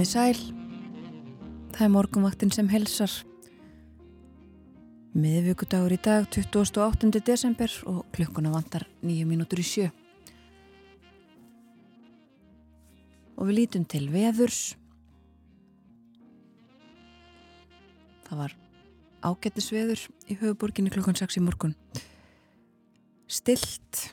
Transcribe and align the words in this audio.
Komið 0.00 0.14
sæl, 0.16 0.38
það 1.76 1.82
er 1.84 1.90
morgunvaktin 1.92 2.52
sem 2.56 2.68
helsar. 2.72 3.12
Miðvíkudagur 5.12 5.92
í 5.92 5.98
dag, 6.00 6.24
28. 6.32 7.10
desember 7.20 7.74
og 7.84 8.06
klukkuna 8.16 8.48
vantar 8.54 8.86
nýju 9.04 9.26
mínútur 9.28 9.60
í 9.60 9.66
sjö. 9.68 9.90
Og 13.36 13.50
við 13.50 13.58
lítum 13.58 13.84
til 13.84 14.08
veðurs. 14.08 14.62
Það 18.30 18.44
var 18.46 18.56
ágættisveður 19.20 20.08
í 20.32 20.40
höfuborginni 20.40 20.96
klukkan 20.96 21.20
6 21.26 21.42
í 21.44 21.44
morgun. 21.44 21.76
Stilt 23.28 24.06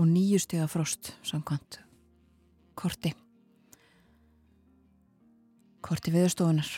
og 0.00 0.08
nýju 0.08 0.40
stega 0.48 0.72
frost 0.72 1.18
samkvæmt 1.20 1.82
korti 2.72 3.18
korti 5.84 6.12
viðstofunar. 6.14 6.68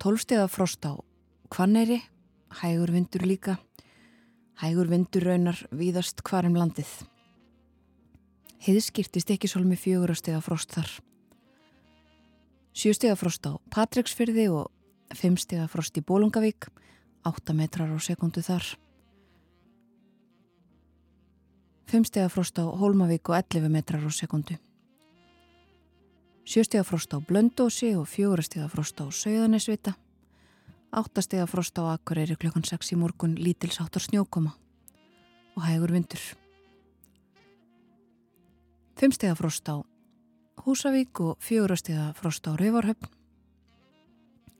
Tólstega 0.00 0.46
frost 0.50 0.84
á 0.84 0.98
Kvanneyri, 1.52 2.00
hægur 2.60 2.92
vindur 2.92 3.24
líka, 3.26 3.58
hægur 4.60 4.88
vindur 4.90 5.26
raunar 5.28 5.58
víðast 5.70 6.22
hvarum 6.26 6.56
landið. 6.58 6.90
Heiðskýrtist 8.64 9.30
ekki 9.34 9.50
svolmi 9.50 9.76
fjögurastega 9.76 10.40
frost 10.44 10.72
þar. 10.72 10.90
Sjöstega 12.74 13.14
frost 13.14 13.44
á 13.46 13.54
Patræksfyrði 13.70 14.48
og 14.50 14.72
fimmstega 15.14 15.68
frost 15.70 15.94
í 16.00 16.02
Bólungavík, 16.02 16.66
8 17.28 17.54
metrar 17.54 17.92
á 17.92 17.98
sekundu 18.02 18.42
þar. 18.42 18.64
Fimmstega 21.86 22.30
frost 22.32 22.58
á 22.58 22.64
Hólmavík 22.66 23.28
og 23.30 23.36
11 23.38 23.70
metrar 23.70 24.02
á 24.02 24.10
sekundu. 24.10 24.56
Sjöstegafrost 26.44 27.08
á 27.16 27.18
Blöndósi 27.24 27.96
og 27.96 28.04
fjórastegafrost 28.04 29.00
á 29.00 29.08
Sauðanesvita. 29.08 29.94
Áttastegafrost 30.92 31.78
á 31.80 31.96
Akureyri 31.96 32.36
klukkan 32.36 32.64
6 32.64 32.92
í 32.92 32.96
morgun 33.00 33.34
lítilsáttar 33.40 34.04
snjókoma 34.04 34.52
og 35.56 35.62
hægur 35.64 35.92
vindur. 35.92 36.20
Fimmstegafrost 39.00 39.68
á 39.72 39.80
Húsavík 40.60 41.20
og 41.20 41.40
fjórastegafrost 41.40 42.44
á 42.44 42.52
Rauvarhöfn. 42.60 43.08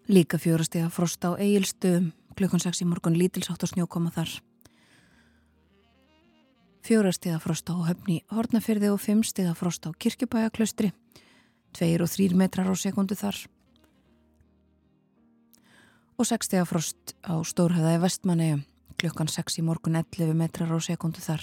Líka 0.08 0.38
fjórastegafrost 0.40 1.20
á 1.20 1.36
Egilstöðum 1.36 2.12
klukkan 2.34 2.60
6 2.60 2.80
í 2.80 2.88
morgun 2.88 3.18
lítilsáttar 3.18 3.68
snjókoma 3.68 4.10
þar. 4.10 4.32
Fjórastegafrost 6.80 7.68
á 7.68 7.76
Höfni 7.76 8.24
Hortnafyrði 8.32 8.88
og 8.88 9.00
fimmstegafrost 9.00 9.84
á 9.84 9.92
Kirkjubæaklaustri. 9.92 10.92
2 11.74 11.90
og 12.04 12.10
3 12.10 12.30
metrar 12.38 12.70
á 12.70 12.74
sekundu 12.78 13.16
þar. 13.18 13.36
Og 16.14 16.26
6 16.30 16.46
steg 16.46 16.62
af 16.62 16.70
frost 16.70 17.14
á 17.26 17.34
Stórhæðaði 17.42 18.00
vestmanni, 18.04 18.50
klukkan 19.00 19.26
6 19.26 19.58
í 19.58 19.66
morgun 19.66 19.98
11 19.98 20.34
metrar 20.38 20.70
á 20.70 20.78
sekundu 20.78 21.18
þar. 21.24 21.42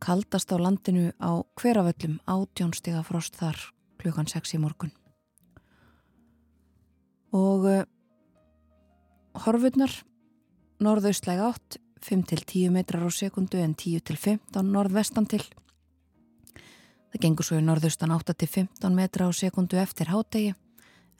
Kaldast 0.00 0.52
á 0.52 0.56
landinu 0.60 1.12
á 1.16 1.40
hveraföllum, 1.56 2.20
18 2.28 2.76
steg 2.76 3.00
af 3.00 3.08
frost 3.08 3.36
þar, 3.40 3.56
klukkan 4.00 4.28
6 4.28 4.56
í 4.56 4.60
morgun. 4.60 4.92
Og 7.32 7.64
uh, 7.64 7.84
horfurnar, 9.44 9.92
norðaustlæg 10.82 11.40
átt, 11.44 11.80
5 12.04 12.22
til 12.28 12.44
10 12.44 12.72
metrar 12.76 13.04
á 13.04 13.10
sekundu 13.12 13.60
en 13.60 13.74
10 13.76 14.04
til 14.04 14.16
15 14.16 14.72
norðvestan 14.72 15.28
til. 15.28 15.44
Það 17.10 17.22
gengur 17.24 17.46
svo 17.46 17.58
í 17.58 17.62
norðaustan 17.66 18.12
8-15 18.14 18.94
metra 18.94 19.26
á 19.26 19.30
sekundu 19.34 19.78
eftir 19.82 20.12
hádegi 20.12 20.52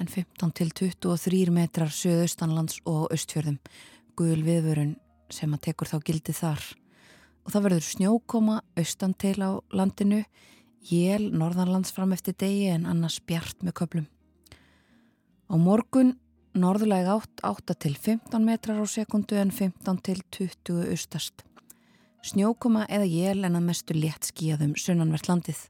en 0.01 0.09
15-23 0.09 1.51
metrar 1.51 1.91
söðaustanlands 1.91 2.79
og 2.87 3.09
austfjörðum 3.11 3.59
guðul 4.15 4.45
viðvörun 4.47 4.95
sem 5.35 5.51
að 5.55 5.65
tekur 5.67 5.91
þá 5.91 5.99
gildi 6.07 6.35
þar. 6.37 6.63
Og 7.43 7.53
það 7.53 7.67
verður 7.67 7.87
snjókoma 7.89 8.61
austan 8.79 9.17
til 9.19 9.37
á 9.43 9.51
landinu, 9.75 10.23
jél 10.87 11.27
norðanlands 11.35 11.93
fram 11.97 12.15
eftir 12.15 12.39
degi 12.39 12.71
en 12.71 12.87
annars 12.87 13.19
bjart 13.27 13.67
með 13.67 13.77
köplum. 13.83 14.07
Á 15.51 15.55
morgun 15.59 16.15
norðulega 16.55 17.19
8-15 17.43 18.47
metrar 18.47 18.79
á 18.79 18.87
sekundu 18.87 19.43
en 19.43 19.51
15-20 19.51 20.87
austast. 20.95 21.43
Snjókoma 22.23 22.87
eða 22.87 23.11
jél 23.11 23.43
en 23.49 23.59
að 23.59 23.69
mestu 23.73 23.99
létt 23.99 24.31
skíðum 24.31 24.77
sunnanvert 24.79 25.27
landið 25.27 25.67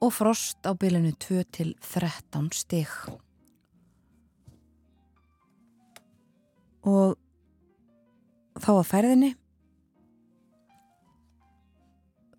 og 0.00 0.12
frost 0.12 0.66
á 0.66 0.72
bylunu 0.74 1.12
2 1.20 1.42
til 1.54 1.74
13 1.80 2.50
stig. 2.52 2.88
Og 6.84 7.14
þá 8.60 8.70
að 8.74 8.88
færðinni 8.90 9.30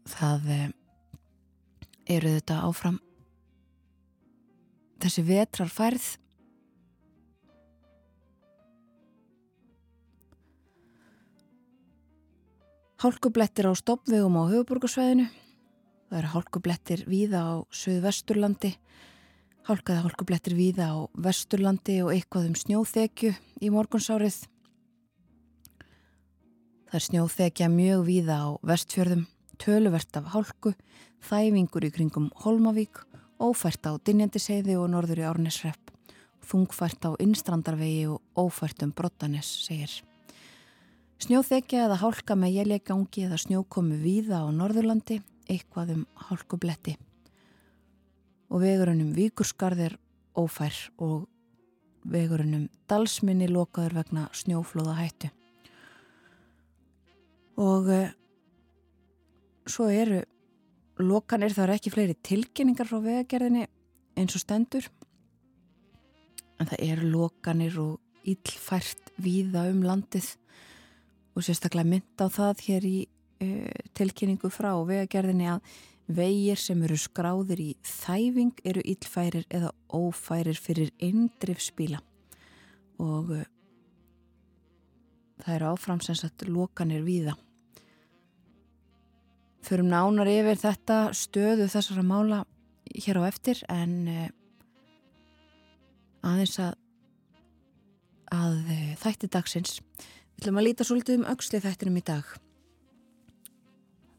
það 0.06 0.52
eh, 0.54 0.70
eru 2.18 2.36
þetta 2.38 2.60
áfram 2.68 3.00
þessi 5.02 5.26
vetrar 5.26 5.72
færð 5.74 6.14
Hálkublettir 13.06 13.68
á 13.70 13.74
stoppvegum 13.76 14.38
á 14.40 14.44
höfuborgarsvæðinu 14.50 15.28
Það 16.16 16.22
eru 16.22 16.30
hálkublettir 16.32 17.02
víða 17.12 17.40
á 17.44 17.54
söðvesturlandi, 17.76 18.70
hálkaða 19.68 20.06
hálkublettir 20.06 20.54
víða 20.56 20.86
á 20.88 21.12
vesturlandi 21.12 21.98
og 22.06 22.14
eitthvað 22.14 22.46
um 22.48 22.56
snjóþekju 22.56 23.32
í 23.60 23.72
morgunsárið. 23.76 24.38
Það 26.88 26.96
er 27.02 27.06
snjóþekja 27.10 27.70
mjög 27.74 28.06
víða 28.08 28.40
á 28.40 28.48
vestfjörðum, 28.64 29.28
töluvert 29.60 30.22
af 30.22 30.32
hálku, 30.38 30.74
þæfingur 31.20 31.90
í 31.90 31.92
kringum 32.00 32.32
Holmavík, 32.46 33.04
ófært 33.36 33.84
á 33.84 34.00
Dinjandiseiði 34.00 34.80
og 34.80 34.88
norður 34.96 35.20
í 35.20 35.28
Árnesrepp, 35.28 35.92
þungfært 36.48 37.12
á 37.12 37.20
Innstrandarvegi 37.20 38.08
og 38.08 38.24
ófært 38.40 38.88
um 38.88 38.96
Brottanes, 38.96 39.52
segir. 39.68 40.00
Snjóþekja 41.20 41.90
eða 41.90 42.00
hálka 42.08 42.40
með 42.40 42.62
jæljagangi 42.62 43.28
eða 43.28 43.44
snjókomi 43.50 44.00
víða 44.00 44.46
á 44.48 44.56
Norðurlandi 44.56 45.20
eitthvað 45.50 45.96
um 45.96 46.04
hálkubletti. 46.28 46.98
Og 48.50 48.62
vegurunum 48.62 49.14
Víkurskarðir 49.16 49.98
ófær 50.38 50.76
og 51.02 51.26
vegurunum 52.06 52.68
Dalsminni 52.90 53.48
lokaður 53.50 54.00
vegna 54.02 54.28
snjóflóða 54.34 55.00
hættu 55.00 55.32
og 57.56 57.88
uh, 57.88 58.12
svo 59.68 59.88
eru 59.92 60.22
lokanir 61.00 61.54
það 61.56 61.66
eru 61.66 61.76
ekki 61.76 61.94
fleiri 61.94 62.16
tilkynningar 62.24 62.88
frá 62.90 63.00
vegagerðinni 63.04 63.66
eins 64.16 64.36
og 64.38 64.44
stendur. 64.44 64.88
En 66.60 66.70
það 66.70 66.84
eru 66.88 67.10
lokanir 67.12 67.76
og 67.82 68.00
íllfært 68.28 69.12
víða 69.22 69.66
um 69.72 69.84
landið 69.84 70.30
og 71.36 71.44
sérstaklega 71.44 71.90
mynd 71.90 72.24
á 72.24 72.28
það 72.32 72.64
hér 72.68 72.88
í 72.88 72.98
tilkynningu 73.96 74.50
frá 74.54 74.72
vegagerðinni 74.88 75.50
að 75.52 75.76
vegir 76.06 76.60
sem 76.60 76.82
eru 76.86 76.98
skráðir 77.00 77.62
í 77.62 77.72
þæfing 77.86 78.62
eru 78.68 78.84
illfærir 78.86 79.46
eða 79.50 79.72
ófærir 79.90 80.58
fyrir 80.60 80.92
indrifspíla 81.02 82.02
og 83.02 83.32
uh, 83.34 83.42
það 85.42 85.56
eru 85.58 85.72
áframsensat 85.74 86.46
lokanir 86.48 87.04
víða. 87.04 87.36
Förum 89.66 89.90
nánar 89.90 90.30
yfir 90.30 90.62
þetta 90.62 91.00
stöðu 91.18 91.68
þessara 91.74 92.06
mála 92.06 92.44
hér 92.94 93.20
á 93.20 93.24
eftir 93.28 93.66
en 93.68 93.98
uh, 94.08 94.30
aðeins 96.22 96.58
að, 96.62 96.78
að 98.32 98.62
þætti 99.02 99.34
dagsins. 99.34 99.80
Við 100.36 100.46
ætlum 100.46 100.62
að 100.62 100.68
líta 100.70 100.86
svolítið 100.86 101.22
um 101.22 101.30
auksli 101.34 101.64
þættinum 101.66 102.00
í 102.00 102.06
dag 102.06 102.36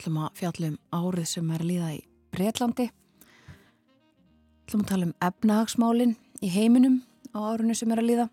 ætlum 0.06 0.23
að 0.23 0.38
fjalla 0.38 0.69
um 0.70 0.79
árið 0.94 1.26
sem 1.26 1.50
er 1.50 1.62
líða 1.67 1.91
í 1.97 2.00
Breitlandi 2.31 2.85
ætlum 4.67 4.82
að 4.82 4.91
tala 4.91 5.06
um 5.06 5.14
efnahagsmálin 5.23 6.12
í 6.43 6.50
heiminum 6.50 7.00
á 7.31 7.38
árunni 7.55 7.75
sem 7.79 7.91
er 7.94 8.03
að 8.03 8.08
líða. 8.11 8.26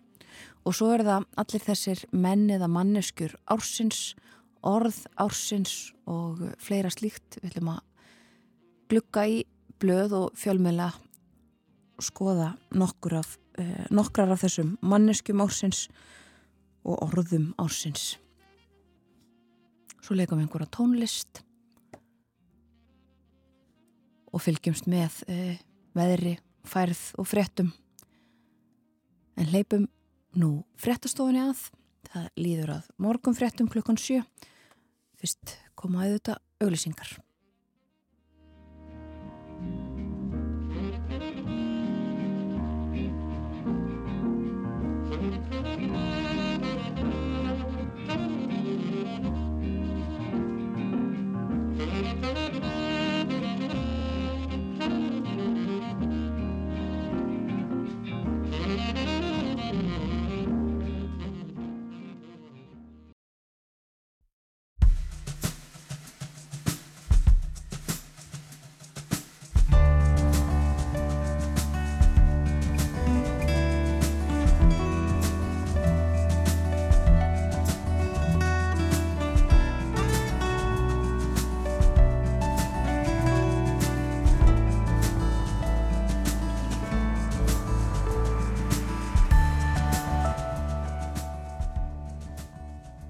Og 0.66 0.74
svo 0.74 0.90
er 0.94 1.04
það 1.06 1.25
allir 1.38 1.64
þessir 1.64 2.04
menn 2.12 2.48
eða 2.50 2.70
manneskur 2.72 3.36
ársins 3.54 4.16
orð 4.66 5.04
ársins 5.22 5.94
og 6.10 6.42
fleira 6.58 6.90
slíkt. 6.90 7.38
Við 7.42 7.52
ætlum 7.52 7.74
að 7.75 7.81
glukka 8.90 9.28
í 9.30 9.44
blöð 9.81 10.18
og 10.18 10.38
fjölmjöla 10.40 10.92
skoða 12.02 12.56
nokkur 12.74 13.20
af, 13.20 13.38
eh, 13.58 13.86
nokkrar 13.92 14.31
af 14.31 14.42
þessum 14.42 14.78
manneskum 14.81 15.42
ársins 15.42 15.88
og 16.84 16.98
orðum 17.02 17.54
ársins. 17.58 18.18
Svo 20.02 20.16
leikum 20.16 20.38
við 20.38 20.48
einhverja 20.48 20.72
tónlist 20.74 21.44
og 24.33 24.41
fylgjumst 24.41 24.89
með 24.89 25.21
eh, 25.30 25.62
veðri, 25.97 26.38
færð 26.68 27.01
og 27.21 27.30
fréttum. 27.30 27.71
En 29.38 29.50
leipum 29.53 29.88
nú 30.39 30.63
fréttastofinni 30.81 31.44
að. 31.45 31.68
Það 32.13 32.25
líður 32.38 32.71
að 32.75 32.89
morgun 33.01 33.38
fréttum 33.38 33.69
klukkan 33.71 33.97
sjö. 33.97 34.19
Fyrst 35.21 35.56
koma 35.80 36.03
auðvitað 36.03 36.41
auglýsingar. 36.62 37.15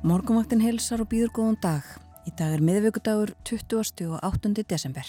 Morgumvaktin 0.03 0.59
helsar 0.59 0.99
og 0.99 1.07
býður 1.13 1.29
góðan 1.31 1.55
dag. 1.63 1.85
Í 2.27 2.31
dag 2.35 2.51
er 2.57 2.61
miðvöggudagur 2.67 3.29
20. 3.47 4.09
og 4.11 4.17
8. 4.27 4.49
desember. 4.67 5.07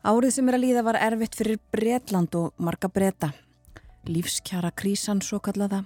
Árið 0.00 0.32
sem 0.32 0.48
er 0.48 0.56
að 0.56 0.62
líða 0.62 0.84
var 0.86 0.96
erfitt 1.04 1.36
fyrir 1.36 1.58
Breitland 1.76 2.32
og 2.40 2.54
marga 2.56 2.88
breyta. 2.88 3.34
Lífskjara 4.08 4.70
krísan 4.72 5.20
svo 5.20 5.42
kallaða 5.44 5.82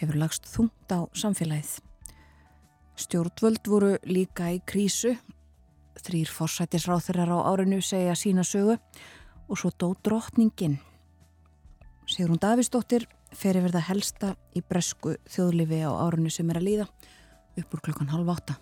hefur 0.00 0.16
lagst 0.22 0.48
þungt 0.48 0.94
á 0.96 1.04
samfélagið. 1.12 1.74
Stjórnvöld 3.04 3.68
voru 3.68 3.92
líka 4.08 4.48
í 4.48 4.62
krísu. 4.64 5.18
Þrýr 6.00 6.32
forsætisráþurar 6.32 7.36
á 7.36 7.52
árinu 7.52 7.82
segja 7.84 8.16
sína 8.16 8.48
sögu 8.48 8.78
og 9.44 9.60
svo 9.60 9.74
dó 9.76 9.92
drotningin. 10.00 10.80
Sigrun 12.08 12.40
Davísdóttir 12.40 13.10
fer 13.38 13.58
yfir 13.58 13.74
það 13.74 13.88
helsta 13.88 14.34
í 14.54 14.62
bresku 14.62 15.16
þjóðlifi 15.30 15.80
á 15.86 15.90
árunni 15.92 16.32
sem 16.32 16.50
er 16.50 16.60
að 16.60 16.68
líða 16.68 16.86
upp 17.60 17.74
úr 17.74 17.82
klokkan 17.84 18.12
halv 18.12 18.30
átta. 18.34 18.56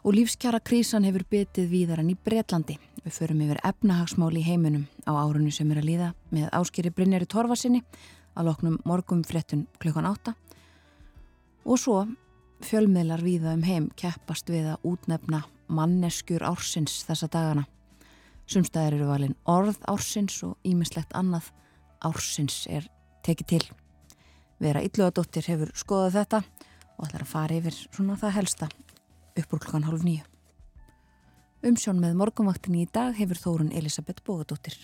Og 0.00 0.16
lífskjara 0.16 0.62
krísan 0.64 1.04
hefur 1.04 1.26
betið 1.28 1.68
víðar 1.68 2.00
enn 2.00 2.14
í 2.14 2.16
Breitlandi. 2.16 2.78
Við 3.04 3.12
förum 3.12 3.42
yfir 3.44 3.60
efnahagsmáli 3.68 4.40
í 4.40 4.46
heiminum 4.46 4.86
á 5.04 5.12
árunni 5.12 5.52
sem 5.52 5.68
er 5.72 5.82
að 5.82 5.90
líða 5.90 6.08
með 6.32 6.48
áskýri 6.56 6.92
Brynjari 6.94 7.28
Torfarsinni 7.28 7.82
að 8.32 8.48
loknum 8.48 8.78
morgum 8.88 9.20
frettun 9.26 9.66
klokkan 9.82 10.08
átta. 10.08 10.34
Og 11.68 11.76
svo 11.80 12.06
fjölmiðlar 12.64 13.20
víða 13.24 13.52
um 13.56 13.64
heim 13.64 13.90
keppast 13.96 14.48
við 14.52 14.72
að 14.72 14.88
útnefna 14.88 15.42
manneskjur 15.68 16.44
ársins 16.48 17.02
þessa 17.08 17.28
dagana. 17.28 17.66
Sumstæðir 18.50 18.98
eru 18.98 19.10
valin 19.12 19.36
orð 19.48 19.78
ársins 19.88 20.40
og 20.46 20.56
ímislegt 20.66 21.12
annað 21.14 21.52
ársins 22.02 22.64
er 22.72 22.88
tekið 23.26 23.50
til. 23.54 23.62
Vera 24.60 24.82
Ylluadóttir 24.84 25.46
hefur 25.48 25.72
skoðað 25.78 26.18
þetta 26.20 26.42
og 26.96 27.06
ætlar 27.06 27.24
að 27.24 27.32
fara 27.32 27.56
yfir 27.56 27.76
svona 27.80 28.18
það 28.20 28.36
helsta 28.36 28.68
upp 29.40 29.54
úr 29.54 29.62
klokkan 29.62 29.86
hálf 29.88 30.04
nýju. 30.04 30.24
Umsjón 31.70 32.00
með 32.00 32.16
morgunvaktinni 32.16 32.86
í 32.86 32.90
dag 32.92 33.16
hefur 33.16 33.40
Þórun 33.40 33.74
Elisabeth 33.76 34.24
Bógadóttir. 34.24 34.76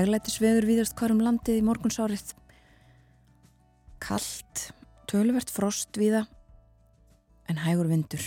Hæglætisveður 0.00 0.64
víðast 0.68 0.94
hvarum 0.96 1.20
landið 1.20 1.58
í 1.60 1.64
morgunsárið. 1.66 2.30
Kallt, 4.00 4.70
tölvert 5.10 5.50
frost 5.52 5.98
viða, 6.00 6.22
en 7.50 7.60
hægur 7.60 7.90
vindur. 7.90 8.22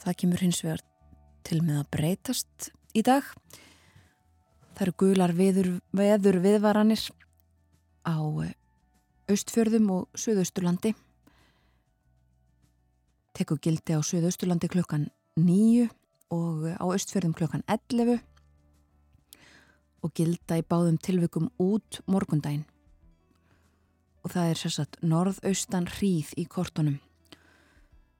Það 0.00 0.16
kemur 0.22 0.44
hins 0.46 0.62
vegar 0.64 0.84
til 1.44 1.60
með 1.66 1.82
að 1.82 1.90
breytast 1.96 2.70
í 2.96 3.02
dag. 3.04 3.26
Það 4.78 4.84
eru 4.86 4.96
gular 5.02 5.36
veður, 5.36 5.70
veður 5.92 6.40
viðvaranir 6.46 7.04
á 8.08 8.16
austfjörðum 9.28 9.92
og 9.98 10.20
söðausturlandi. 10.24 10.94
Teku 13.36 13.60
gildi 13.60 13.92
á 13.92 14.00
söðausturlandi 14.00 14.72
klukkan 14.72 15.10
nýju 15.36 15.90
og 16.32 16.70
á 16.80 16.84
austfjörðum 16.86 17.36
klukkan 17.36 17.66
11 17.68 18.22
og 20.00 20.14
gilda 20.16 20.58
í 20.60 20.64
báðum 20.66 20.98
tilvikum 21.00 21.50
út 21.60 22.00
morgundaginn. 22.06 22.66
Og 24.24 24.34
það 24.34 24.50
er 24.50 24.60
sérsagt 24.60 24.98
norðaustan 25.02 25.88
hríð 25.88 26.34
í 26.40 26.44
kortunum. 26.48 26.98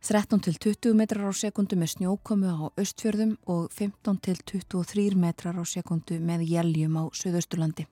13 0.01 0.41
til 0.41 0.57
20 0.57 0.97
metrar 0.97 1.29
á 1.29 1.33
sekundu 1.37 1.77
með 1.77 1.93
snjókomu 1.95 2.49
á 2.49 2.73
östfjörðum 2.81 3.35
og 3.53 3.67
15 3.69 4.21
til 4.25 4.39
23 4.49 5.13
metrar 5.13 5.61
á 5.61 5.65
sekundu 5.69 6.17
með 6.25 6.47
jæljum 6.49 6.97
á 6.97 7.05
söðausturlandi. 7.13 7.85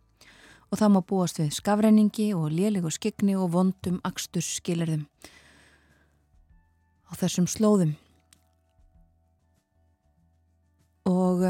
Og 0.72 0.80
það 0.80 0.94
má 0.94 1.00
búast 1.04 1.40
við 1.40 1.52
skafreiningi 1.56 2.30
og 2.36 2.48
lélegu 2.52 2.88
skigni 2.92 3.36
og 3.36 3.52
vondum 3.52 4.00
axtus 4.08 4.48
skilirðum 4.56 5.04
á 7.08 7.12
þessum 7.16 7.48
slóðum. 7.48 7.92
Og 11.08 11.44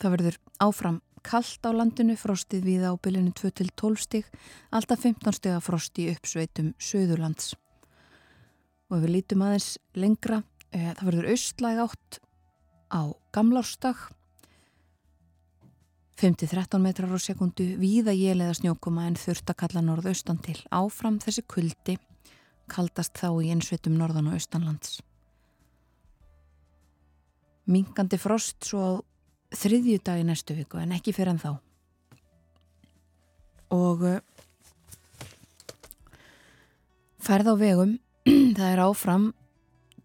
Það 0.00 0.14
verður 0.16 0.36
áfram 0.64 1.00
kallt 1.26 1.66
á 1.68 1.70
landinu, 1.76 2.16
frostið 2.16 2.64
við 2.64 2.86
á 2.88 2.92
bylinu 2.96 3.32
2-12 3.36 4.00
stig, 4.00 4.28
alltaf 4.72 5.02
15 5.04 5.36
steg 5.36 5.56
að 5.56 5.66
frosti 5.66 6.06
uppsveitum 6.14 6.72
söðurlands. 6.80 7.52
Og 8.90 8.96
ef 8.98 9.04
við 9.04 9.14
lítum 9.18 9.44
aðeins 9.44 9.74
lengra, 9.94 10.42
e, 10.72 10.94
það 10.96 11.04
verður 11.10 11.28
austlæg 11.34 11.82
átt 11.84 12.20
á 12.90 13.02
gamlárstag, 13.36 14.08
5-13 16.20 16.82
metrar 16.84 17.12
á 17.16 17.18
sekundu, 17.20 17.64
víða 17.80 18.12
jélega 18.12 18.52
snjókoma 18.52 19.06
en 19.08 19.16
þurft 19.16 19.52
að 19.52 19.60
kalla 19.62 19.84
norðaustan 19.84 20.40
til. 20.44 20.58
Áfram 20.68 21.16
þessi 21.22 21.46
kuldi 21.48 21.96
kaldast 22.68 23.16
þá 23.16 23.30
í 23.40 23.52
einsveitum 23.54 23.96
norðan 23.96 24.28
og 24.28 24.36
austanlands. 24.36 24.98
Minkandi 27.70 28.18
frost 28.20 28.68
svo 28.68 29.00
þriðju 29.54 29.98
dag 30.04 30.20
í 30.20 30.26
næstu 30.26 30.54
viku 30.58 30.80
en 30.80 30.94
ekki 30.96 31.14
fyrir 31.16 31.34
en 31.34 31.42
þá. 31.42 31.50
Og 33.74 34.04
uh, 34.06 34.18
færð 37.22 37.52
á 37.52 37.54
vegum, 37.60 37.98
það 38.56 38.66
er 38.68 38.82
áfram 38.84 39.30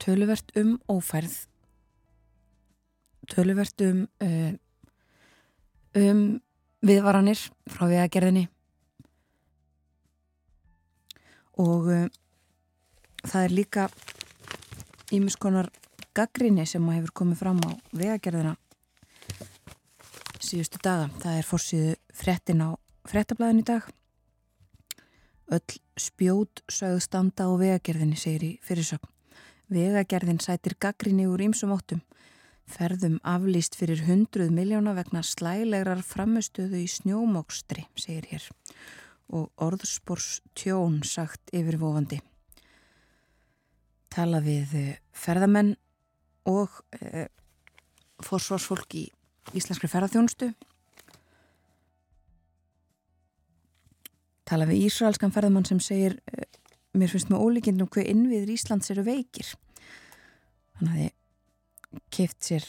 töluvert 0.01 0.51
um 0.59 0.75
ófærð, 0.91 1.39
töluvert 3.31 3.85
um... 3.87 4.05
Uh, 4.21 4.53
um 5.95 6.25
viðvaranir 6.85 7.39
frá 7.71 7.87
vegagerðinni. 7.89 8.43
Og 11.61 11.87
uh, 11.89 12.03
það 13.23 13.47
er 13.47 13.55
líka 13.55 13.87
ímiskonar 15.15 15.71
gaggrinni 16.15 16.65
sem 16.69 16.85
hefur 16.91 17.15
komið 17.23 17.41
fram 17.41 17.63
á 17.65 17.71
vegagerðina 17.95 18.55
síðustu 20.45 20.81
daga. 20.83 21.09
Það 21.21 21.39
er 21.39 21.49
fórsíðu 21.49 21.93
frettin 22.13 22.63
á 22.63 22.69
frettablaðin 23.09 23.61
í 23.63 23.67
dag. 23.67 23.89
Öll 25.55 25.79
spjót 26.01 26.63
sögðu 26.71 27.03
standa 27.05 27.45
á 27.45 27.53
vegagerðinni, 27.57 28.17
segir 28.17 28.47
í 28.47 28.51
fyrirsögn. 28.65 29.11
Vegagerðin 29.73 30.41
sætir 30.41 30.77
gaggrinni 30.81 31.25
úr 31.29 31.41
ímsum 31.45 31.73
óttum 31.73 32.01
Ferðum 32.65 33.19
aflýst 33.21 33.75
fyrir 33.77 34.01
hundruð 34.07 34.49
miljóna 34.53 34.95
vegna 34.97 35.21
slælegrar 35.21 36.01
framistöðu 36.01 36.81
í 36.81 36.87
snjómokstri, 36.89 37.85
segir 37.93 38.25
hér, 38.31 38.47
og 39.29 39.51
orðspors 39.61 40.39
tjón 40.57 41.03
sagt 41.05 41.53
yfirvofandi. 41.53 42.19
Tala 44.09 44.41
við 44.41 44.73
eh, 44.79 44.97
ferðamenn 45.13 45.75
og 46.49 46.73
e, 46.97 47.27
forsvarsfólk 48.23 48.97
í 48.97 49.05
Íslenskri 49.53 49.89
ferðarþjónustu. 49.91 50.49
Tala 54.45 54.67
við 54.69 54.87
Ísraelskan 54.87 55.33
ferðamann 55.33 55.65
sem 55.65 55.81
segir, 55.81 56.19
e, 56.29 56.45
mér 56.93 57.11
finnst 57.11 57.29
með 57.29 57.43
ólíkindum 57.45 57.89
hver 57.89 58.09
innviður 58.09 58.53
Íslands 58.53 58.91
eru 58.93 59.05
veikir. 59.05 59.53
Að 60.81 60.91
þið 60.95 61.13
keift 62.13 62.43
sér 62.43 62.67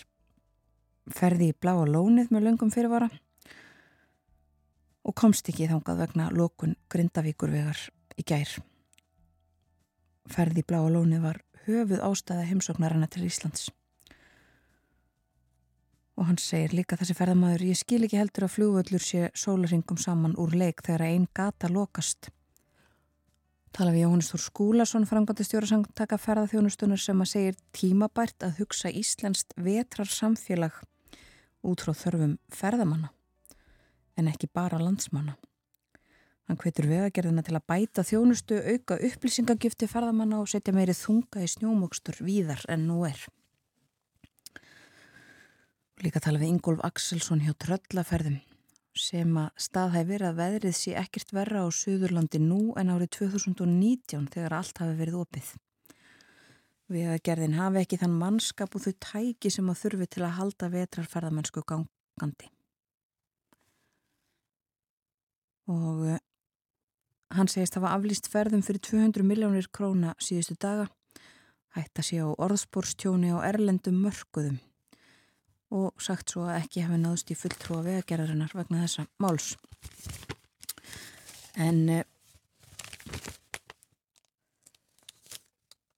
ferði 1.12 1.50
í 1.52 1.56
bláa 1.60 1.84
lónið 1.86 2.32
með 2.34 2.46
löngum 2.48 2.72
fyrirvara 2.74 3.10
og 5.06 5.14
komst 5.14 5.46
ekki 5.50 5.68
þángað 5.70 6.00
vegna 6.02 6.30
lókun 6.34 6.74
Grindavíkurvegar 6.90 7.78
í 8.18 8.24
gær. 8.26 8.56
Ferði 10.26 10.64
í 10.64 10.66
bláa 10.66 10.88
lónið 10.90 11.22
var 11.22 11.42
höfuð 11.66 12.02
ástæða 12.02 12.46
heimsóknarana 12.48 13.06
til 13.10 13.26
Íslands. 13.28 13.68
Og 16.16 16.30
hann 16.30 16.38
segir 16.40 16.72
líka 16.72 16.96
þessi 16.96 17.16
ferðamæður, 17.18 17.66
ég 17.68 17.76
skil 17.76 18.04
ekki 18.06 18.20
heldur 18.20 18.46
að 18.46 18.54
flugvöllur 18.54 19.04
sé 19.04 19.28
sólaringum 19.36 20.00
saman 20.00 20.36
úr 20.40 20.56
leik 20.56 20.80
þegar 20.86 21.04
einn 21.10 21.28
gata 21.36 21.68
lokast 21.68 22.30
tala 23.76 23.92
við 23.92 24.08
Þór 24.24 24.40
Skúlason 24.40 25.04
frangandistjóra 25.04 25.68
samtaka 25.68 26.16
ferðarþjónustunar 26.16 27.00
sem 27.00 27.18
að 27.20 27.28
segir 27.28 27.56
tímabært 27.76 28.46
að 28.46 28.62
hugsa 28.62 28.88
Íslenskt 28.88 29.52
vetrar 29.60 30.08
samfélag 30.08 30.78
út 31.60 31.84
frá 31.84 31.92
þörfum 31.92 32.38
ferðamanna 32.48 33.10
en 34.16 34.30
ekki 34.32 34.48
bara 34.48 34.80
landsmanna. 34.80 35.36
Hann 36.48 36.60
hvetur 36.62 36.88
vegagerðina 36.88 37.42
til 37.44 37.56
að 37.58 37.66
bæta 37.68 38.04
þjónustu, 38.06 38.62
auka 38.64 38.96
upplýsingagifti 38.96 39.88
ferðamanna 39.90 40.40
og 40.40 40.48
setja 40.48 40.72
meiri 40.72 40.94
þunga 40.96 41.42
í 41.44 41.50
snjómokstur 41.50 42.22
víðar 42.24 42.62
en 42.72 42.86
nú 42.88 43.02
er. 43.04 43.18
Líka 46.04 46.20
tala 46.20 46.36
við 46.36 46.50
Ingólf 46.52 46.82
Axelsson 46.84 47.40
hjá 47.40 47.54
Tröllaferðum 47.56 48.36
sem 49.00 49.30
að 49.40 49.60
staðhæfir 49.60 50.24
að 50.28 50.40
veðrið 50.40 50.74
sé 50.76 50.92
ekkert 50.96 51.32
verra 51.36 51.62
á 51.64 51.68
Suðurlandi 51.72 52.40
nú 52.40 52.74
en 52.80 52.92
árið 52.92 53.14
2019 53.16 54.26
þegar 54.32 54.56
allt 54.58 54.80
hafi 54.80 54.96
verið 54.98 55.16
opið. 55.22 55.48
Við 56.92 57.08
að 57.14 57.22
gerðin 57.28 57.56
hafi 57.56 57.80
ekki 57.80 58.00
þann 58.02 58.18
mannskap 58.20 58.76
og 58.76 58.84
þau 58.84 58.92
tæki 59.06 59.52
sem 59.52 59.72
að 59.72 59.80
þurfi 59.82 60.10
til 60.12 60.24
að 60.26 60.36
halda 60.36 60.70
vetrarferðamennsku 60.76 61.64
gangandi. 61.72 62.52
Og 65.72 66.06
uh, 66.12 66.20
hann 67.36 67.52
segist 67.52 67.76
að 67.76 67.88
hafa 67.88 67.96
aflýst 67.96 68.30
ferðum 68.32 68.64
fyrir 68.64 68.84
200 68.92 69.28
miljónir 69.32 69.72
króna 69.72 70.12
síðustu 70.20 70.60
daga, 70.60 70.90
hætt 71.76 71.96
að 71.96 72.10
sé 72.12 72.20
á 72.20 72.28
orðspórstjóni 72.36 73.32
og 73.32 73.44
erlendum 73.48 74.04
mörguðum 74.04 74.60
og 75.76 76.02
sagt 76.02 76.32
svo 76.32 76.46
að 76.48 76.62
ekki 76.62 76.84
hefði 76.84 77.00
náðust 77.02 77.32
í 77.32 77.38
fulltrú 77.38 77.78
að 77.78 77.88
vegagerðarinnar 77.90 78.54
vegna 78.56 78.82
þessa 78.84 79.06
máls. 79.22 79.52
En 81.56 81.78
eh, 81.92 82.04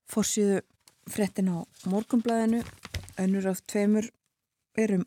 fórsíðu 0.08 0.62
frettin 1.08 1.50
á 1.50 1.56
morgumblæðinu, 1.88 2.62
önnur 3.18 3.50
af 3.50 3.62
tveimur, 3.66 4.08
erum 4.78 5.06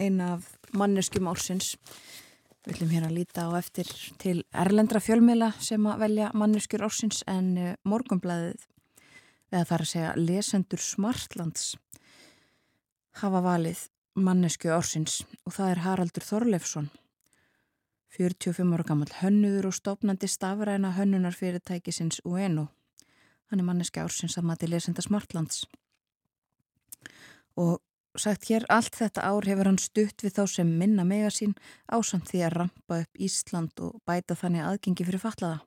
eina 0.00 0.34
af 0.36 0.48
manneskjum 0.72 1.28
ársins. 1.30 1.74
Við 2.62 2.78
viljum 2.78 2.92
hér 2.94 3.06
að 3.08 3.16
líta 3.18 3.46
á 3.50 3.50
eftir 3.58 3.88
til 4.22 4.42
erlendra 4.54 5.02
fjölmila 5.02 5.50
sem 5.60 5.86
að 5.90 6.04
velja 6.04 6.30
manneskjur 6.38 6.86
ársins 6.86 7.24
en 7.30 7.56
eh, 7.58 7.74
morgumblæðið, 7.88 8.68
eða 9.52 9.64
þar 9.68 9.84
að 9.84 9.90
segja 9.92 10.12
lesendur 10.20 10.82
Smartlands, 10.82 11.72
hafa 13.20 13.42
valið 13.44 13.86
mannesku 14.14 14.70
ársins 14.72 15.22
og 15.46 15.56
það 15.56 15.70
er 15.70 15.82
Haraldur 15.86 16.24
Þorleifsson. 16.24 16.90
45 18.12 18.74
ára 18.76 18.84
gammal 18.84 19.08
hönnuður 19.22 19.70
og 19.70 19.76
stopnandi 19.76 20.28
stafræna 20.28 20.92
hönnunarfyrirtækisins 20.98 22.20
UNO 22.28 22.68
hann 23.52 23.60
er 23.60 23.68
manneski 23.68 24.00
ársins 24.00 24.38
að 24.40 24.46
mati 24.48 24.68
lesenda 24.68 25.04
Smartlands. 25.04 25.66
Og 27.60 27.80
sagt 28.16 28.48
hér 28.48 28.64
allt 28.72 28.96
þetta 28.96 29.24
ár 29.28 29.44
hefur 29.48 29.68
hann 29.68 29.80
stutt 29.80 30.24
við 30.24 30.38
þá 30.38 30.44
sem 30.54 30.70
minna 30.80 31.04
mega 31.04 31.28
sín 31.32 31.52
ásamt 31.92 32.30
því 32.30 32.40
að 32.46 32.56
rampa 32.56 33.02
upp 33.04 33.20
Ísland 33.28 33.84
og 33.84 34.00
bæta 34.08 34.36
þannig 34.36 34.64
aðgengi 34.68 35.06
fyrir 35.08 35.22
fallaða 35.22 35.60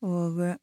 og 0.00 0.38
eh, 0.46 0.56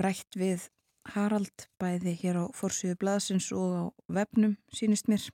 rætt 0.00 0.38
við 0.38 0.68
Harald 1.10 1.66
bæði 1.82 2.14
hér 2.20 2.38
á 2.38 2.44
Forsíðu 2.54 2.96
Blaðsins 3.00 3.50
og 3.56 3.70
á 3.74 3.84
vefnum 4.20 4.54
sínist 4.72 5.08
mér. 5.10 5.24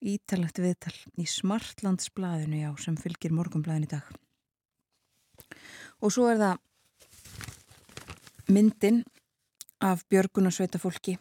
Ítalegt 0.00 0.60
viðtal 0.60 0.96
í 1.20 1.26
Smartlandsblæðinu 1.28 2.60
já 2.60 2.70
sem 2.80 2.96
fylgir 3.00 3.32
morgumblæðin 3.36 3.88
í 3.88 3.92
dag. 3.94 4.04
Og 6.00 6.12
svo 6.12 6.28
er 6.32 6.40
það 6.40 6.56
myndin 8.52 9.02
af 9.80 10.04
Björgunarsveita 10.12 10.80
fólki. 10.80 11.16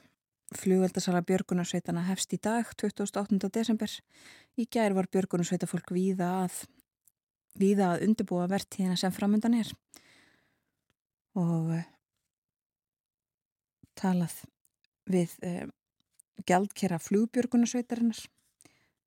Flugveldasala 0.56 1.22
Björgunarsveitana 1.24 2.03
hefst 2.08 2.34
í 2.36 2.39
dag 2.41 2.68
28. 2.75 3.50
desember. 3.53 3.91
Í 4.60 4.68
gær 4.72 4.96
var 4.98 5.08
Björgunarsveita 5.12 5.68
fólk 5.70 5.91
víða 5.96 6.29
að, 6.44 6.63
víða 7.60 7.94
að 7.94 8.08
undirbúa 8.08 8.48
verðtíðina 8.51 8.98
sem 9.00 9.15
framöndan 9.15 9.60
er 9.60 9.72
og 11.38 11.74
uh, 11.76 11.86
talað 14.00 14.36
við 15.10 15.36
uh, 15.46 15.68
gjaldkera 16.48 17.00
flugbjörgunarsveitarinnar 17.04 18.22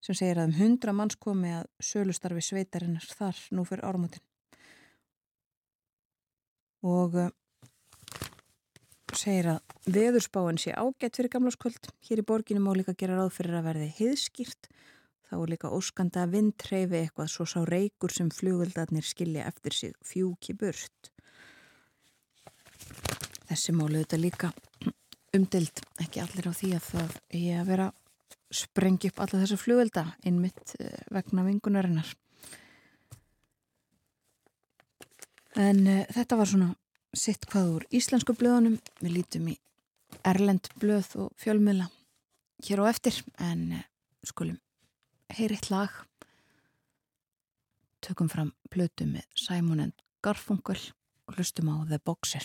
sem 0.02 0.18
segir 0.18 0.40
að 0.42 0.50
um 0.50 0.58
hundra 0.58 0.94
manns 0.96 1.16
komi 1.16 1.52
að 1.54 1.68
sölustarfi 1.82 2.42
sveitarinnar 2.44 3.06
þar 3.06 3.38
nú 3.54 3.64
fyrir 3.68 3.86
árumótin 3.86 4.24
og 6.82 7.16
uh, 7.16 7.30
segir 9.16 9.52
að 9.54 9.92
veðurspáin 9.94 10.58
sé 10.60 10.74
ágætt 10.74 11.18
fyrir 11.18 11.32
gamláskvöld 11.36 11.90
hér 12.08 12.22
í 12.22 12.26
borginu 12.26 12.62
má 12.62 12.72
líka 12.76 12.96
gera 12.98 13.18
ráð 13.18 13.34
fyrir 13.38 13.58
að 13.58 13.68
verði 13.70 13.88
hiðskýrt 13.98 14.70
þá 15.28 15.34
er 15.38 15.52
líka 15.54 15.72
óskanda 15.72 16.26
að 16.26 16.36
vindreifi 16.36 16.98
eitthvað 17.00 17.30
svo 17.32 17.46
sá 17.48 17.60
reykur 17.68 18.12
sem 18.12 18.30
flugöldarnir 18.34 19.06
skilja 19.06 19.46
eftir 19.48 19.76
sig 19.78 19.94
fjúki 20.06 20.56
burt 20.58 21.11
Þessi 23.52 23.74
málu 23.76 24.00
þetta 24.00 24.16
líka 24.16 24.48
umdild, 25.36 25.82
ekki 26.00 26.22
allir 26.22 26.46
á 26.48 26.52
því 26.56 26.70
að 26.78 26.86
það 26.86 27.16
er 27.36 27.58
að 27.60 27.66
vera 27.68 27.88
sprengi 28.52 29.10
upp 29.12 29.20
alla 29.20 29.40
þessa 29.42 29.58
flugvelda 29.60 30.04
innmitt 30.28 30.72
eh, 30.80 31.02
vegna 31.12 31.44
vingunarinnar. 31.44 32.08
En 35.60 35.82
uh, 35.84 36.04
þetta 36.08 36.38
var 36.40 36.48
svona 36.48 36.70
sitt 37.12 37.44
hvað 37.52 37.74
úr 37.74 37.84
íslensku 37.92 38.32
blöðunum. 38.40 38.78
Við 39.04 39.16
lítum 39.18 39.50
í 39.52 39.58
Erlend 40.24 40.70
blöð 40.80 41.10
og 41.20 41.36
fjölmila. 41.40 41.90
hér 42.64 42.80
á 42.80 42.84
eftir 42.88 43.20
en 43.36 43.72
eh, 43.72 43.84
skulum 44.24 44.56
heyriðt 45.28 45.68
lag 45.72 45.90
tökum 48.00 48.28
fram 48.32 48.52
blötu 48.70 49.04
með 49.08 49.26
Simon 49.34 49.80
and 49.80 49.96
Garfunkel 50.22 50.78
og 51.26 51.38
lustum 51.38 51.68
á 51.68 51.76
The 51.88 51.98
Boxer 51.98 52.44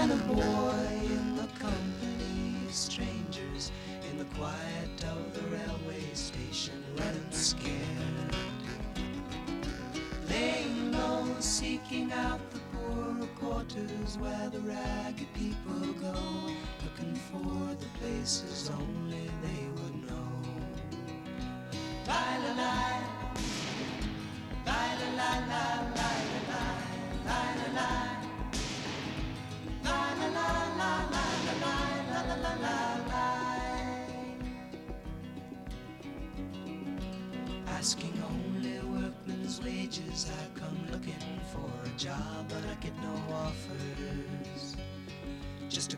Than 0.00 0.12
a 0.12 0.22
boy 0.32 0.98
in 1.04 1.36
the 1.36 1.46
company 1.58 2.56
of 2.66 2.74
strangers 2.74 3.70
in 4.10 4.16
the 4.16 4.24
quiet 4.36 5.04
of 5.04 5.34
the 5.34 5.42
railway 5.54 6.02
station, 6.14 6.82
running 6.96 7.30
scared. 7.30 8.34
Laying 10.30 10.92
low, 10.92 11.26
seeking 11.38 12.10
out 12.12 12.40
the 12.50 12.60
poorer 12.72 13.26
quarters 13.38 14.16
where 14.16 14.48
the 14.48 14.60
ragged 14.60 15.28
people 15.34 15.92
go, 16.00 16.16
looking 16.82 17.14
for 17.14 17.74
the 17.78 17.90
places 17.98 18.70
only 18.70 19.28
they 19.42 19.62
would 19.74 20.08
know. 20.08 20.32
La 22.06 22.38
la 22.46 22.54
la. 22.54 22.99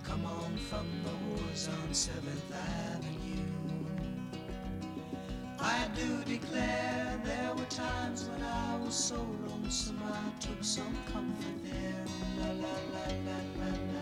Come 0.05 0.25
on 0.27 0.57
from 0.57 0.87
the 1.05 1.13
wars 1.29 1.69
on 1.69 1.89
7th 1.91 2.53
Avenue. 2.53 3.43
I 5.61 5.89
do 5.95 6.25
declare 6.25 7.21
there 7.25 7.55
were 7.57 7.65
times 7.67 8.29
when 8.29 8.43
I 8.43 8.77
was 8.77 8.95
so 8.95 9.27
lonesome 9.47 10.01
I 10.05 10.41
took 10.41 10.63
some 10.63 10.97
comfort 11.13 11.63
there. 11.63 12.05
La 12.39 12.47
la 12.47 12.75
la 12.95 13.07
la 13.27 13.39
la 13.59 13.67
la 13.67 13.71
la. 13.93 14.02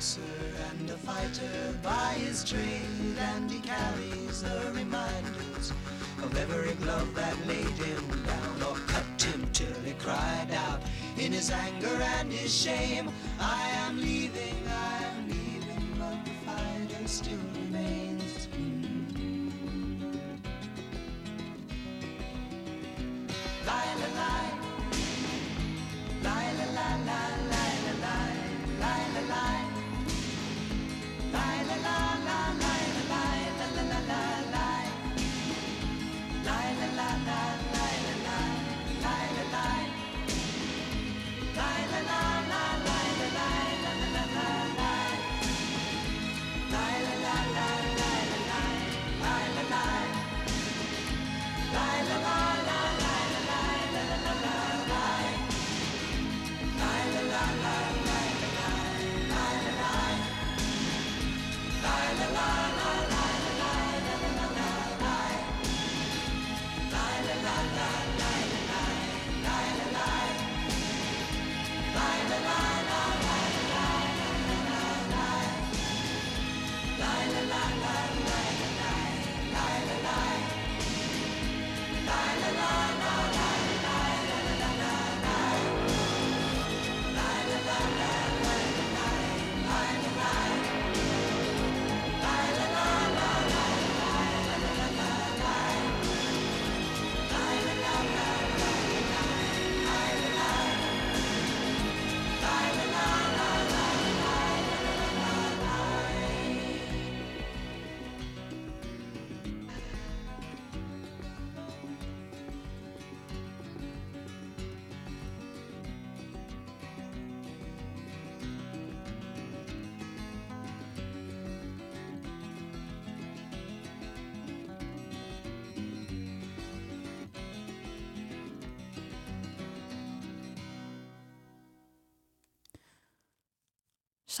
Boxer 0.00 0.20
and 0.70 0.88
a 0.88 0.96
fighter 0.96 1.78
by 1.82 2.14
his 2.14 2.42
trade, 2.42 3.18
and 3.18 3.50
he 3.50 3.60
carries 3.60 4.42
the 4.42 4.72
reminders 4.72 5.74
of 6.22 6.34
every 6.38 6.72
glove 6.76 7.14
that 7.14 7.36
laid 7.46 7.66
him 7.66 8.08
down 8.24 8.62
or 8.62 8.76
cut 8.86 9.22
him 9.22 9.46
till 9.52 9.78
he 9.84 9.92
cried 9.98 10.48
out 10.54 10.80
in 11.18 11.30
his 11.32 11.50
anger 11.50 12.00
and 12.16 12.32
his 12.32 12.50
shame. 12.50 13.10
I 13.38 13.68
am 13.84 14.00
leaving, 14.00 14.29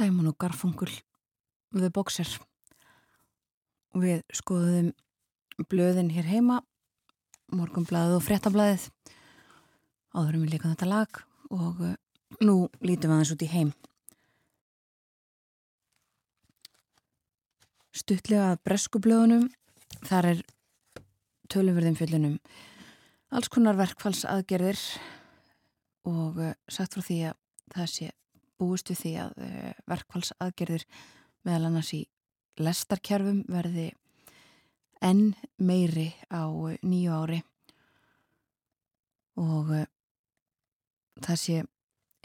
Sæmon 0.00 0.30
og 0.30 0.36
Garfungul 0.40 0.88
við 1.76 1.90
bóksir 1.92 2.28
við 4.00 4.22
skoðum 4.32 4.86
blöðin 5.68 6.08
hér 6.14 6.24
heima 6.24 6.54
morgunblæðið 7.52 8.14
og 8.16 8.22
fréttablæðið 8.24 8.86
áðurum 10.16 10.46
við 10.46 10.54
líka 10.54 10.70
þetta 10.70 10.88
lag 10.88 11.18
og 11.52 11.82
uh, 11.84 11.90
nú 12.40 12.54
lítum 12.80 13.10
við 13.10 13.16
aðeins 13.18 13.32
út 13.34 13.44
í 13.44 13.48
heim. 13.52 13.72
Stuttlega 17.92 18.54
að 18.54 18.62
breskublöðunum 18.70 19.50
þar 20.08 20.30
er 20.30 20.40
tölumverðin 21.52 21.98
fjöldunum 22.00 22.38
alls 23.36 23.52
konar 23.52 23.76
verkfallsaðgerðir 23.82 24.80
og 26.08 26.40
uh, 26.40 26.56
sagt 26.72 26.96
frá 26.96 27.04
því 27.04 27.20
að 27.34 27.38
það 27.76 27.92
sé 27.98 28.10
búist 28.60 28.92
við 28.92 29.02
því 29.02 29.14
að 29.24 29.42
uh, 29.46 29.72
verkfallsaðgerðir 29.90 30.86
meðal 31.48 31.70
annars 31.70 31.92
í 31.96 32.04
lestarkerfum 32.60 33.42
verði 33.48 33.90
enn 35.04 35.32
meiri 35.56 36.10
á 36.28 36.44
uh, 36.46 36.76
nýju 36.84 37.16
ári. 37.16 37.40
Og 39.40 39.74
uh, 39.80 39.84
það 41.24 41.42
sé 41.44 41.60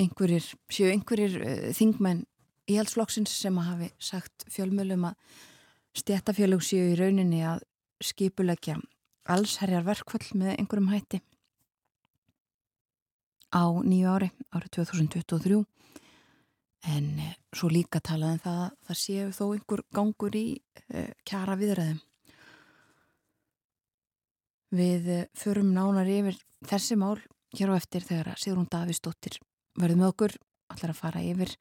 einhverjir, 0.01 0.47
séu 0.67 0.91
einhverjir 0.91 1.37
þingmenn 1.75 2.25
í 2.67 2.75
heldsflokksins 2.79 3.31
sem 3.31 3.55
að 3.61 3.69
hafi 3.69 3.91
sagt 4.01 4.43
fjölmjölum 4.51 5.07
að 5.07 5.37
stjættafjölug 5.95 6.63
séu 6.65 6.91
í 6.91 6.97
rauninni 6.99 7.39
að 7.47 7.63
skipulegja 8.03 8.75
allsherjar 9.31 9.85
verkfall 9.85 10.25
með 10.37 10.57
einhverjum 10.57 10.91
hætti 10.91 11.21
á 13.55 13.63
nýju 13.87 14.11
ári, 14.11 14.29
árið 14.51 14.73
2023 14.81 15.63
en 16.91 17.07
eh, 17.19 17.35
svo 17.55 17.69
líka 17.71 18.01
talaðum 18.03 18.41
það 18.43 18.59
að 18.65 18.75
það 18.87 18.99
séu 19.01 19.29
þó 19.33 19.45
einhver 19.47 19.81
gangur 19.95 20.37
í 20.37 20.45
eh, 20.93 21.11
kjara 21.27 21.57
viðræðum. 21.59 22.01
Við 24.75 25.09
eh, 25.13 25.25
förum 25.37 25.73
nánar 25.73 26.09
yfir 26.11 26.39
þessi 26.65 26.97
mál 26.99 27.17
hér 27.55 27.73
á 27.73 27.79
eftir 27.79 28.05
þegar 28.05 28.33
að 28.33 28.41
Sigrún 28.43 28.69
Davísdóttir 28.71 29.39
verður 29.79 30.01
með 30.01 30.11
okkur 30.13 30.37
allar 30.73 30.93
að 30.93 30.99
fara 30.99 31.23
yfir 31.23 31.53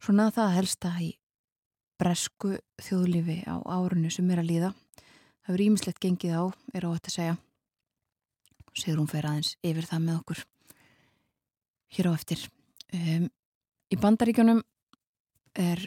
svona 0.00 0.30
það 0.34 0.54
helsta 0.56 0.92
í 1.02 1.10
bresku 2.00 2.54
þjóðlifi 2.80 3.42
á 3.44 3.60
árunnu 3.60 4.10
sem 4.12 4.30
er 4.32 4.40
að 4.40 4.50
líða. 4.50 4.70
Það 5.44 5.52
verður 5.52 5.66
ímislegt 5.66 6.00
gengið 6.00 6.38
á, 6.38 6.44
er 6.72 6.86
á 6.86 6.90
þetta 6.94 7.10
að 7.10 7.16
segja. 7.16 7.34
Sigrún 8.80 9.10
fer 9.10 9.26
aðeins 9.28 9.56
yfir 9.66 9.88
það 9.90 10.06
með 10.06 10.22
okkur 10.22 10.42
hér 11.96 12.08
á 12.08 12.12
eftir. 12.14 12.46
Um, 12.94 13.28
Í 13.90 13.98
bandaríkjónum 13.98 14.60
er 15.58 15.80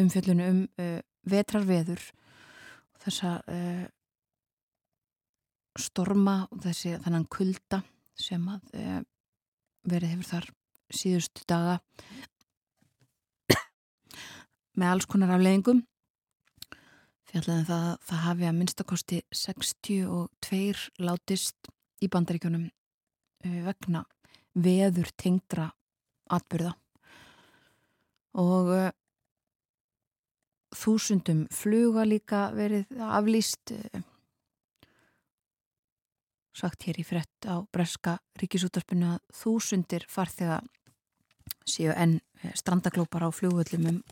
umfjöllinu 0.00 0.46
um 0.50 0.62
uh, 0.82 0.98
vetrarveður 1.30 2.00
og 2.02 3.04
þessa 3.04 3.36
uh, 3.46 3.84
storma 5.78 6.40
og 6.50 6.64
þessi 6.66 6.96
þannan 7.04 7.28
kulda 7.30 7.84
sem 8.18 8.42
að 8.50 8.74
uh, 8.74 9.00
verið 9.86 10.16
hefur 10.16 10.30
þar 10.32 10.50
síðustu 10.94 11.46
daga 11.46 11.78
með 14.78 14.90
alls 14.90 15.06
konar 15.06 15.36
afleðingum 15.36 15.86
fjallega 17.30 17.64
það, 17.70 17.88
það 18.10 18.24
hafi 18.28 18.48
að 18.50 18.58
minnstakosti 18.58 19.24
62 19.30 20.88
látist 21.06 21.74
í 22.02 22.10
bandaríkjónum 22.10 22.66
uh, 22.66 23.60
vegna 23.70 24.08
veður 24.54 25.14
tengdra 25.14 25.70
atbyrða 26.34 26.74
og 28.40 28.70
uh, 28.74 28.90
þúsundum 30.74 31.44
fluga 31.54 32.04
líka 32.06 32.48
verið 32.54 32.90
aflýst 32.98 33.74
uh, 33.76 34.02
sagt 36.54 36.86
hér 36.86 37.00
í 37.02 37.06
frett 37.06 37.48
á 37.50 37.62
Breska 37.74 38.18
ríkisútarpinu 38.40 39.14
að 39.14 39.22
þúsundir 39.34 40.06
farþega 40.10 40.60
séu 41.68 41.94
enn 41.94 42.18
uh, 42.18 42.50
strandaglópar 42.58 43.26
á 43.26 43.30
flugvöllum 43.30 43.90
um 43.92 44.02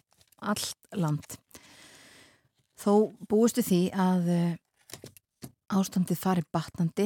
allt 0.42 0.78
land. 0.98 1.38
Þó 2.78 3.14
búistu 3.30 3.62
því 3.62 3.82
að 3.94 4.30
ástandið 5.70 6.18
fari 6.18 6.42
batnandi 6.50 7.04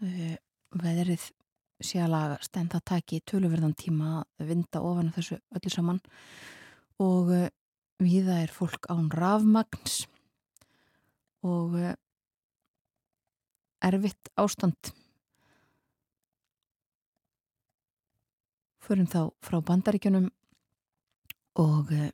veðrið 0.00 1.26
sé 1.84 2.00
að 2.02 2.12
lagast 2.14 2.56
en 2.60 2.68
það 2.72 2.86
taki 2.92 3.20
töluverðan 3.28 3.76
tíma 3.78 4.20
að 4.40 4.52
vinda 4.52 4.82
ofan 4.84 5.12
þessu 5.14 5.38
öllu 5.56 5.72
saman. 5.72 6.00
Og 7.00 7.32
uh, 7.32 7.48
viða 8.02 8.40
er 8.44 8.52
fólk 8.52 8.88
án 8.92 9.08
rafmagns. 9.12 10.04
Og 11.46 11.76
uh, 11.80 11.94
erfitt 13.84 14.32
ástand. 14.40 14.92
Förum 18.84 19.08
þá 19.08 19.30
frá 19.44 19.60
bandaríkjunum 19.64 20.28
og 21.60 21.92
uh, 21.96 22.10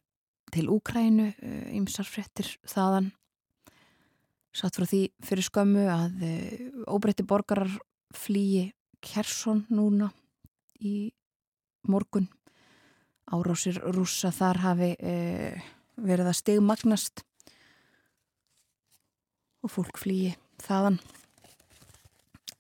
til 0.55 0.71
Úkrænu 0.73 1.33
ymsarfrettir 1.75 2.55
þaðan. 2.71 3.11
Satt 4.57 4.79
frá 4.79 4.87
því 4.89 5.01
fyrir 5.27 5.45
skömmu 5.45 5.83
að 5.91 6.23
óbreytti 6.89 7.27
borgarar 7.29 7.75
flýi 8.15 8.71
Kersson 9.07 9.65
núna 9.71 10.11
í 10.83 11.13
morgun. 11.87 12.27
Árásir 13.27 13.79
rúsa 13.95 14.31
þar 14.35 14.61
hafi 14.63 14.93
e, 14.99 15.15
verið 15.99 16.31
að 16.31 16.39
stegmagnast 16.41 17.23
og 19.67 19.73
fólk 19.73 19.99
flýi 19.99 20.35
þaðan. 20.63 21.01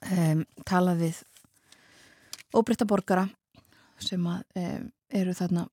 E, 0.07 0.43
tala 0.67 0.97
við 0.99 1.23
óbreytta 2.57 2.89
borgara 2.89 3.29
sem 4.03 4.27
að, 4.27 4.43
e, 4.59 4.67
eru 5.23 5.35
þarna 5.39 5.69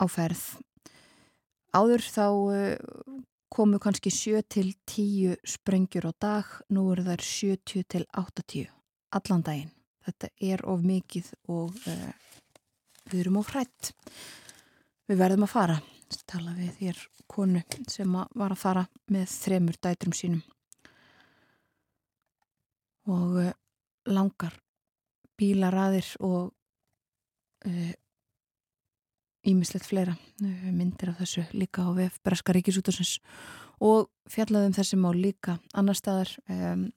á 0.00 0.04
ferð. 0.08 0.44
Áður 1.72 2.04
þá 2.08 2.26
e, 2.56 2.62
komu 3.52 3.80
kannski 3.80 4.12
7 4.12 4.46
til 4.48 4.70
10 4.88 5.42
sprengjur 5.44 6.08
á 6.08 6.12
dag 6.16 6.60
nú 6.72 6.88
eru 6.94 7.04
þær 7.04 7.28
70 7.28 7.90
til 7.92 8.06
80 8.08 8.81
allan 9.16 9.44
daginn. 9.46 9.70
Þetta 10.02 10.30
er 10.42 10.64
of 10.66 10.82
mikið 10.86 11.30
og 11.52 11.76
uh, 11.86 12.12
við 13.10 13.24
erum 13.24 13.38
of 13.42 13.52
hrætt. 13.52 13.92
Við 15.10 15.20
verðum 15.20 15.46
að 15.46 15.54
fara. 15.54 15.78
Tala 16.28 16.52
við 16.56 16.74
þér 16.80 16.98
konu 17.30 17.62
sem 17.88 18.16
að 18.18 18.34
var 18.36 18.52
að 18.52 18.60
fara 18.60 18.82
með 19.12 19.30
þremur 19.32 19.78
dætrum 19.80 20.16
sínum. 20.16 20.42
Og 23.10 23.38
uh, 23.44 23.52
langar 24.10 24.58
bílaraðir 25.38 26.08
og 26.22 26.50
ímislegt 29.46 29.86
uh, 29.86 29.88
fleira 29.88 30.16
myndir 30.42 31.12
af 31.12 31.20
þessu 31.22 31.44
líka 31.54 31.84
á 31.86 31.94
VF 31.94 32.18
Breska 32.26 32.54
Ríkisútarsins 32.54 33.20
og 33.82 34.10
fjallaðum 34.30 34.74
þessi 34.74 34.98
mál 34.98 35.14
líka 35.18 35.56
annar 35.74 35.98
staðar 35.98 36.30
um, 36.50 36.88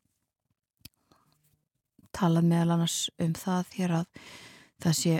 talað 2.15 2.45
meðal 2.49 2.71
annars 2.75 2.97
um 3.21 3.33
það 3.37 3.63
hér 3.75 3.91
að 3.99 4.05
það 4.83 4.93
sé 4.99 5.15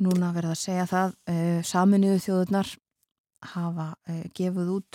núna 0.00 0.32
verða 0.34 0.52
að 0.54 0.62
segja 0.62 0.86
það 0.90 1.08
uh, 1.32 1.60
saminuðu 1.66 2.18
þjóðurnar 2.24 2.68
hafa 3.52 3.88
uh, 4.08 4.24
gefið 4.36 4.68
út 4.76 4.92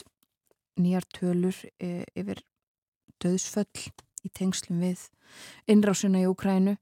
nýjar 0.82 1.06
tölur 1.16 1.56
uh, 1.56 2.06
yfir 2.18 2.40
döðsföll 3.24 3.84
í 4.26 4.28
tengslum 4.36 4.80
við 4.84 5.00
innrásuna 5.72 6.24
í 6.24 6.30
Ukrænu 6.30 6.76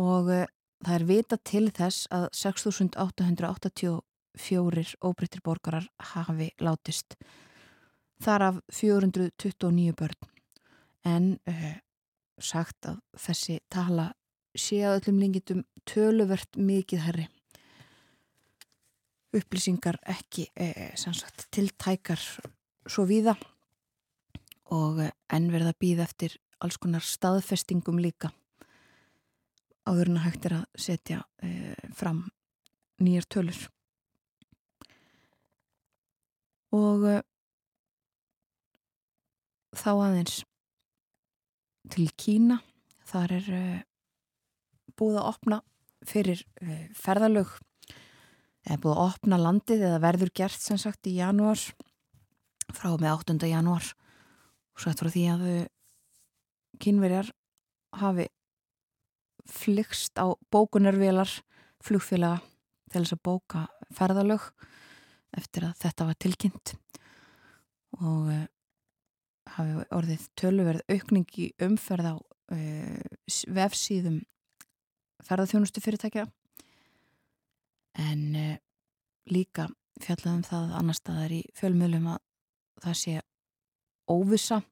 og 0.00 0.24
það 0.30 0.94
er 0.94 1.04
vita 1.08 1.36
til 1.44 1.66
þess 1.74 1.98
að 2.14 2.24
6.884 2.36 4.94
óbreyttir 5.04 5.40
borgarar 5.44 5.86
hafi 6.12 6.48
látist 6.62 7.08
þar 8.20 8.42
af 8.46 8.60
429 8.72 9.94
börn. 9.96 10.16
En 11.04 11.38
sagt 12.40 12.88
að 12.88 13.00
þessi 13.18 13.60
tala 13.72 14.10
sé 14.58 14.80
að 14.82 15.00
öllum 15.00 15.20
lengitum 15.22 15.62
töluvert 15.88 16.58
mikið 16.58 17.04
herri 17.06 17.28
upplýsingar 19.36 19.98
ekki 20.10 20.48
e, 20.58 20.90
sagt, 20.98 21.46
tiltækar 21.54 22.20
svo 22.90 23.06
víða 23.06 23.36
og 24.74 25.02
enn 25.02 25.50
verða 25.52 25.74
býð 25.78 26.02
eftir 26.04 26.36
alls 26.60 26.78
konar 26.78 27.04
staðfestingum 27.04 27.98
líka. 28.02 28.30
Áður 29.88 30.10
en 30.10 30.20
að 30.20 30.26
hægt 30.26 30.46
er 30.46 30.56
að 30.58 30.82
setja 30.84 31.22
e, 31.42 31.74
fram 31.96 32.24
nýjar 33.00 33.26
tölur. 33.32 33.62
Og 36.76 37.06
e, 37.08 37.16
þá 39.78 39.90
aðeins 39.94 40.42
til 41.90 42.10
Kína. 42.16 42.60
Þar 43.10 43.34
er 43.38 43.50
uh, 43.56 43.80
búið 44.98 45.20
að 45.20 45.28
opna 45.32 45.60
fyrir 46.06 46.42
uh, 46.62 46.86
ferðalög 46.96 47.56
er 48.70 48.80
búið 48.80 48.96
að 48.96 49.04
opna 49.06 49.40
landið 49.40 49.86
eða 49.88 50.02
verður 50.02 50.32
gert 50.36 50.60
sem 50.60 50.78
sagt 50.80 51.08
í 51.08 51.16
janúar 51.16 51.60
frá 52.76 52.92
með 53.00 53.14
8. 53.32 53.38
janúar 53.48 53.86
og 53.90 54.82
svo 54.82 54.92
eftir 54.92 55.10
því 55.10 55.24
að 55.32 55.46
kynverjar 56.80 57.30
hafi 58.00 58.28
flyggst 59.50 60.20
á 60.20 60.30
bókunarvélar 60.52 61.32
flugfélaga 61.82 62.40
til 62.92 63.02
þess 63.02 63.16
að 63.16 63.24
bóka 63.26 63.64
ferðalög 63.96 64.46
eftir 65.38 65.66
að 65.68 65.78
þetta 65.82 66.06
var 66.08 66.18
tilkynnt 66.20 66.74
og 67.98 68.30
hafi 69.56 69.86
orðið 69.94 70.26
töluverð 70.38 70.84
aukning 70.94 71.38
í 71.40 71.50
umferð 71.62 72.12
á 72.12 72.16
uh, 72.16 73.00
vefsíðum 73.56 74.20
ferðarþjónustu 75.26 75.82
fyrirtækja. 75.84 76.26
En 78.00 78.24
uh, 78.38 78.54
líka 79.30 79.68
fjallaðum 80.00 80.46
það 80.46 80.76
annar 80.78 80.98
staðar 80.98 81.34
í 81.36 81.42
fjölmjölum 81.58 82.08
að 82.14 82.22
það 82.80 83.00
sé 83.02 83.18
óvisa 84.10 84.62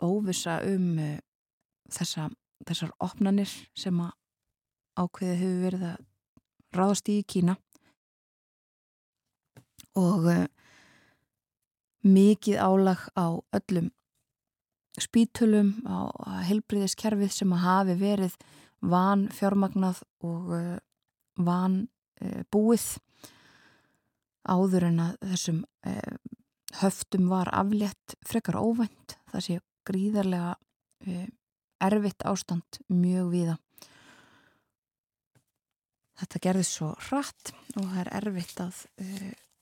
óvisa 0.00 0.58
um 0.64 0.94
þessa, 1.92 2.28
þessar 2.66 2.92
opnanir 3.02 3.50
sem 3.76 3.98
að 4.00 4.14
ákveðið 5.00 5.42
hefur 5.42 5.60
verið 5.64 5.84
að 5.90 6.06
ráðast 6.76 7.10
í 7.10 7.16
Kína. 7.28 7.56
Og 9.98 10.26
uh, 10.30 10.46
mikið 12.06 12.60
álag 12.60 13.02
á 13.16 13.40
öllum 13.56 13.90
spítulum 15.00 15.74
á 15.86 16.10
helbriðiskerfið 16.48 17.32
sem 17.32 17.52
að 17.54 17.64
hafi 17.64 17.96
verið 18.00 18.36
van 18.80 19.28
fjármagnað 19.36 20.02
og 20.26 20.50
van 21.40 21.76
búið 22.52 22.86
áður 24.48 24.88
en 24.88 25.02
að 25.04 25.14
þessum 25.30 25.60
höftum 26.80 27.28
var 27.30 27.50
aflétt 27.54 28.16
frekar 28.26 28.58
óvænt. 28.60 29.16
Það 29.30 29.46
sé 29.46 29.58
gríðarlega 29.88 30.56
erfitt 31.80 32.26
ástand 32.28 32.80
mjög 32.88 33.30
viða 33.32 33.56
þetta 36.20 36.42
gerði 36.44 36.66
svo 36.68 36.90
hratt 37.08 37.52
og 37.76 37.86
það 37.86 38.00
er 38.02 38.10
erfitt 38.20 38.60
að 38.62 38.80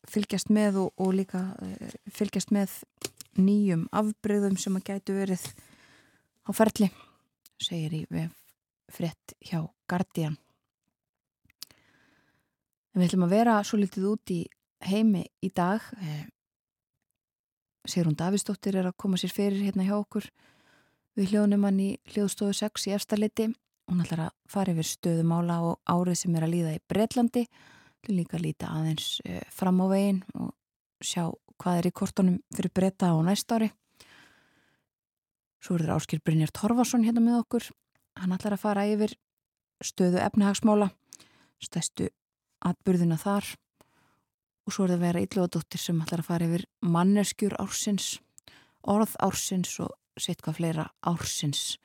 fylgjast 0.08 0.50
með 0.54 0.82
og, 0.84 0.92
og 1.00 1.14
líka 1.16 1.44
uh, 1.62 1.94
fylgjast 2.12 2.52
með 2.54 2.74
nýjum 3.38 3.86
afbreyðum 3.94 4.58
sem 4.60 4.76
að 4.78 4.90
gætu 4.90 5.16
verið 5.18 5.44
á 6.48 6.50
ferli, 6.56 6.90
segir 7.62 7.94
í 7.94 8.04
frett 8.88 9.34
hjá 9.44 9.62
Guardian. 9.88 10.38
Við 12.96 13.06
ætlum 13.06 13.28
að 13.28 13.34
vera 13.36 13.60
svo 13.62 13.78
litið 13.78 14.08
út 14.10 14.32
í 14.34 14.40
heimi 14.88 15.22
í 15.44 15.52
dag. 15.54 15.84
Eh, 16.02 16.26
Sigrun 17.88 18.16
Davísdóttir 18.18 18.76
er 18.76 18.88
að 18.90 18.98
koma 19.00 19.20
sér 19.20 19.32
fyrir 19.32 19.62
hérna 19.62 19.86
hjá 19.86 19.94
okkur 19.96 20.26
við 21.18 21.32
hljóðnum 21.32 21.64
hann 21.66 21.80
í 21.80 21.88
hljóðstofu 22.12 22.56
6 22.56 22.88
í 22.90 22.94
efstaleiti. 22.96 23.48
Hún 23.88 24.02
ætlar 24.04 24.26
að 24.26 24.34
fara 24.50 24.74
yfir 24.74 24.88
stöðumála 24.88 25.60
og 25.64 25.78
árið 25.88 26.18
sem 26.22 26.34
er 26.36 26.46
að 26.46 26.54
líða 26.56 26.74
í 26.76 26.82
Breitlandi 26.90 27.44
líka 28.10 28.40
líta 28.40 28.70
aðeins 28.72 29.18
uh, 29.24 29.42
fram 29.54 29.82
á 29.84 29.86
veginn 29.90 30.22
og 30.34 30.54
sjá 31.04 31.28
hvað 31.58 31.80
er 31.80 31.88
í 31.90 31.94
kortunum 31.94 32.40
fyrir 32.54 32.72
breyta 32.74 33.10
á 33.10 33.16
næst 33.24 33.50
ári. 33.52 33.70
Svo 35.58 35.74
er 35.74 35.88
það 35.88 35.96
Áskil 35.96 36.20
Brynjar 36.22 36.52
Torfarsson 36.54 37.04
hérna 37.06 37.22
með 37.22 37.40
okkur. 37.42 37.70
Hann 38.18 38.34
ætlar 38.34 38.54
að 38.54 38.62
fara 38.62 38.86
yfir 38.86 39.14
stöðu 39.82 40.20
efnahagsmála, 40.22 40.90
stæstu 41.62 42.08
atbyrðina 42.66 43.18
þar 43.18 43.46
og 44.66 44.74
svo 44.74 44.84
er 44.84 44.94
það 44.94 45.04
vera 45.06 45.22
Ylluadóttir 45.24 45.80
sem 45.80 46.00
ætlar 46.02 46.22
að 46.22 46.28
fara 46.28 46.48
yfir 46.48 46.64
manneskjur 46.84 47.54
ársins, 47.62 48.18
orð 48.82 49.14
ársins 49.24 49.78
og 49.82 49.94
sitt 50.18 50.42
hvað 50.44 50.58
fleira 50.58 50.88
ársins 51.06 51.78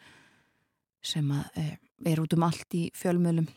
sem 1.04 1.30
að, 1.32 1.46
e, 1.60 1.64
er 2.10 2.22
út 2.24 2.34
um 2.36 2.46
allt 2.48 2.76
í 2.76 2.88
fjölmjölum 2.98 3.48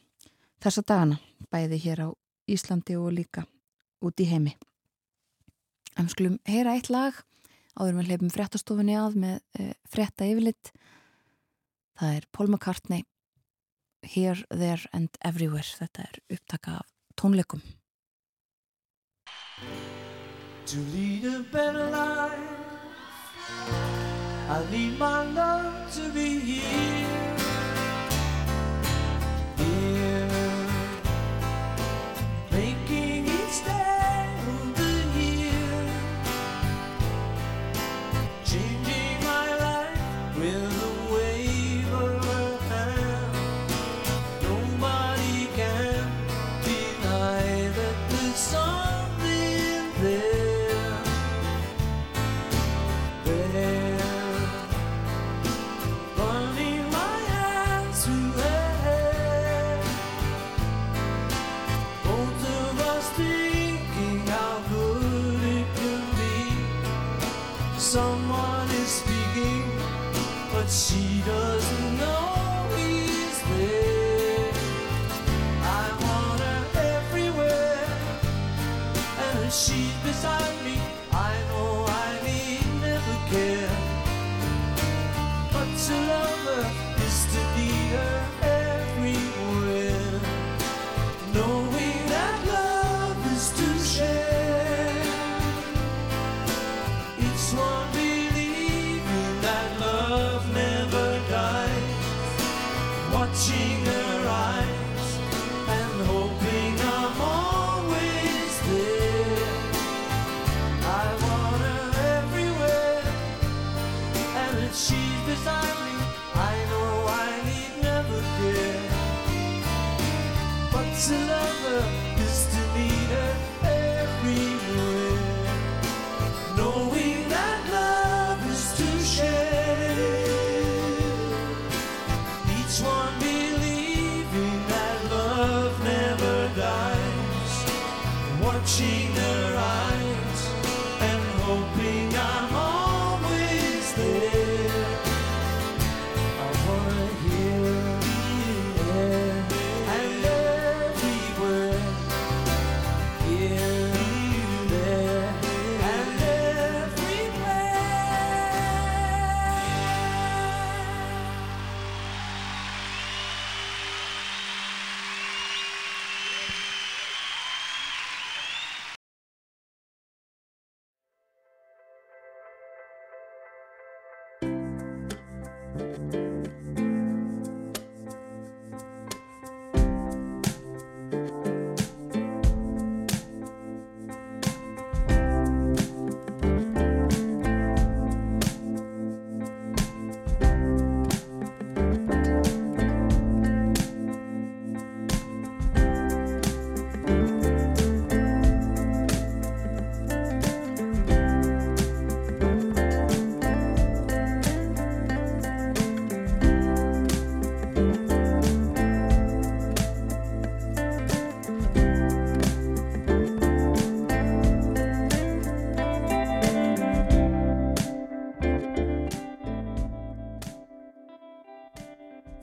þessa 0.62 0.84
dagana, 0.86 1.18
bæði 1.50 1.80
hér 1.82 2.04
á 2.06 2.08
Íslandi 2.50 2.96
og 2.98 3.12
líka 3.16 3.46
út 4.04 4.20
í 4.22 4.28
heimi. 4.30 4.54
En 5.96 6.10
skulum 6.12 6.38
heyra 6.48 6.76
eitt 6.76 6.90
lag 6.92 7.16
áður 7.76 7.98
með 7.98 8.10
hleypum 8.10 8.32
fréttastofunni 8.32 8.96
að 8.98 9.18
með 9.22 9.36
e, 9.58 9.72
frétta 9.90 10.28
yfirlitt. 10.28 10.72
Það 11.96 12.18
er 12.18 12.28
Paul 12.32 12.50
McCartney 12.50 13.04
Here, 14.06 14.44
There 14.50 14.86
and 14.92 15.16
Everywhere. 15.24 15.66
Þetta 15.66 16.06
er 16.06 16.20
upptaka 16.36 16.78
af 16.82 16.92
tónleikum. 17.20 17.64
To 20.66 20.78
lead 20.92 21.24
a 21.24 21.44
better 21.52 21.90
life 21.90 22.66
I 24.48 24.62
need 24.70 24.98
my 24.98 25.24
love 25.32 25.92
to 25.94 26.08
be 26.14 26.25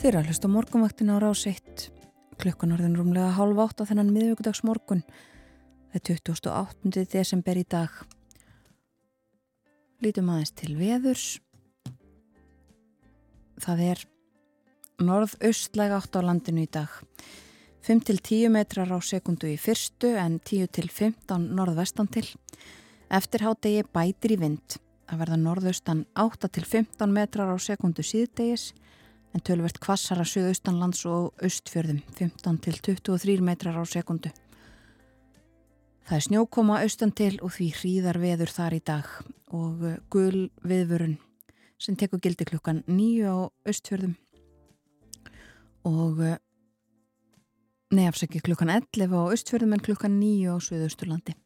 Þið 0.03 0.09
eru 0.09 0.19
að 0.19 0.25
hlusta 0.27 0.49
morgunvaktin 0.51 1.11
á 1.13 1.17
rás 1.23 1.41
1 1.47 1.83
klukkan 2.35 2.73
orðin 2.75 2.97
rúmlega 2.99 3.37
hálf 3.37 3.61
átt 3.63 3.83
á 3.87 3.87
þennan 3.87 4.09
miðvíkudags 4.11 4.59
morgun 4.67 4.99
það 5.93 6.09
er 6.11 6.19
28. 6.27 7.05
desember 7.13 7.61
í 7.61 7.63
dag. 7.63 7.93
Lítum 10.03 10.33
aðeins 10.33 10.51
til 10.59 10.75
veðurs. 10.75 11.23
Það 13.63 13.85
er 13.87 14.03
norðaustlæg 15.07 15.95
átt 16.01 16.19
á 16.19 16.27
landinu 16.27 16.67
í 16.67 16.71
dag. 16.81 16.91
5-10 17.87 18.51
metrar 18.51 18.91
á 18.91 18.99
sekundu 18.99 19.55
í 19.55 19.55
fyrstu 19.55 20.17
en 20.19 20.41
10-15 20.43 21.47
norðvestan 21.55 22.11
til. 22.11 22.27
Eftir 23.07 23.47
hádegi 23.47 23.87
bætir 23.87 24.35
í 24.35 24.43
vind. 24.43 24.81
Að 25.07 25.23
verða 25.23 25.43
norðaustan 25.47 26.09
8-15 26.11 27.07
metrar 27.07 27.55
á 27.55 27.57
sekundu 27.71 28.03
síðdegis 28.03 28.73
en 29.33 29.41
tölvert 29.41 29.79
kvassara 29.81 30.25
söðaustanlands 30.27 31.03
og 31.09 31.33
austfjörðum 31.43 32.01
15 32.17 32.59
til 32.61 32.79
23 32.85 33.41
metrar 33.41 33.79
á 33.81 33.83
sekundu. 33.89 34.29
Það 36.03 36.17
er 36.17 36.25
snjókoma 36.27 36.81
austan 36.83 37.13
til 37.15 37.37
og 37.41 37.53
því 37.55 37.69
hríðar 37.79 38.19
veður 38.21 38.51
þar 38.53 38.77
í 38.77 38.81
dag 38.83 39.11
og 39.55 39.85
uh, 39.87 39.99
gul 40.13 40.49
viðvörun 40.61 41.17
sem 41.81 41.97
tekur 41.99 42.21
gildi 42.23 42.47
klukkan 42.47 42.83
9 42.87 43.23
á 43.25 43.35
austfjörðum 43.67 44.17
og 45.89 46.19
uh, 46.21 46.35
nefnsaki 47.93 48.43
klukkan 48.43 48.73
11 48.73 49.15
á 49.15 49.21
austfjörðum 49.31 49.77
en 49.77 49.85
klukkan 49.85 50.19
9 50.19 50.53
á 50.53 50.55
söðausturlandi. 50.61 51.37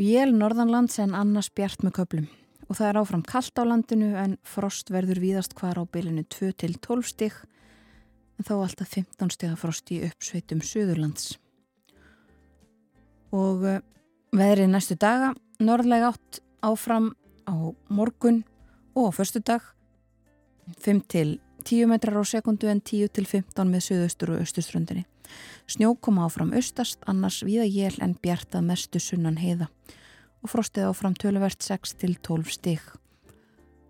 Jél 0.00 0.32
norðanlands 0.34 0.96
en 1.02 1.12
annars 1.14 1.50
bjart 1.52 1.84
með 1.84 1.98
köplum 2.00 2.30
og 2.68 2.78
það 2.78 2.88
er 2.88 2.98
áfram 3.00 3.22
kallt 3.26 3.58
á 3.58 3.64
landinu 3.66 4.12
en 4.18 4.36
frost 4.46 4.90
verður 4.92 5.20
víðast 5.22 5.54
hvar 5.58 5.80
á 5.80 5.84
bylinu 5.84 6.24
2-12 6.30 7.08
stig 7.08 7.36
en 8.38 8.46
þá 8.46 8.54
alltaf 8.56 8.94
15 8.94 9.32
stiga 9.34 9.58
frost 9.58 9.92
í 9.92 10.00
uppsveitum 10.06 10.62
Suðurlands. 10.64 11.36
Og 13.32 13.64
uh, 13.64 13.78
veðrið 14.36 14.72
næstu 14.72 14.96
daga, 15.00 15.32
norðlega 15.62 16.12
átt 16.12 16.42
áfram 16.62 17.12
á 17.48 17.54
morgun 17.90 18.42
og 18.94 19.10
á 19.10 19.16
förstu 19.16 19.42
dag 19.44 19.64
5-10 20.84 21.88
metrar 21.90 22.20
á 22.20 22.24
sekundu 22.24 22.68
en 22.70 22.82
10-15 22.82 23.68
með 23.68 23.86
Suðaustur 23.88 24.34
og 24.34 24.44
Östuströndinni. 24.44 25.06
Snjó 25.70 25.94
koma 25.96 26.26
áfram 26.26 26.52
austast, 26.52 27.00
annars 27.08 27.40
viða 27.46 27.64
jél 27.64 27.96
en 28.04 28.16
bjartað 28.20 28.66
mestu 28.68 29.00
sunnan 29.00 29.38
heiða 29.40 29.70
og 30.42 30.50
frostið 30.50 30.90
áfram 30.90 31.14
töluvert 31.14 31.62
6-12 31.62 32.50
stig. 32.50 32.82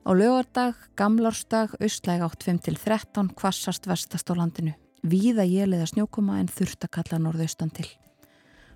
Á 0.03 0.11
lögardag, 0.13 0.77
gamlarsdag, 0.99 1.77
austlæg 1.81 2.25
átt 2.27 2.45
5-13, 2.45 3.33
kvassast 3.39 3.87
vestast 3.87 4.31
á 4.31 4.35
landinu. 4.37 4.75
Víða 5.03 5.47
jéliða 5.47 5.87
snjókoma 5.89 6.41
en 6.43 6.51
þurft 6.51 6.85
að 6.85 6.95
kalla 6.99 7.21
norðaustan 7.23 7.71
til. 7.75 7.87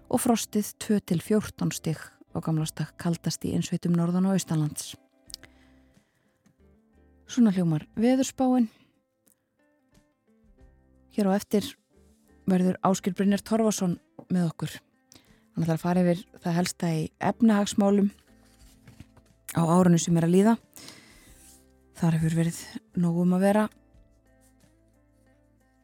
Og 0.09 0.23
frostið 0.23 0.73
2-14 0.83 1.75
stig 1.75 1.99
á 1.99 2.39
gamlarsdag 2.39 2.95
kaldast 3.01 3.45
í 3.45 3.53
einsveitum 3.59 3.95
norðan 3.97 4.31
og 4.31 4.39
austanlands. 4.39 4.95
Svona 7.27 7.51
hljómar 7.51 7.89
veðurspáin. 7.99 8.71
Hér 11.17 11.33
á 11.33 11.33
eftir 11.35 11.67
verður 12.47 12.79
Áskil 12.87 13.17
Brynjar 13.19 13.43
Torfarsson 13.43 13.99
með 14.31 14.53
okkur. 14.53 14.77
Hann 15.57 15.64
ætlar 15.64 15.79
að 15.79 15.85
fara 15.87 16.01
yfir 16.05 16.19
það 16.45 16.57
helsta 16.59 16.88
í 16.92 17.05
efnahagsmálum 17.25 18.11
á 19.57 19.62
árunni 19.64 19.97
sem 19.97 20.16
er 20.21 20.27
að 20.27 20.35
líða. 20.35 20.53
Þar 21.97 22.16
hefur 22.19 22.35
verið 22.37 22.59
nógum 23.01 23.31
að 23.33 23.45
vera 23.47 23.62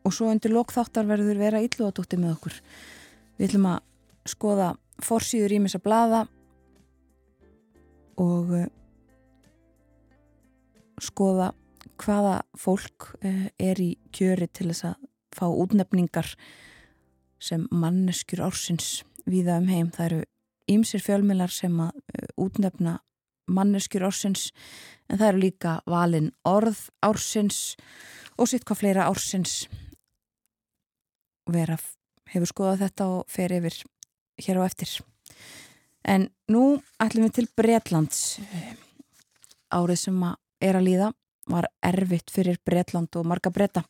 og 0.04 0.12
svo 0.12 0.28
undir 0.28 0.52
lokþáttar 0.52 1.08
verður 1.08 1.40
vera 1.40 1.62
illuðadótti 1.64 2.18
með 2.20 2.34
okkur. 2.34 2.58
Við 3.38 3.46
ætlum 3.48 3.68
að 3.70 3.78
skoða 4.28 4.66
forsýður 5.00 5.54
ímis 5.56 5.76
að 5.78 5.84
blada 5.86 6.20
og 8.20 8.52
uh, 8.58 8.66
skoða 11.00 11.54
hvaða 12.02 12.34
fólk 12.60 13.08
uh, 13.22 13.48
er 13.56 13.80
í 13.80 13.94
kjöri 14.12 14.50
til 14.52 14.68
þess 14.68 14.90
að 14.90 15.08
fá 15.32 15.46
útnefningar 15.48 16.28
sem 17.42 17.64
manneskjur 17.72 18.44
ársins 18.44 19.00
viða 19.28 19.58
um 19.60 19.68
heim. 19.70 19.90
Það 19.94 20.06
eru 20.06 20.20
ýmsir 20.72 21.02
fjölmilar 21.02 21.52
sem 21.52 21.74
að 21.82 21.96
uh, 21.96 22.28
útnefna 22.44 22.98
manneskjur 23.52 24.06
ársins 24.06 24.50
en 25.10 25.18
það 25.18 25.28
eru 25.28 25.42
líka 25.42 25.78
valin 25.90 26.30
orð 26.48 26.86
ársins 27.04 27.74
og 28.38 28.48
sitt 28.48 28.64
hvað 28.66 28.82
fleira 28.82 29.08
ársins 29.10 29.64
vera 31.52 31.76
hefur 32.32 32.48
skoðað 32.48 32.84
þetta 32.86 33.08
og 33.16 33.24
fer 33.30 33.52
yfir 33.58 33.80
hér 34.46 34.62
á 34.62 34.64
eftir. 34.64 34.92
En 36.02 36.28
nú 36.50 36.80
ætlum 37.02 37.28
við 37.28 37.34
til 37.36 37.48
Breitlands 37.58 38.22
árið 39.72 40.06
sem 40.06 40.22
að 40.24 40.38
er 40.62 40.78
að 40.78 40.86
líða 40.86 41.10
var 41.50 41.66
erfitt 41.82 42.30
fyrir 42.30 42.60
Breitland 42.64 43.10
og 43.18 43.26
marga 43.26 43.50
breyta. 43.50 43.82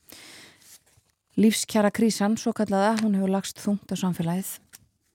Lífskjara 1.37 1.93
krísan, 1.93 2.37
svo 2.37 2.53
kallaða, 2.57 2.97
hún 3.03 3.17
hefur 3.17 3.33
lagst 3.33 3.61
þungt 3.61 3.93
á 3.93 3.97
samfélagið 3.97 4.57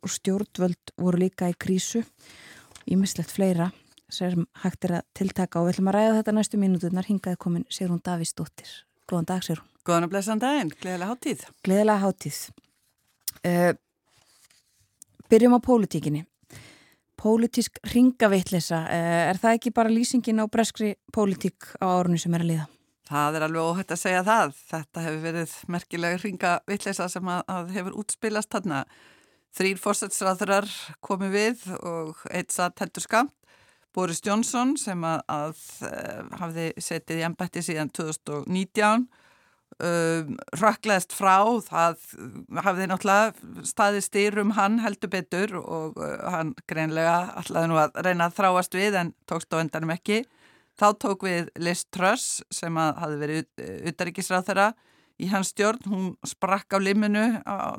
og 0.07 0.13
stjórnvöld 0.15 0.95
voru 0.95 1.19
líka 1.19 1.51
í 1.51 1.55
krísu. 1.59 2.05
Í 2.87 2.95
mislegt 2.95 3.33
fleira 3.35 3.71
sem 4.07 4.45
hægt 4.63 4.85
er 4.87 4.99
að 5.01 5.07
tiltaka 5.17 5.59
og 5.59 5.67
við 5.67 5.75
ætlum 5.75 5.89
að 5.91 5.97
ræða 5.97 6.13
þetta 6.19 6.35
næstu 6.37 6.59
mínútunar 6.61 7.09
hingaði 7.09 7.39
komin 7.43 7.65
Sigrún 7.67 7.99
Davísdóttir 8.03 8.69
Góðan 9.07 9.27
dag 9.27 9.43
Sigrún. 9.43 9.67
Góðan 9.83 10.07
og 10.07 10.13
blessan 10.13 10.39
daginn, 10.39 10.71
gleðilega 10.79 11.11
háttíð 11.11 11.43
Gleðilega 11.67 12.03
háttíð 12.05 12.39
uh, 13.43 13.73
Byrjum 15.27 15.57
á 15.57 15.59
pólitíkinni. 15.59 16.23
Pólitísk 17.19 17.81
ringaveitlisa 17.91 18.79
uh, 18.87 19.27
er 19.33 19.41
það 19.41 19.59
ekki 19.59 19.75
bara 19.75 19.91
lýsingin 19.91 20.39
á 20.39 20.47
breskri 20.47 20.93
pólitík 21.11 21.73
á 21.83 21.99
árunni 21.99 22.21
sem 22.23 22.31
er 22.37 22.47
að 22.47 22.51
liða? 22.53 22.69
Það 23.07 23.35
er 23.35 23.45
alveg 23.47 23.67
óhætt 23.67 23.91
að 23.91 24.01
segja 24.01 24.23
það. 24.27 24.55
Þetta 24.71 25.03
hefur 25.03 25.21
verið 25.23 25.59
merkilega 25.75 26.23
ringaveitlisa 26.23 27.07
sem 27.11 27.29
að, 27.31 27.43
að 27.51 27.75
hefur 27.75 27.99
útspilast 28.03 28.51
þarna 28.55 28.81
Þrýr 29.57 29.79
fórsætsræðurar 29.81 30.67
komi 31.01 31.31
við 31.33 31.63
og 31.81 32.19
eitt 32.29 32.53
satt 32.53 32.77
heldur 32.83 33.01
skamt. 33.01 33.33
Boris 33.97 34.19
Johnson 34.21 34.75
sem 34.77 35.01
að, 35.07 35.23
að 35.33 35.61
uh, 35.87 36.27
hafði 36.37 36.65
setið 36.77 37.21
í 37.21 37.23
ennbætti 37.25 37.63
síðan 37.65 37.89
2019 37.97 39.07
um, 39.81 40.35
rökkleðist 40.61 41.15
frá, 41.17 41.39
það 41.65 42.03
hafði 42.61 42.89
náttúrulega 42.91 43.63
staði 43.65 44.03
styrum 44.05 44.53
hann 44.59 44.77
heldur 44.83 45.09
betur 45.15 45.55
og 45.63 45.97
uh, 45.97 46.27
hann 46.29 46.53
greinlega 46.69 47.15
allaði 47.41 47.71
nú 47.71 47.79
að 47.81 47.97
reyna 48.05 48.29
að 48.29 48.37
þráast 48.37 48.77
við 48.77 48.99
en 49.01 49.13
tókst 49.25 49.57
á 49.57 49.61
endanum 49.63 49.95
ekki. 49.95 50.21
Þá 50.77 50.87
tók 51.01 51.25
við 51.25 51.49
Liz 51.57 51.87
Truss 51.89 52.43
sem 52.53 52.77
að 52.77 53.01
hafði 53.01 53.21
verið 53.23 53.65
utaríkisráð 53.89 54.51
þeirra 54.51 54.67
í 55.17 55.29
hans 55.31 55.51
stjórn, 55.53 55.81
hún 55.89 56.07
sprakk 56.27 56.77
á 56.77 56.79
liminu, 56.81 57.25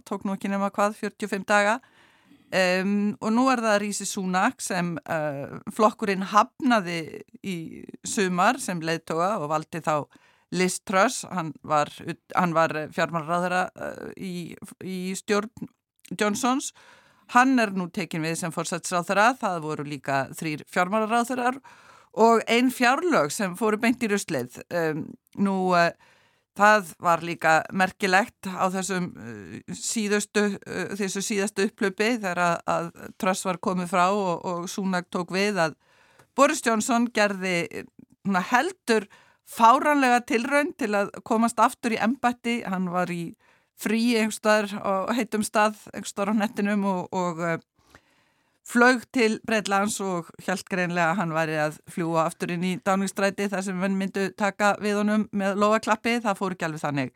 tók 0.09 0.27
nú 0.27 0.35
ekki 0.35 0.51
nema 0.51 0.73
hvað, 0.75 0.97
45 0.99 1.47
daga. 1.49 1.79
Um, 2.49 3.13
og 3.21 3.35
nú 3.37 3.43
er 3.53 3.61
það 3.61 3.75
Rísi 3.83 4.07
Súnak 4.09 4.63
sem 4.65 4.95
uh, 4.97 5.59
flokkurinn 5.77 6.25
hafnaði 6.31 7.21
í 7.45 7.57
sumar 8.09 8.57
sem 8.63 8.81
leiðtoga 8.81 9.35
og 9.43 9.51
valdi 9.51 9.83
þá 9.85 10.07
Liz 10.57 10.79
Truss, 10.81 11.27
hann 11.29 11.53
var, 11.61 11.93
var 12.57 12.73
fjármannræðara 12.97 13.67
uh, 13.69 14.09
í, 14.17 14.57
í 14.81 15.13
stjórn 15.21 15.69
Johnsons, 16.09 16.73
hann 17.37 17.61
er 17.61 17.75
nú 17.77 17.91
tekin 17.93 18.25
við 18.25 18.39
sem 18.41 18.55
fórsætsráþara, 18.55 19.35
það 19.37 19.61
voru 19.67 19.85
líka 19.85 20.25
þrýr 20.39 20.65
fjármannræðarar 20.73 21.61
og 22.17 22.41
einn 22.49 22.73
fjárlög 22.73 23.29
sem 23.35 23.53
fóru 23.61 23.77
beint 23.77 24.01
í 24.01 24.09
rusleið. 24.09 24.63
Um, 24.73 25.05
nú 25.37 25.59
uh, 25.77 25.91
Það 26.59 26.89
var 27.07 27.23
líka 27.23 27.53
merkilegt 27.77 28.49
á 28.51 28.67
þessum 28.75 29.13
uh, 29.15 29.77
síðustu, 29.79 30.45
uh, 30.59 30.89
þessu 30.99 31.23
síðastu 31.23 31.69
upplöpi 31.69 32.17
þegar 32.17 32.43
að, 32.43 32.57
að 32.75 32.91
Truss 33.21 33.47
var 33.47 33.61
komið 33.63 33.93
frá 33.93 34.05
og, 34.11 34.35
og 34.43 34.67
Súnag 34.71 35.07
tók 35.15 35.31
við 35.35 35.61
að 35.69 35.79
Boris 36.39 36.63
Johnson 36.67 37.09
gerði 37.15 37.85
heldur 38.51 39.07
fáranlega 39.49 40.21
tilraun 40.29 40.75
til 40.79 40.93
að 40.95 41.11
komast 41.27 41.59
aftur 41.63 41.95
í 41.97 42.03
embatti. 42.03 42.61
Hann 42.67 42.91
var 42.93 43.11
í 43.11 43.33
frí 43.79 44.19
einhverstaðar 44.19 44.75
og 44.83 45.15
heitum 45.17 45.47
stað 45.47 45.79
einhverstaðar 45.95 46.35
á 46.35 46.41
nettinum 46.43 46.85
og, 46.91 47.09
og 47.15 47.43
flög 48.69 49.05
til 49.15 49.39
Breitlands 49.47 49.97
og 50.05 50.29
held 50.45 50.65
greinlega 50.69 51.13
að 51.13 51.21
hann 51.23 51.35
væri 51.37 51.57
að 51.63 51.79
fljúa 51.93 52.27
aftur 52.29 52.53
inn 52.53 52.67
í 52.69 52.75
dáningsstræti 52.85 53.49
þar 53.49 53.65
sem 53.65 53.81
hann 53.81 53.97
myndu 53.97 54.29
taka 54.37 54.75
við 54.83 55.01
honum 55.01 55.27
með 55.33 55.61
lofaklappi, 55.63 56.19
það 56.25 56.41
fór 56.41 56.57
ekki 56.57 56.69
alveg 56.69 56.85
þannig. 56.85 57.15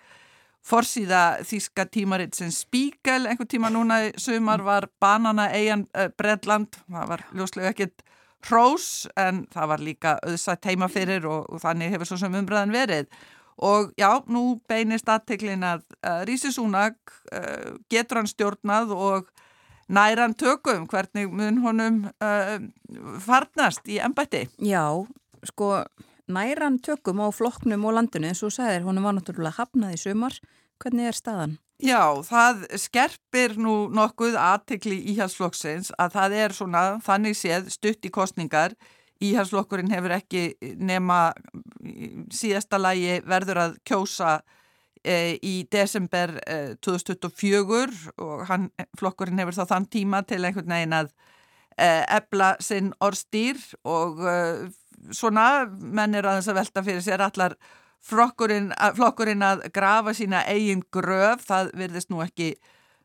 Forsíða 0.63 1.23
þíska 1.43 1.89
tímaritt 1.91 2.39
sem 2.39 2.53
Spíkel 2.55 3.27
einhver 3.27 3.49
tíma 3.51 3.73
núna 3.75 3.99
í 4.07 4.13
sumar 4.23 4.63
var 4.63 4.87
banana 5.03 5.49
eigan 5.53 5.85
uh, 5.99 6.07
Breitland, 6.17 6.79
það 6.87 7.13
var 7.13 7.27
ljóslega 7.35 7.73
ekkit 7.75 8.05
hrós 8.47 8.89
en 9.19 9.45
það 9.53 9.71
var 9.75 9.83
líka 9.83 10.17
auðsætt 10.23 10.71
heima 10.71 10.89
fyrir 10.91 11.27
og, 11.27 11.47
og 11.51 11.63
þannig 11.63 11.93
hefur 11.95 12.13
svo 12.13 12.21
sem 12.23 12.39
umbröðan 12.39 12.75
verið. 12.75 13.11
og 13.63 13.93
já, 13.99 14.23
nú 14.27 14.59
beinist 14.69 15.09
aðteklin 15.09 15.63
að 15.63 15.83
uh, 16.01 16.23
Rísi 16.27 16.51
Súnak 16.51 16.97
uh, 17.35 17.77
getur 17.91 18.23
hann 18.23 18.31
stjórnað 18.31 18.95
og 18.97 19.29
næran 19.93 20.35
tökum 20.39 20.87
hvernig 20.91 21.29
mun 21.31 21.61
honum 21.65 21.99
uh, 22.25 22.57
farnast 23.21 23.89
í 23.89 23.99
ennbætti. 24.03 24.47
Já, 24.65 24.87
sko 25.49 25.85
næran 26.33 26.79
tökum 26.83 27.21
á 27.21 27.29
flokknum 27.35 27.85
og 27.89 27.99
landinu 27.99 28.31
eins 28.31 28.43
og 28.47 28.55
sæðir, 28.55 28.87
honum 28.87 29.09
var 29.09 29.19
náttúrulega 29.19 29.59
hafnað 29.61 29.99
í 29.99 30.01
sumar. 30.01 30.39
Hvernig 30.83 31.13
er 31.13 31.19
staðan? 31.19 31.59
Já, 31.83 32.15
það 32.23 32.65
skerpir 32.79 33.57
nú 33.59 33.89
nokkuð 33.91 34.37
aðtekli 34.39 35.01
íhalsflokksins 35.13 35.91
að 35.99 36.17
það 36.17 36.35
er 36.39 36.55
svona 36.55 36.83
þannig 37.03 37.39
séð 37.39 37.71
stutt 37.75 38.07
í 38.07 38.13
kostningar. 38.15 38.77
Íhalsflokkurinn 39.23 39.91
hefur 39.91 40.15
ekki 40.15 40.45
nema 40.79 41.33
síðasta 42.35 42.79
lægi 42.79 43.21
verður 43.27 43.65
að 43.67 43.77
kjósa 43.87 44.37
í 45.05 45.55
desember 45.73 46.37
e, 46.47 46.77
2024 46.85 48.13
og 48.23 48.45
hann, 48.47 48.69
flokkurinn 48.99 49.41
hefur 49.43 49.57
þá 49.57 49.75
þann 49.75 49.89
tíma 49.91 50.23
til 50.27 50.45
einhvern 50.45 50.71
veginn 50.71 50.95
að 50.95 51.11
e, 51.77 51.89
ebla 52.19 52.55
sinn 52.63 52.93
orðstýr 53.03 53.59
og 53.83 54.23
e, 54.23 54.37
svona 55.11 55.67
menn 55.67 56.15
er 56.15 56.29
aðeins 56.29 56.51
að 56.53 56.61
velta 56.61 56.85
fyrir 56.87 57.03
sér 57.03 57.25
allar 57.25 57.57
flokkurinn, 58.03 58.73
að 58.79 59.67
grafa 59.75 60.15
sína 60.15 60.43
eigin 60.51 60.83
gröf, 60.95 61.45
það 61.47 61.71
verðist 61.79 62.11
nú 62.11 62.23
ekki 62.25 62.55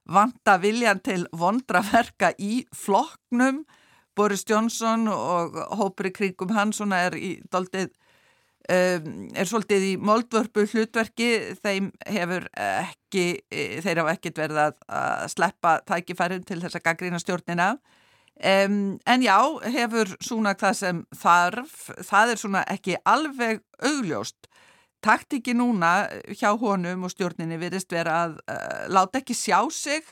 vanta 0.07 0.57
viljan 0.61 1.01
til 1.03 1.25
vondraverka 1.35 2.31
í 2.39 2.65
flokknum. 2.75 3.65
Boris 4.17 4.45
Johnson 4.49 5.05
og 5.11 5.57
hópri 5.77 6.09
kringum 6.09 6.55
hann 6.55 6.73
svona 6.73 7.03
er 7.05 7.17
í 7.19 7.35
doldið 7.53 7.91
er 8.67 9.47
svolítið 9.47 9.83
í 9.87 9.91
moldvörpu 9.95 10.65
hlutverki 10.67 11.29
þeim 11.63 11.85
hefur 12.03 12.49
ekki 12.57 13.23
þeir 13.47 14.01
hafa 14.01 14.15
ekkit 14.17 14.41
verið 14.41 14.59
að, 14.65 14.81
sleppa 15.31 15.77
tækifærin 15.87 16.43
til 16.43 16.59
þess 16.59 16.75
að 16.75 16.83
gaggrýna 16.89 17.21
stjórnina 17.23 17.69
Um, 18.45 18.99
en 19.07 19.23
já, 19.25 19.37
hefur 19.65 20.11
svona 20.21 20.53
það 20.53 20.75
sem 20.77 20.97
þarf, 21.17 21.77
það 22.05 22.31
er 22.31 22.39
svona 22.41 22.61
ekki 22.69 22.97
alveg 23.01 23.63
augljóst. 23.81 24.45
Taktiki 25.01 25.55
núna 25.57 26.05
hjá 26.37 26.51
honum 26.61 27.07
og 27.07 27.13
stjórninni 27.13 27.57
virðist 27.57 27.89
vera 27.93 28.19
að 28.27 28.35
uh, 28.45 28.83
láta 28.93 29.23
ekki 29.23 29.33
sjá 29.37 29.57
sig, 29.73 30.05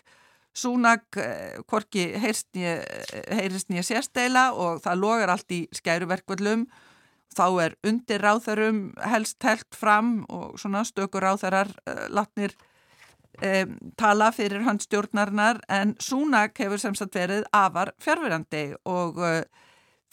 svona 0.58 0.95
uh, 0.97 1.62
hvorki 1.70 2.08
heyrist 2.18 2.49
nýja 3.70 3.86
sérsteila 3.86 4.47
og 4.58 4.82
það 4.82 5.01
logar 5.03 5.36
allt 5.36 5.53
í 5.53 5.62
skæruverkvöldum. 5.78 6.66
Þá 7.36 7.47
er 7.65 7.76
undir 7.88 8.21
ráþarum 8.23 8.80
helst 9.03 9.43
held 9.43 9.67
fram 9.76 10.23
og 10.30 10.59
svona 10.61 10.86
stökur 10.88 11.26
ráþarar 11.26 11.71
uh, 11.89 12.05
latnir 12.13 12.53
um, 13.41 13.76
tala 13.97 14.32
fyrir 14.36 14.63
hans 14.67 14.88
stjórnarnar 14.88 15.59
en 15.69 15.95
Súnak 15.99 16.57
hefur 16.61 16.80
sem 16.80 16.95
sagt 16.95 17.17
verið 17.17 17.47
afar 17.55 17.91
fjárverandi 18.03 18.67
og 18.86 19.19
uh, 19.19 19.41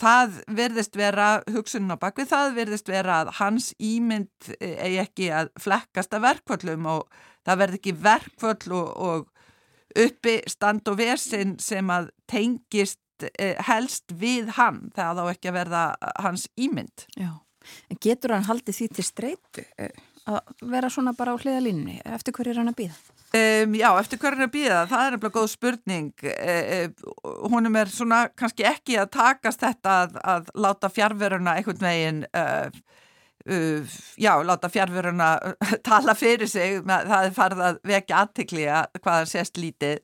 það 0.02 0.38
verðist 0.56 0.96
vera 0.98 1.28
hugsunin 1.50 1.94
á 1.94 1.98
bakvið, 2.00 2.30
það 2.32 2.56
verðist 2.56 2.90
vera 2.90 3.20
að 3.22 3.34
hans 3.38 3.70
ímynd 3.78 4.50
eh, 4.58 4.74
eigi 4.86 4.98
ekki 5.02 5.28
að 5.34 5.52
flekkast 5.62 6.16
að 6.16 6.26
verkvöllum 6.26 6.88
og 6.90 7.20
það 7.46 7.62
verði 7.62 7.80
ekki 7.80 7.94
verkvöll 8.06 8.74
og, 8.78 8.90
og 8.96 10.02
uppi 10.02 10.38
stand 10.50 10.88
og 10.88 10.98
versin 10.98 11.56
sem 11.60 11.90
að 11.92 12.10
tengist 12.30 13.01
eh, 13.39 13.57
helst 13.68 14.12
við 14.12 14.53
hann 14.59 14.87
það 14.97 15.23
á 15.23 15.25
ekki 15.33 15.53
að 15.53 15.59
verða 15.61 15.83
hans 16.23 16.49
ímynd. 16.57 17.07
Já, 17.16 17.33
en 17.91 18.01
getur 18.03 18.37
hann 18.37 18.49
haldið 18.49 18.81
því 18.81 18.89
til 18.97 19.07
streytu? 19.07 19.66
að 20.29 20.68
vera 20.70 20.91
svona 20.93 21.14
bara 21.16 21.35
á 21.35 21.41
hliðalínni 21.41 21.99
eftir 22.14 22.35
hverju 22.37 22.55
er 22.55 22.61
hann 22.61 22.70
að 22.70 22.79
býða? 22.83 22.97
Um, 23.33 23.75
já, 23.75 23.89
eftir 23.99 24.20
hverju 24.20 24.37
er 24.37 24.39
hann 24.39 24.49
að 24.49 24.55
býða, 24.55 24.81
það 24.91 25.05
er 25.05 25.14
nefnilega 25.14 25.37
góð 25.39 25.51
spurning 25.51 26.25
e, 26.29 26.57
e, 26.77 26.81
honum 27.51 27.79
er 27.81 27.93
svona 27.93 28.23
kannski 28.39 28.66
ekki 28.68 28.99
að 29.01 29.12
takast 29.16 29.62
þetta 29.64 29.99
að, 30.05 30.18
að 30.35 30.51
láta 30.66 30.91
fjárveruna 30.93 31.57
einhvern 31.59 31.87
veginn 31.87 32.23
uh, 32.29 32.83
uh, 33.49 33.97
já, 34.20 34.33
láta 34.47 34.70
fjárveruna 34.73 35.33
tala 35.89 36.14
fyrir 36.18 36.51
sig, 36.51 36.83
það 36.87 37.18
er 37.18 37.39
farið 37.39 37.66
að 37.70 37.81
vekja 37.95 38.23
aðtikli 38.23 38.68
að 38.70 39.01
hvaða 39.03 39.31
sést 39.33 39.59
lítið 39.59 40.03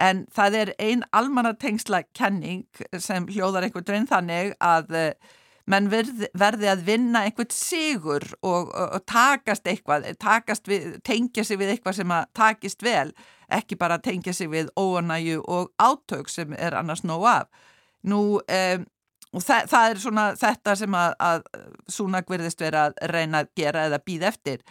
en 0.00 0.24
það 0.32 0.56
er 0.62 0.72
ein 0.80 1.04
almannatengsla 1.16 2.04
kenning 2.16 2.64
sem 2.98 3.28
hljóðar 3.28 3.66
einhvern 3.66 3.86
veginn 3.86 4.10
þannig 4.10 4.54
að 4.64 4.96
uh, 4.96 5.36
menn 5.70 5.88
verði, 5.90 6.28
verði 6.38 6.70
að 6.70 6.84
vinna 6.86 7.24
einhvern 7.26 7.52
sigur 7.54 8.24
og, 8.40 8.70
og, 8.70 8.94
og 8.96 9.04
takast 9.08 9.68
eitthvað, 9.70 10.08
takast 10.22 10.70
við, 10.70 10.96
tengja 11.06 11.44
sig 11.46 11.60
við 11.60 11.74
eitthvað 11.74 12.00
sem 12.00 12.14
að 12.14 12.30
takist 12.36 12.84
vel, 12.84 13.10
ekki 13.52 13.78
bara 13.78 14.00
tengja 14.02 14.34
sig 14.36 14.50
við 14.52 14.70
óanæju 14.78 15.42
og 15.46 15.70
átök 15.82 16.30
sem 16.32 16.54
er 16.58 16.76
annars 16.78 17.04
nóg 17.06 17.26
af. 17.30 17.66
Nú, 18.08 18.40
um, 18.40 18.86
og 19.30 19.44
það, 19.44 19.66
það 19.70 19.88
er 19.88 20.04
svona 20.04 20.28
þetta 20.40 20.76
sem 20.80 20.94
að, 20.96 21.16
að 21.22 21.42
Súnak 21.90 22.30
verðist 22.30 22.62
vera 22.62 22.88
að 22.88 23.02
reyna 23.12 23.44
að 23.44 23.52
gera 23.58 23.86
eða 23.90 24.00
býð 24.06 24.30
eftir. 24.30 24.62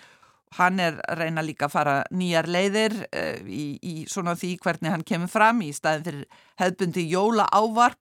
Hann 0.58 0.80
er 0.82 0.98
að 1.06 1.20
reyna 1.22 1.44
líka 1.46 1.68
að 1.68 1.74
fara 1.76 1.96
nýjar 2.10 2.48
leiðir 2.50 2.96
uh, 3.06 3.42
í, 3.46 3.78
í 3.82 3.96
svona 4.10 4.34
því 4.40 4.56
hvernig 4.64 4.96
hann 4.96 5.06
kemur 5.06 5.30
fram 5.30 5.62
í 5.62 5.70
staðin 5.76 6.08
fyrir 6.08 6.46
hefðbundi 6.62 7.06
jóla 7.12 7.46
ávarp 7.54 8.00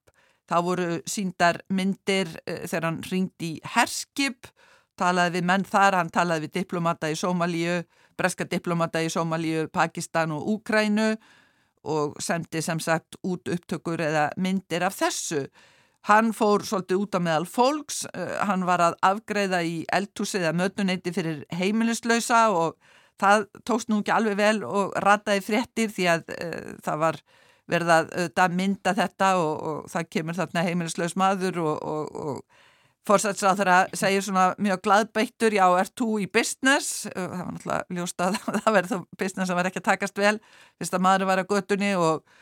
Það 0.49 0.64
voru 0.64 0.86
síndar 1.09 1.61
myndir 1.68 2.30
uh, 2.49 2.62
þegar 2.64 2.86
hann 2.88 3.03
ringdi 3.11 3.51
í 3.59 3.61
herskip, 3.74 4.49
talaði 4.99 5.38
við 5.38 5.49
menn 5.51 5.66
þar, 5.68 5.99
hann 6.01 6.12
talaði 6.12 6.46
við 6.46 6.55
diplomata 6.62 7.11
í 7.12 7.18
Sómalíu, 7.20 7.82
breska 8.18 8.46
diplomata 8.49 9.03
í 9.05 9.11
Sómalíu, 9.12 9.66
Pakistan 9.72 10.32
og 10.34 10.49
Úkrænu 10.55 11.12
og 11.88 12.16
sendi 12.22 12.62
sem 12.64 12.80
sagt 12.82 13.20
út 13.22 13.49
upptökur 13.53 14.01
eða 14.03 14.28
myndir 14.40 14.86
af 14.88 14.96
þessu. 14.99 15.44
Hann 16.09 16.30
fór 16.36 16.64
svolítið 16.64 17.02
út 17.02 17.16
á 17.16 17.20
meðal 17.20 17.48
fólks, 17.48 18.04
uh, 18.11 18.38
hann 18.48 18.64
var 18.68 18.80
að 18.84 18.98
afgreða 19.04 19.62
í 19.66 19.82
eldhúsi 19.92 20.40
eða 20.40 20.54
mötuneyti 20.56 21.12
fyrir 21.12 21.42
heimilislausa 21.52 22.46
og 22.54 22.78
það 23.20 23.48
tókst 23.68 23.90
nú 23.92 24.00
ekki 24.00 24.14
alveg 24.14 24.38
vel 24.38 24.62
og 24.64 24.96
rataði 25.04 25.44
fréttir 25.44 25.92
því 25.92 26.09
að 26.14 26.32
uh, 26.38 26.72
það 26.86 27.04
var 27.04 27.20
verða 27.68 27.98
að 28.32 28.54
mynda 28.56 28.94
þetta 28.96 29.34
og, 29.36 29.52
og 29.68 29.92
það 29.92 30.09
kemur 30.14 30.38
þarna 30.38 30.64
heimilislaus 30.64 31.18
maður 31.20 31.61
og, 31.66 31.74
og, 31.84 32.16
og 32.16 32.64
fórsætsrað 33.09 33.61
þeirra 33.61 33.78
segir 33.96 34.24
svona 34.24 34.48
mjög 34.61 34.82
gladbeittur, 34.84 35.56
já, 35.56 35.64
ert 35.80 35.94
þú 35.98 36.18
í 36.22 36.26
business? 36.32 37.06
Það 37.12 37.30
var 37.32 37.52
náttúrulega 37.52 37.98
ljóst 37.98 38.24
að 38.24 38.38
það 38.64 38.76
verði 38.76 38.92
þá 38.92 38.98
business 39.22 39.50
sem 39.50 39.59
var 39.59 39.70
ekki 39.70 39.82
að 39.82 39.88
takast 39.90 40.20
vel 40.20 40.34
fyrst 40.80 40.98
að 40.98 41.04
maður 41.06 41.30
var 41.30 41.42
að 41.42 41.54
göttunni 41.54 41.92
og 41.98 42.38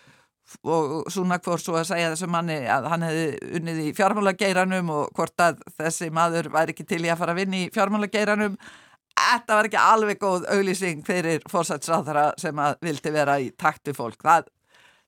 og 0.63 1.11
Súnak 1.13 1.45
fór 1.45 1.63
svo 1.63 1.77
að 1.81 1.89
segja 1.91 2.11
þessu 2.13 2.31
manni 2.31 2.59
að 2.71 2.89
hann 2.93 3.07
hefði 3.07 3.55
unnið 3.59 3.85
í 3.85 3.93
fjármálageiranum 3.99 4.91
og 4.95 5.15
hvort 5.17 5.43
að 5.43 5.63
þessi 5.79 6.11
maður 6.15 6.51
væri 6.55 6.75
ekki 6.75 6.87
til 6.87 7.05
í 7.05 7.13
að 7.13 7.23
fara 7.23 7.35
að 7.35 7.41
vinni 7.43 7.65
í 7.67 7.71
fjármálageiranum 7.75 8.59
Þetta 9.17 9.57
var 9.57 9.67
ekki 9.69 9.79
alveg 9.81 10.19
góð 10.21 10.45
auglýsing 10.53 11.01
fyrir 11.07 11.45
fórsætsráðara 11.51 12.27
sem 12.41 12.59
að 12.61 12.77
vildi 12.85 13.13
vera 13.15 13.39
í 13.41 13.49
takt 13.59 13.89
við 13.89 13.97
fólk. 13.99 14.21
Það 14.23 14.51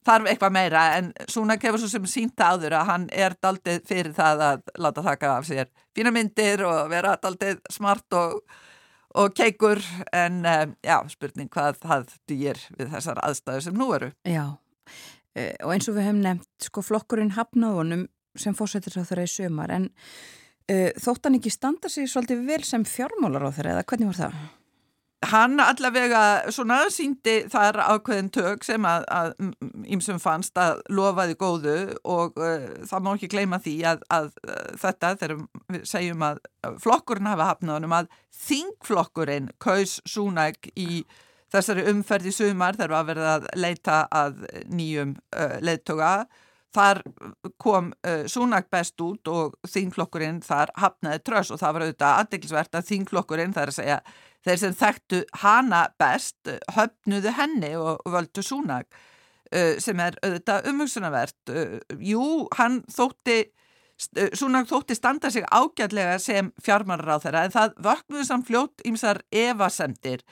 þarf 0.09 0.31
eitthvað 0.31 0.55
meira 0.55 0.85
en 0.97 1.11
Súnak 1.29 1.65
hefur 1.67 1.83
svo 1.83 1.91
sem 1.93 2.07
sínta 2.09 2.53
áður 2.53 2.79
að 2.79 2.89
hann 2.93 3.05
er 3.13 3.37
daldið 3.43 3.85
fyrir 3.89 4.15
það 4.17 4.45
að 4.47 4.73
láta 4.81 5.05
þakka 5.05 5.35
af 5.35 5.49
sér 5.49 5.69
fína 5.97 6.13
myndir 6.15 6.65
og 6.67 6.89
vera 6.93 7.17
daldið 7.21 7.61
smart 7.75 8.17
og, 8.17 8.39
og 9.19 9.35
keikur 9.37 9.83
en 10.17 10.41
um, 10.47 10.75
já, 10.87 10.97
spurning 11.13 11.53
hvað 11.53 11.83
það 11.83 12.17
dýr 12.31 12.63
við 12.79 12.95
þessar 12.95 13.21
aðstæðu 13.27 13.67
sem 13.67 13.79
nú 13.79 13.91
eru. 13.99 14.11
Já, 14.25 14.47
og 15.65 15.75
eins 15.75 15.89
og 15.91 15.97
við 15.99 16.09
hefum 16.09 16.23
nefnt 16.25 16.69
sko 16.69 16.85
flokkurinn 16.85 17.35
hafnaðunum 17.37 18.07
sem 18.39 18.57
fórsetir 18.57 18.99
á 18.99 19.03
þeirra 19.03 19.27
í 19.27 19.33
sömar 19.33 19.73
en 19.75 19.89
e, 20.69 20.93
þótt 21.01 21.27
hann 21.27 21.39
ekki 21.41 21.53
standa 21.53 21.91
sig 21.93 22.09
svolítið 22.11 22.47
vel 22.49 22.63
sem 22.67 22.87
fjármálar 22.87 23.49
á 23.49 23.51
þeirra 23.51 23.77
eða 23.77 23.89
hvernig 23.89 24.13
var 24.13 24.21
það? 24.23 24.39
Hann 25.29 25.59
allavega 25.59 26.21
svona 26.55 26.77
síndi 26.95 27.41
þar 27.51 27.81
ákveðin 27.83 28.29
tök 28.31 28.63
sem 28.63 28.85
að, 28.87 29.33
ímsum 29.91 30.21
fannst 30.23 30.55
að 30.63 30.79
lofaði 30.95 31.35
góðu 31.41 31.79
og 32.07 32.39
uh, 32.39 32.69
það 32.87 33.03
má 33.03 33.11
ekki 33.17 33.33
gleyma 33.33 33.59
því 33.65 33.75
að, 33.91 34.05
að 34.15 34.29
uh, 34.47 34.61
þetta 34.79 35.11
þegar 35.19 35.41
við 35.75 35.89
segjum 35.91 36.23
að 36.29 36.39
flokkurinn 36.85 37.33
hafa 37.33 37.49
hafnaðunum 37.51 37.97
að 37.99 38.13
þingflokkurinn 38.45 39.51
kaus 39.59 39.99
súnæk 40.07 40.71
í 40.79 41.03
þessari 41.53 41.87
umferð 41.93 42.29
í 42.31 42.35
sumar 42.35 42.77
þegar 42.79 42.95
við 42.95 43.11
verðum 43.13 43.33
að 43.33 43.49
leita 43.57 43.97
að 44.13 44.45
nýjum 44.69 45.17
uh, 45.17 45.57
leittoga. 45.65 46.13
Þar 46.77 47.01
kom 47.57 47.93
uh, 48.05 48.25
súnæk 48.29 48.69
best 48.71 49.01
út 49.01 49.31
og 49.33 49.57
þingflokkurinn 49.67 50.43
þar 50.45 50.73
hafnaði 50.77 51.23
tröss 51.25 51.53
og 51.55 51.63
það 51.63 51.75
var 51.75 51.87
auðvitað 51.87 52.23
aðdeklisvert 52.23 52.77
að 52.77 52.89
þingflokkurinn 52.91 53.55
þar 53.57 53.73
að 53.73 53.79
segja 53.79 54.01
þeir 54.47 54.59
sem 54.63 54.75
þekktu 54.79 55.23
hana 55.43 55.85
best 56.01 56.51
höfnuðu 56.77 57.33
henni 57.39 57.73
og 57.81 58.05
völdu 58.13 58.45
súnag 58.45 58.85
uh, 58.89 59.77
sem 59.81 60.01
er 60.05 60.19
auðvitað 60.23 60.69
umhugsunarvert. 60.73 61.41
Uh, 61.49 61.79
jú, 62.05 62.25
hann 62.61 62.83
þótti 62.93 63.47
Súnak 64.39 64.69
þótti 64.71 64.95
standa 64.95 65.27
sig 65.35 65.43
ágætlega 65.51 66.21
sem 66.23 66.53
fjármarar 66.63 67.19
á 67.19 67.23
þeirra 67.25 67.41
en 67.43 67.55
það 67.55 67.73
vöknuðu 67.83 68.27
samt 68.29 68.47
fljótt 68.47 68.85
ímsar 68.87 69.19
evasemdir. 69.35 70.23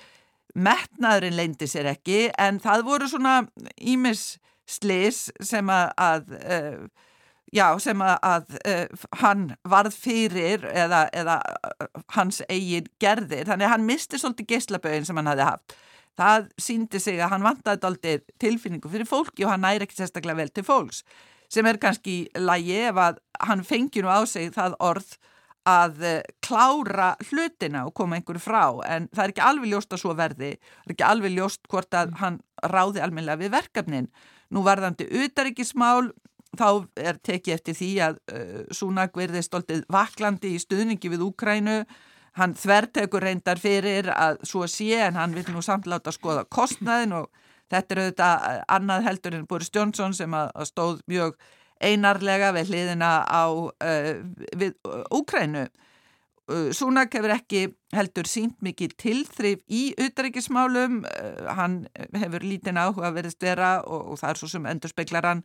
Metnaðurinn 0.57 1.37
leindi 1.37 1.69
sér 1.69 1.91
ekki 1.93 2.31
en 2.41 2.61
það 2.65 2.87
voru 2.87 3.09
svona 3.11 3.41
ímis 3.77 4.39
slis 4.67 5.27
sem 5.45 5.69
að, 5.71 5.91
að 6.01 6.33
uh, 6.41 6.79
já, 7.53 7.67
sem 7.83 8.03
að, 8.03 8.17
að 8.25 8.57
uh, 8.73 9.05
hann 9.21 9.45
varð 9.69 9.99
fyrir 10.01 10.65
eða, 10.73 11.05
eða 11.13 11.37
hans 12.17 12.41
eigin 12.49 12.89
gerðir. 13.03 13.47
Þannig 13.51 13.69
að 13.69 13.75
hann 13.77 13.87
misti 13.87 14.21
svolítið 14.23 14.51
geyslabögin 14.55 15.07
sem 15.07 15.21
hann 15.21 15.31
hafi 15.31 15.47
haft. 15.51 15.77
Það 16.17 16.51
síndi 16.65 16.99
sig 17.05 17.21
að 17.21 17.35
hann 17.35 17.45
vantaði 17.45 17.89
aldrei 17.91 18.13
tilfinningu 18.41 18.89
fyrir 18.89 19.09
fólki 19.09 19.45
og 19.45 19.53
hann 19.53 19.67
næri 19.67 19.85
ekki 19.85 20.01
sérstaklega 20.01 20.41
vel 20.41 20.53
til 20.57 20.65
fólks 20.65 21.05
sem 21.53 21.67
er 21.67 21.79
kannski 21.83 22.17
lægi 22.35 22.79
ef 22.89 23.01
að 23.01 23.19
hann 23.47 23.65
fengi 23.67 24.03
nú 24.03 24.11
á 24.11 24.21
sig 24.27 24.51
það 24.55 24.77
orð 24.83 25.17
að 25.67 26.03
klára 26.47 27.15
hlutina 27.29 27.87
og 27.89 27.95
koma 27.99 28.19
einhverju 28.19 28.43
frá 28.43 28.63
en 28.87 29.09
það 29.11 29.25
er 29.25 29.33
ekki 29.33 29.45
alveg 29.49 29.73
ljóst 29.73 29.97
að 29.97 30.03
svo 30.05 30.15
verði, 30.19 30.53
það 30.61 30.91
er 30.91 30.95
ekki 30.95 31.09
alveg 31.09 31.35
ljóst 31.35 31.71
hvort 31.73 31.99
að 31.99 32.15
hann 32.21 32.39
ráði 32.63 33.03
almenlega 33.03 33.43
við 33.43 33.55
verkefnin. 33.57 34.11
Nú 34.55 34.63
varðandi 34.67 35.09
utaríkismál 35.11 36.13
þá 36.57 36.69
er 37.03 37.19
tekið 37.19 37.55
eftir 37.57 37.77
því 37.77 37.93
að 38.07 38.21
uh, 38.33 38.61
Súnak 38.75 39.17
verði 39.19 39.43
stoltið 39.45 39.83
vaklandi 39.93 40.55
í 40.55 40.63
stuðningi 40.63 41.11
við 41.13 41.27
Úkrænu 41.27 41.81
hann 42.37 42.55
þvertekur 42.57 43.25
reyndar 43.25 43.61
fyrir 43.61 44.11
að 44.13 44.41
svo 44.47 44.67
sé 44.71 45.01
en 45.07 45.17
hann 45.17 45.35
vil 45.37 45.47
nú 45.53 45.63
samtláta 45.65 46.13
skoða 46.13 46.45
kostnaðin 46.53 47.15
og 47.17 47.31
þetta 47.73 47.95
er 47.95 48.01
auðvitað 48.03 48.65
annað 48.77 49.07
heldur 49.09 49.39
en 49.39 49.47
Boris 49.49 49.73
Johnson 49.73 50.15
sem 50.15 50.35
að, 50.37 50.51
að 50.55 50.69
stóð 50.71 51.01
mjög 51.11 51.39
einarlega 51.85 52.53
við 52.57 52.73
hliðina 52.73 53.11
á 53.27 53.45
uh, 53.49 54.13
við 54.57 54.77
Úkrænu. 55.15 55.67
Uh, 56.47 56.71
Súnak 56.71 57.11
hefur 57.17 57.33
ekki 57.35 57.65
heldur 57.91 58.29
sínt 58.31 58.61
mikið 58.63 58.93
tilþrif 59.03 59.63
í 59.67 59.89
utaríkismálum, 59.99 61.01
uh, 61.03 61.49
hann 61.59 61.81
hefur 62.15 62.45
lítinn 62.47 62.79
áhuga 62.79 63.11
verið 63.17 63.35
stera 63.35 63.71
og, 63.83 64.13
og 64.13 64.21
það 64.21 64.31
er 64.31 64.41
svo 64.41 64.51
sem 64.53 64.69
endur 64.71 64.93
speklar 64.93 65.27
hann 65.27 65.43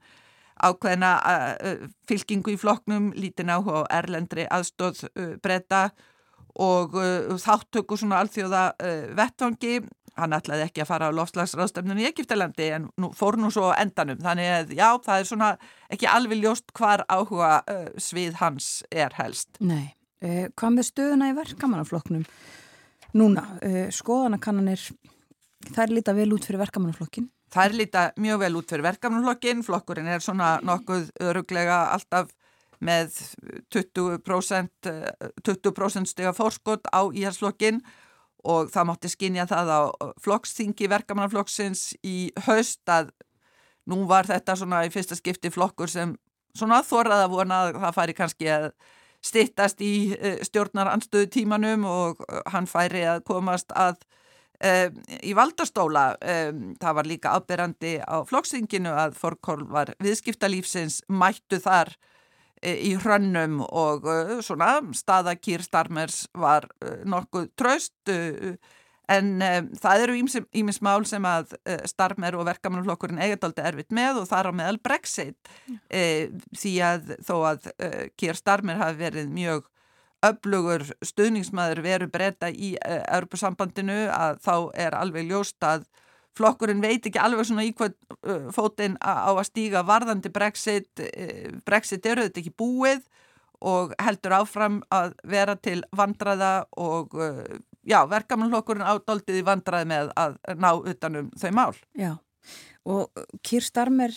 ákveðina 0.61 1.11
uh, 1.25 1.87
fylkingu 2.05 2.53
í 2.53 2.59
floknum, 2.61 3.09
lítinn 3.17 3.49
áhuga 3.49 3.81
á 3.89 3.97
erlendri 3.97 4.45
aðstóð 4.45 5.07
uh, 5.09 5.33
breyta 5.41 5.87
og 6.61 6.97
þáttöku 7.39 7.95
svona 7.95 8.17
alþjóða 8.19 8.61
vettvangi 9.15 9.77
hann 10.19 10.35
ætlaði 10.35 10.65
ekki 10.67 10.83
að 10.83 10.89
fara 10.89 11.09
á 11.11 11.15
lofslagsráðstöfnun 11.15 12.01
í 12.01 12.07
Egiptalandi 12.09 12.67
en 12.75 12.87
nú, 12.99 13.11
fór 13.15 13.37
nú 13.39 13.51
svo 13.53 13.71
endanum 13.75 14.19
þannig 14.21 14.51
að 14.55 14.73
já, 14.75 14.87
það 15.05 15.21
er 15.21 15.29
svona 15.29 15.51
ekki 15.93 16.09
alveg 16.11 16.43
ljóst 16.43 16.73
hvar 16.77 17.05
áhuga 17.07 17.51
uh, 17.61 17.85
svið 18.01 18.39
hans 18.41 18.71
er 18.91 19.15
helst. 19.19 19.55
Nei, 19.63 19.93
uh, 20.25 20.49
hvað 20.51 20.75
með 20.77 20.89
stöðuna 20.89 21.31
í 21.31 21.37
verkamannaflokknum? 21.39 22.25
Núna, 23.19 23.45
uh, 23.63 23.85
skoðanakannanir, 23.95 24.83
það 25.71 25.85
er 25.85 25.95
lítið 25.97 26.21
vel 26.21 26.35
út 26.35 26.49
fyrir 26.49 26.63
verkamannaflokkin? 26.65 27.31
Er 27.51 27.73
líta 27.75 28.11
mjög 28.19 28.45
vel 28.45 28.53
út 28.55 28.69
fyrir 28.71 28.85
verkefnumflokkin, 28.85 29.63
flokkurinn 29.67 30.07
er 30.07 30.23
svona 30.23 30.53
nokkuð 30.63 31.09
öruglega 31.19 31.81
alltaf 31.91 32.29
með 32.81 33.11
20%, 33.75 34.87
20 35.43 36.07
stiga 36.09 36.31
fórskott 36.33 36.87
á 36.89 37.11
íhersflokkin 37.11 37.83
og 37.83 38.00
það 38.43 38.87
mátti 38.89 39.11
skinja 39.11 39.47
það 39.49 39.73
á 39.73 39.81
flokksþingi 40.23 40.89
verkefnumflokksins 40.91 41.91
í 42.03 42.31
haust 42.47 42.89
að 42.89 43.11
nú 43.89 44.05
var 44.09 44.29
þetta 44.29 44.55
svona 44.57 44.83
í 44.87 44.91
fyrsta 44.93 45.17
skipti 45.17 45.51
flokkur 45.53 45.89
sem 45.91 46.15
svona 46.57 46.81
þorraða 46.85 47.29
vona 47.31 47.61
að 47.65 47.79
það 47.81 47.97
færi 47.97 48.17
kannski 48.17 48.49
að 48.51 48.71
stittast 49.21 49.81
í 49.85 49.93
eh, 50.17 50.39
stjórnar 50.45 50.89
anstöðu 50.91 51.29
tímanum 51.29 51.85
og 51.85 52.23
hann 52.49 52.69
færi 52.69 53.05
að 53.05 53.23
komast 53.27 53.73
að 53.77 54.01
Um, 54.61 54.97
í 55.25 55.31
valdastóla, 55.33 56.03
um, 56.21 56.57
það 56.77 56.97
var 56.99 57.07
líka 57.09 57.31
áberandi 57.33 57.95
á 57.97 58.21
flokksinginu 58.29 58.91
að 58.93 59.15
Forkól 59.17 59.63
var 59.65 59.89
viðskiptalífsins 60.03 60.99
mættu 61.09 61.57
þar 61.63 61.89
í 62.61 62.93
hrönnum 63.01 63.61
og 63.65 64.05
uh, 64.05 64.35
svona 64.45 64.75
staðakýr 64.95 65.63
starmers 65.65 66.25
var 66.37 66.67
uh, 66.83 67.01
nokkuð 67.09 67.49
tröst 67.57 68.13
en 69.11 69.41
það 69.81 70.03
eru 70.05 70.13
ímis 70.55 70.77
mál 70.79 71.01
sem 71.09 71.25
að 71.27 71.49
starmer 71.89 72.37
og 72.39 72.45
verkamannflokkurinn 72.47 73.19
eigadaldi 73.19 73.65
erfitt 73.67 73.89
með 73.91 74.21
og 74.21 74.29
þar 74.29 74.47
á 74.47 74.51
meðal 74.55 74.77
Brexit. 74.79 75.49
Því 75.91 76.71
að 76.87 77.09
þó 77.27 77.33
að 77.49 77.67
kýr 78.15 78.39
starmer 78.39 78.79
hafi 78.79 79.01
verið 79.01 79.33
mjög 79.35 79.67
öflugur 80.23 80.85
stuðningsmaður 81.03 81.83
veru 81.83 82.07
breyta 82.13 82.53
í 82.53 82.71
Europasambandinu 82.85 84.05
að 84.15 84.39
þá 84.45 84.55
er 84.85 84.95
alveg 85.01 85.27
ljóst 85.27 85.59
að 85.65 85.83
flokkurinn 86.37 86.83
veit 86.83 87.05
ekki 87.07 87.19
alveg 87.21 87.47
svona 87.47 87.65
í 87.67 87.73
hvað 87.77 87.95
uh, 88.21 88.47
fótinn 88.55 88.97
á 89.01 89.31
að 89.31 89.45
stíga 89.49 89.83
varðandi 89.87 90.31
Brexit. 90.33 90.91
Uh, 90.99 91.57
Brexit 91.67 92.05
eru 92.05 92.27
þetta 92.27 92.43
ekki 92.43 92.55
búið 92.57 93.03
og 93.61 93.93
heldur 94.01 94.39
áfram 94.39 94.79
að 94.89 95.13
vera 95.29 95.53
til 95.53 95.83
vandraða 95.93 96.63
og 96.81 97.11
já, 97.85 97.99
verkamannflokkurinn 98.09 98.87
ádóldið 98.89 99.37
í 99.37 99.45
vandraði 99.45 99.89
með 99.91 100.09
að 100.17 100.39
ná 100.57 100.71
utanum 100.73 101.27
þau 101.37 101.51
mál. 101.53 101.75
Já, 101.93 102.15
og 102.89 103.21
Kýr 103.45 103.61
Starmer 103.61 104.15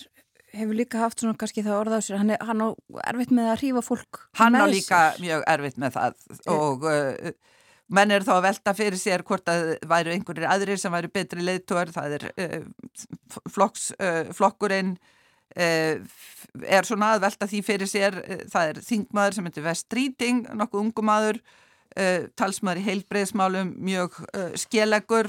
hefur 0.55 0.77
líka 0.79 1.01
haft 1.03 1.23
svona 1.23 1.39
kannski 1.39 1.65
það 1.65 1.81
orða 1.81 1.99
á 1.99 2.03
sér, 2.05 2.21
hann, 2.21 2.33
er, 2.35 2.43
hann 2.47 2.63
á 2.63 2.69
erfitt 3.11 3.33
með 3.35 3.51
að 3.51 3.59
hrífa 3.63 3.83
fólk 3.85 4.21
Hann 4.39 4.59
á 4.59 4.65
líka 4.71 5.01
mjög 5.23 5.45
erfitt 5.51 5.81
með 5.83 5.97
það 5.97 6.19
og 6.55 6.87
uh, 6.91 7.33
menn 7.93 8.15
er 8.15 8.25
þá 8.25 8.37
að 8.39 8.45
velta 8.47 8.75
fyrir 8.77 9.01
sér 9.01 9.25
hvort 9.27 9.49
að 9.51 9.75
væru 9.89 10.15
einhverjir 10.15 10.49
aðrir 10.49 10.81
sem 10.81 10.93
væru 10.95 11.11
betri 11.13 11.45
leiðtóar, 11.45 11.93
það 11.93 12.17
er 12.19 12.29
uh, 12.33 12.61
flokks, 13.53 13.91
uh, 13.99 14.31
flokkurinn 14.37 14.95
uh, 15.59 15.99
er 16.65 16.89
svona 16.89 17.15
að 17.15 17.27
velta 17.27 17.49
því 17.51 17.65
fyrir 17.67 17.91
sér, 17.91 18.21
það 18.53 18.71
er 18.71 18.85
þingmaður 18.89 19.37
sem 19.37 19.51
heitir 19.51 19.67
West 19.67 19.89
Streeting, 19.89 20.47
nokkuð 20.55 20.87
ungumadur 20.87 21.43
talsmaður 22.35 22.81
í 22.81 22.85
heilbreyðsmálum 22.89 23.69
mjög 23.87 24.17
skelegur 24.59 25.29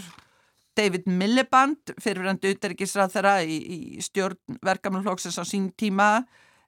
David 0.75 1.05
Milliband, 1.07 1.93
fyrirverandi 2.01 2.51
uterikisrað 2.55 3.13
þeirra 3.13 3.35
í, 3.47 3.57
í 3.57 4.03
stjórn 4.03 4.57
verkamannflóksins 4.65 5.37
á 5.39 5.43
sín 5.47 5.69
tíma. 5.79 6.25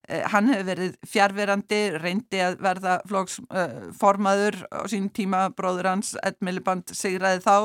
Eh, 0.07 0.23
hann 0.31 0.47
hefur 0.47 0.69
verið 0.69 0.93
fjárverandi, 1.03 1.81
reyndi 1.99 2.39
að 2.39 2.61
verða 2.63 2.93
flóksformaður 3.09 4.61
eh, 4.63 4.79
á 4.79 4.81
sín 4.87 5.09
tíma, 5.11 5.49
bróður 5.51 5.89
hans, 5.91 6.13
Ed 6.23 6.39
Milliband 6.47 6.93
sigraði 6.95 7.43
þá. 7.43 7.55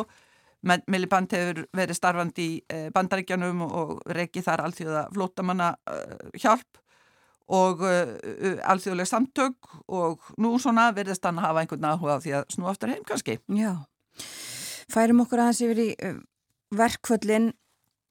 Milliband 0.90 1.30
hefur 1.34 1.64
verið 1.74 1.98
starfandi 1.98 2.42
í 2.42 2.56
eh, 2.70 2.88
bandaríkjanum 2.94 3.62
og 3.68 4.02
reikið 4.10 4.46
þar 4.48 4.64
allþjóða 4.66 5.04
flótamanna 5.14 5.70
eh, 5.90 6.28
hjálp 6.42 6.82
og 7.52 7.82
uh, 7.84 8.12
alþjóðlega 8.70 9.10
samtök 9.10 9.72
og 9.92 10.28
nú 10.40 10.54
svona 10.62 10.86
verðist 10.94 11.26
hann 11.26 11.40
að 11.40 11.48
hafa 11.48 11.64
einhvern 11.64 11.88
áhuga 11.90 12.14
á 12.16 12.22
því 12.22 12.34
að 12.38 12.44
snú 12.54 12.68
aftur 12.70 12.92
heim 12.94 13.02
kannski. 13.04 13.34
Já, 13.58 13.72
færum 14.88 15.24
okkur 15.26 15.42
aðeins 15.42 15.60
yfir 15.66 15.82
í 15.82 15.88
verkvöldin 16.78 17.50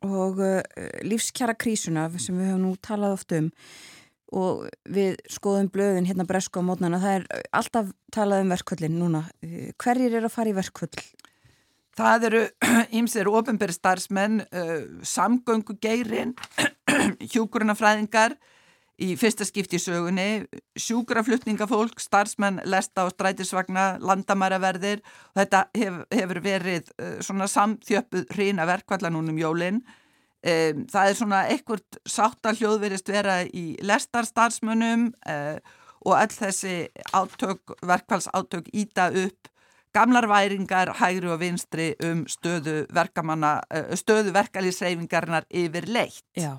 og 0.05 0.43
uh, 0.43 0.59
lífskjara 1.07 1.55
krísuna 1.57 2.09
sem 2.19 2.37
við 2.37 2.51
höfum 2.51 2.67
nú 2.67 2.75
talað 2.83 3.15
oft 3.17 3.33
um 3.39 3.49
og 4.31 4.67
við 4.87 5.17
skoðum 5.31 5.67
blöðin 5.71 6.07
hérna 6.07 6.25
bresku 6.27 6.63
á 6.63 6.67
mótnana, 6.67 7.01
það 7.03 7.17
er 7.19 7.47
alltaf 7.59 7.91
talað 8.15 8.45
um 8.45 8.53
verkvöldin 8.53 8.95
núna. 8.99 9.25
Hverjir 9.81 10.15
er 10.17 10.27
að 10.27 10.35
fara 10.35 10.53
í 10.53 10.55
verkvöld? 10.55 11.01
Það 11.99 12.27
eru 12.29 12.41
ímsir 13.01 13.27
ofinbæri 13.27 13.75
starfsmenn, 13.75 14.45
uh, 14.47 14.79
samgöngugeirin, 15.03 16.33
hjúkurunafræðingar, 17.33 18.37
í 19.01 19.15
fyrsta 19.17 19.47
skipti 19.47 19.79
í 19.79 19.81
sögunni, 19.81 20.27
sjúkraflutningafólk, 20.79 21.99
starfsmenn, 21.99 22.61
lesta 22.69 23.07
og 23.07 23.15
strætisvagna, 23.15 23.95
landamæraverðir 24.03 25.01
þetta 25.37 25.65
hef, 25.75 26.03
hefur 26.13 26.41
verið 26.45 26.93
uh, 26.95 27.17
svona 27.25 27.49
samþjöppuð 27.51 28.29
hrína 28.37 28.69
verkvalla 28.69 29.11
núnum 29.11 29.41
jólinn. 29.41 29.83
Um, 30.41 30.85
það 30.89 31.07
er 31.07 31.17
svona 31.19 31.39
ekkert 31.53 31.99
sáttaljóð 32.09 32.79
verist 32.81 33.09
vera 33.13 33.43
í 33.45 33.75
lestarstarfsmönnum 33.85 35.11
uh, 35.29 35.59
og 36.01 36.15
all 36.17 36.33
þessi 36.33 36.87
átök, 37.13 37.75
verkvallsátök 37.85 38.71
íta 38.73 39.11
upp 39.13 39.51
gamlar 39.93 40.25
væringar, 40.31 40.95
hægri 40.97 41.29
og 41.29 41.41
vinstri 41.43 41.91
um 42.07 42.23
stöðu 42.25 42.87
uh, 42.89 43.93
stöðu 43.93 44.33
verkalýsreifingarnar 44.33 45.45
yfir 45.49 45.85
leitt. 45.85 46.25
Já. 46.33 46.57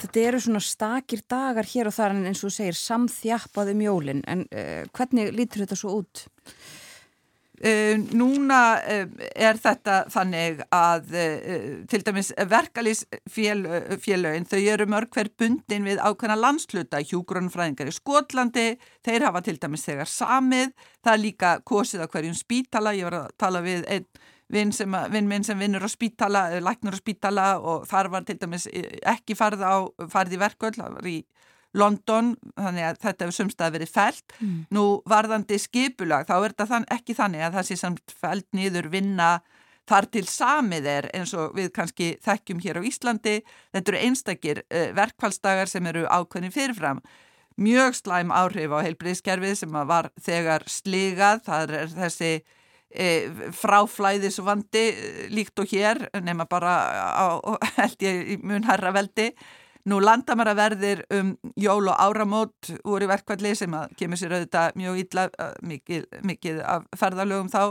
Þetta 0.00 0.20
eru 0.24 0.40
svona 0.40 0.64
stakir 0.64 1.22
dagar 1.28 1.68
hér 1.68 1.90
og 1.90 1.94
þar 1.94 2.16
en 2.16 2.26
eins 2.30 2.42
og 2.42 2.54
segir 2.54 2.74
samþjappað 2.74 3.74
um 3.74 3.82
jólinn 3.84 4.22
en 4.26 4.46
uh, 4.50 4.82
hvernig 4.96 5.34
lítur 5.36 5.62
þetta 5.66 5.78
svo 5.78 6.00
út? 6.00 6.26
Uh, 7.60 8.00
núna 8.16 8.80
uh, 8.80 9.04
er 9.36 9.58
þetta 9.60 10.08
þannig 10.08 10.62
að 10.72 11.10
uh, 11.12 11.84
til 11.92 12.00
dæmis 12.06 12.30
verkalýsfélögin 12.48 14.48
þau 14.48 14.62
eru 14.62 14.86
mörg 14.88 15.12
hver 15.12 15.28
bundin 15.36 15.84
við 15.84 16.00
ákveðna 16.00 16.38
landsluta 16.40 17.04
hjúgrunfræðingar 17.04 17.92
í 17.92 17.94
Skotlandi 17.98 18.80
þeir 19.04 19.28
hafa 19.28 19.44
til 19.44 19.60
dæmis 19.60 19.84
þegar 19.84 20.08
samið. 20.08 20.72
Það 21.04 21.12
er 21.12 21.24
líka 21.26 21.60
kosið 21.68 22.08
á 22.08 22.08
hverjum 22.08 22.32
spítala. 22.38 22.96
Ég 22.96 23.04
var 23.10 23.18
að 23.18 23.28
tala 23.44 23.60
við 23.66 23.84
einn 23.92 24.08
vinn 24.50 24.72
vin 25.12 25.28
minn 25.28 25.44
sem 25.46 25.58
vinnur 25.58 25.84
á 25.86 25.90
spítala 25.90 26.42
læknur 26.64 26.96
á 26.96 26.98
spítala 26.98 27.46
og 27.60 27.84
þar 27.90 28.10
var 28.10 28.24
til 28.26 28.38
dæmis 28.40 28.66
ekki 29.06 29.36
farið, 29.38 29.62
á, 29.62 29.86
farið 30.10 30.34
í 30.34 30.40
verkvöld 30.40 30.80
það 30.80 30.96
var 30.96 31.06
í 31.06 31.18
London, 31.78 32.34
þannig 32.58 32.86
að 32.88 33.00
þetta 33.04 33.26
hefur 33.26 33.36
sumstað 33.36 33.74
verið 33.76 33.92
fælt. 33.94 34.34
Mm. 34.40 34.58
Nú 34.74 34.84
varðandi 35.08 35.58
skipulag, 35.62 36.26
þá 36.26 36.34
er 36.38 36.52
þetta 36.52 36.68
þann, 36.72 36.86
ekki 36.96 37.16
þannig 37.18 37.46
að 37.46 37.56
það 37.58 37.68
sé 37.68 37.78
samt 37.78 38.14
fælt 38.20 38.48
nýður 38.56 38.90
vinna 38.90 39.30
þar 39.90 40.06
til 40.14 40.26
samið 40.30 40.86
er 40.90 41.08
eins 41.16 41.32
og 41.34 41.56
við 41.56 41.72
kannski 41.74 42.12
þekkjum 42.22 42.62
hér 42.62 42.78
á 42.78 42.82
Íslandi. 42.90 43.40
Þetta 43.74 43.92
eru 43.92 44.04
einstakir 44.04 44.62
uh, 44.66 44.90
verkfallsdagar 44.98 45.70
sem 45.70 45.86
eru 45.90 46.06
ákveðin 46.06 46.54
fyrirfram. 46.54 47.02
Mjög 47.60 47.98
slæm 47.98 48.32
áhrif 48.34 48.72
á 48.72 48.78
heilbriðskerfið 48.86 49.58
sem 49.62 49.78
var 49.90 50.10
þegar 50.22 50.64
sligað, 50.70 51.42
það 51.44 51.74
er 51.76 51.90
þessi 51.92 52.30
e, 52.88 53.08
fráflæðisvandi 53.58 54.84
eh, 54.88 55.18
líkt 55.34 55.60
og 55.60 55.68
hér, 55.68 56.00
nema 56.24 56.46
bara 56.48 56.76
á, 57.10 57.26
held 57.82 58.06
ég, 58.06 58.38
mun 58.46 58.64
herra 58.64 58.94
veldi 58.96 59.28
Nú 59.88 59.96
landamæraverðir 60.04 61.04
um 61.16 61.30
jól 61.56 61.88
og 61.88 61.96
áramót 61.96 62.72
voru 62.84 63.08
verkvalli 63.08 63.54
sem 63.56 63.72
að 63.76 63.94
kemur 63.96 64.20
sér 64.20 64.34
auðvitað 64.36 64.76
mjög 64.76 64.98
illa, 65.04 65.24
mikið, 65.64 66.02
mikið 66.28 66.58
af 66.68 66.84
ferðalögum 67.00 67.48
þá. 67.52 67.62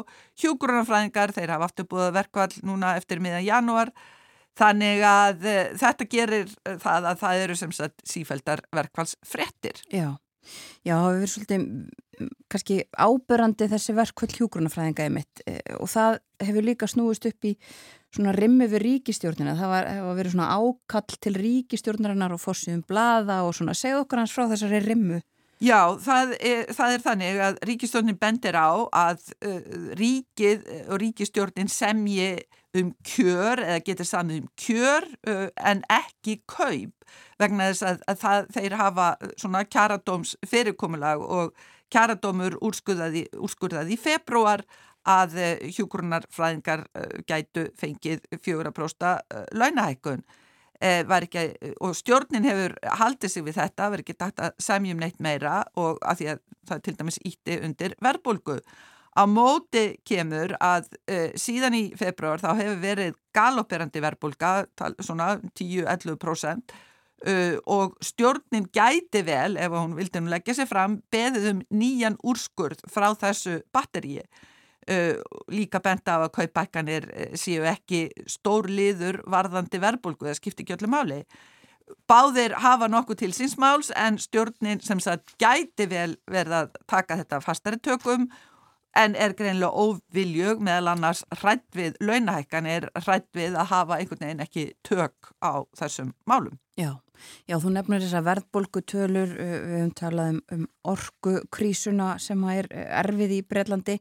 Hjúgrunarfræðingar, 0.41 1.35
þeir 1.37 1.53
hafa 1.53 1.69
aftur 1.69 1.89
búið 1.91 2.15
verkvall 2.17 2.55
núna 2.65 2.95
eftir 2.97 3.21
miðan 3.21 3.45
janúar. 3.45 3.93
Þannig 4.59 5.05
að 5.05 5.45
þetta 5.79 6.09
gerir 6.09 6.49
það 6.81 7.11
að 7.11 7.21
það 7.21 7.43
eru 7.43 7.59
sem 7.61 7.75
sagt 7.77 8.01
sífældar 8.09 8.65
verkvallsfrettir. 8.75 9.85
Já, 9.93 10.09
já, 10.81 10.95
hefur 10.97 11.19
verið 11.19 11.33
svolítið 11.35 11.67
kannski 12.51 12.81
ábyrrandi 12.97 13.69
þessi 13.71 13.95
verkvall 13.95 14.33
hjúgrunarfræðinga 14.33 15.05
í 15.07 15.13
mitt 15.13 15.43
og 15.77 15.87
það 15.91 16.19
hefur 16.43 16.65
líka 16.67 16.89
snúist 16.89 17.27
upp 17.29 17.47
í 17.47 17.53
svona 18.15 18.33
rimmi 18.35 18.67
við 18.69 18.83
ríkistjórnina, 18.85 19.55
það 19.57 19.73
var, 19.73 19.89
var 20.07 20.15
verið 20.17 20.35
svona 20.35 20.51
ákall 20.57 21.17
til 21.21 21.33
ríkistjórnarinnar 21.37 22.33
og 22.35 22.41
fórsýðum 22.41 22.85
blada 22.89 23.43
og 23.45 23.53
svona, 23.57 23.75
segð 23.77 24.03
okkur 24.03 24.23
hans 24.23 24.33
frá 24.33 24.47
þessari 24.49 24.81
rimmu. 24.85 25.19
Já, 25.59 25.91
það 25.99 26.37
er, 26.39 26.61
það 26.71 26.93
er 26.93 27.01
þannig 27.03 27.41
að 27.43 27.57
ríkistjórnin 27.67 28.19
bendir 28.19 28.55
á 28.55 28.71
að 28.95 29.25
uh, 29.43 29.57
ríkið 29.99 30.69
og 30.87 31.01
ríkistjórnin 31.01 31.71
semji 31.71 32.37
um 32.79 32.93
kjör 33.03 33.59
eða 33.65 33.81
getur 33.83 34.07
samið 34.07 34.43
um 34.43 34.47
kjör 34.61 35.07
uh, 35.27 35.49
en 35.67 35.81
ekki 35.91 36.37
kaup 36.47 37.09
vegna 37.41 37.73
þess 37.73 37.85
að, 37.89 38.05
að 38.07 38.21
það, 38.23 38.47
þeir 38.55 38.77
hafa 38.79 39.09
svona 39.33 39.65
kjaradóms 39.67 40.35
fyrirkomulag 40.47 41.25
og 41.25 41.51
kjaradómur 41.91 42.55
úrskurðaði, 42.63 43.25
úrskurðaði 43.35 43.97
í 43.97 43.99
februar 43.99 44.63
að 45.07 45.37
eh, 45.39 45.71
hjúgrunarfræðingar 45.75 46.85
eh, 46.93 47.15
gætu 47.27 47.69
fengið 47.79 48.21
fjögur 48.43 48.69
að 48.69 48.77
prósta 48.77 49.15
eh, 49.31 49.45
launahækkun 49.55 50.23
ekki, 50.79 51.41
og 51.83 51.95
stjórnin 51.97 52.45
hefur 52.47 52.77
haldið 53.01 53.31
sig 53.33 53.43
við 53.43 53.57
þetta, 53.57 53.89
verið 53.91 54.05
ekki 54.05 54.13
dætt 54.15 54.39
að 54.45 54.61
semjum 54.63 55.01
neitt 55.01 55.19
meira 55.19 55.57
og 55.75 55.99
að 56.07 56.21
því 56.21 56.29
að 56.31 56.39
það 56.69 56.83
til 56.85 56.93
dæmis 57.01 57.19
ítti 57.27 57.57
undir 57.67 57.95
verðbólgu. 57.99 58.55
Á 59.19 59.23
móti 59.27 59.97
kemur 60.07 60.53
að 60.63 60.87
uh, 61.11 61.33
síðan 61.35 61.75
í 61.75 61.83
februar 61.99 62.39
þá 62.39 62.53
hefur 62.61 62.77
verið 62.79 63.17
galopperandi 63.35 64.03
verðbólga, 64.05 64.51
svona 65.03 65.33
10-11% 65.59 66.71
uh, 67.27 67.57
og 67.67 67.97
stjórnin 68.05 68.69
gæti 68.71 69.25
vel, 69.27 69.57
ef 69.59 69.75
hún 69.75 69.97
vildi 69.97 70.21
hún 70.21 70.31
leggja 70.31 70.55
sig 70.61 70.69
fram, 70.69 71.01
beðið 71.11 71.49
um 71.51 71.65
nýjan 71.81 72.15
úrskurð 72.23 72.85
frá 72.87 73.11
þessu 73.19 73.59
batteríi. 73.75 74.23
Uh, 74.89 75.19
líka 75.53 75.77
benda 75.85 76.15
af 76.15 76.23
að 76.25 76.31
kaupækkanir 76.39 77.03
uh, 77.13 77.33
séu 77.37 77.61
ekki 77.69 78.07
stór 78.25 78.65
liður 78.71 79.19
varðandi 79.29 79.77
verbulgu, 79.83 80.25
það 80.25 80.39
skiptir 80.39 80.65
ekki 80.65 80.77
öllu 80.79 80.89
máli. 80.89 81.19
Báðir 82.09 82.55
hafa 82.61 82.87
nokkuð 82.89 83.19
til 83.21 83.29
sínsmáls 83.37 83.91
en 83.97 84.17
stjórnin 84.21 84.81
sem 84.81 85.01
sagt 85.01 85.35
gæti 85.41 85.85
vel 85.89 86.15
verið 86.29 86.55
að 86.63 86.79
taka 86.89 87.19
þetta 87.21 87.41
fastari 87.45 87.77
tökum 87.85 88.27
en 88.97 89.15
er 89.15 89.35
greinlega 89.37 89.69
óviljug 89.69 90.63
meðal 90.65 90.93
annars 90.93 91.21
hrætt 91.41 91.67
við 91.77 91.99
launahækkan 92.01 92.69
er 92.69 92.89
hrætt 92.97 93.29
við 93.37 93.57
að 93.59 93.69
hafa 93.73 93.99
einhvern 93.99 94.25
veginn 94.25 94.43
ekki 94.45 94.65
tök 94.87 95.31
á 95.43 95.61
þessum 95.77 96.13
málum. 96.29 96.57
Já. 96.79 96.97
Já, 97.49 97.57
þú 97.59 97.73
nefnir 97.75 97.99
þess 97.99 98.15
að 98.15 98.27
verðbólgutölur, 98.29 99.31
við 99.35 99.55
höfum 99.73 99.89
talað 99.99 100.29
um, 100.31 100.37
um 100.55 100.67
orkukrísuna 100.87 102.13
sem 102.23 102.45
er 102.53 102.69
erfið 102.71 103.33
í 103.35 103.39
Breitlandi. 103.43 103.97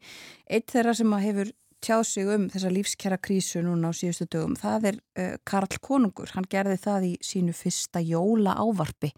Eitt 0.47 0.71
þeirra 0.71 0.95
sem 0.95 1.17
hefur 1.25 1.51
tjáð 1.83 2.05
sig 2.07 2.31
um 2.31 2.47
þessa 2.53 2.71
lífskjara 2.75 3.19
krísu 3.23 3.63
núna 3.67 3.91
á 3.91 3.99
síðustu 3.99 4.29
dögum, 4.31 4.55
það 4.59 4.93
er 4.93 5.01
Karl 5.47 5.81
Konungur. 5.83 6.31
Hann 6.35 6.47
gerði 6.51 6.79
það 6.85 7.09
í 7.11 7.13
sínu 7.27 7.55
fyrsta 7.59 8.03
jóla 8.03 8.55
ávarpi. 8.59 9.11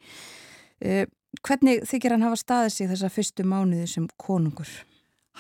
Uh, 0.80 1.04
hvernig 1.44 1.84
þykir 1.88 2.16
hann 2.16 2.24
hafa 2.24 2.40
staðið 2.40 2.72
sig 2.74 2.90
þessa 2.94 3.12
fyrstu 3.12 3.44
mánuði 3.44 3.88
sem 3.88 4.08
konungur? 4.20 4.70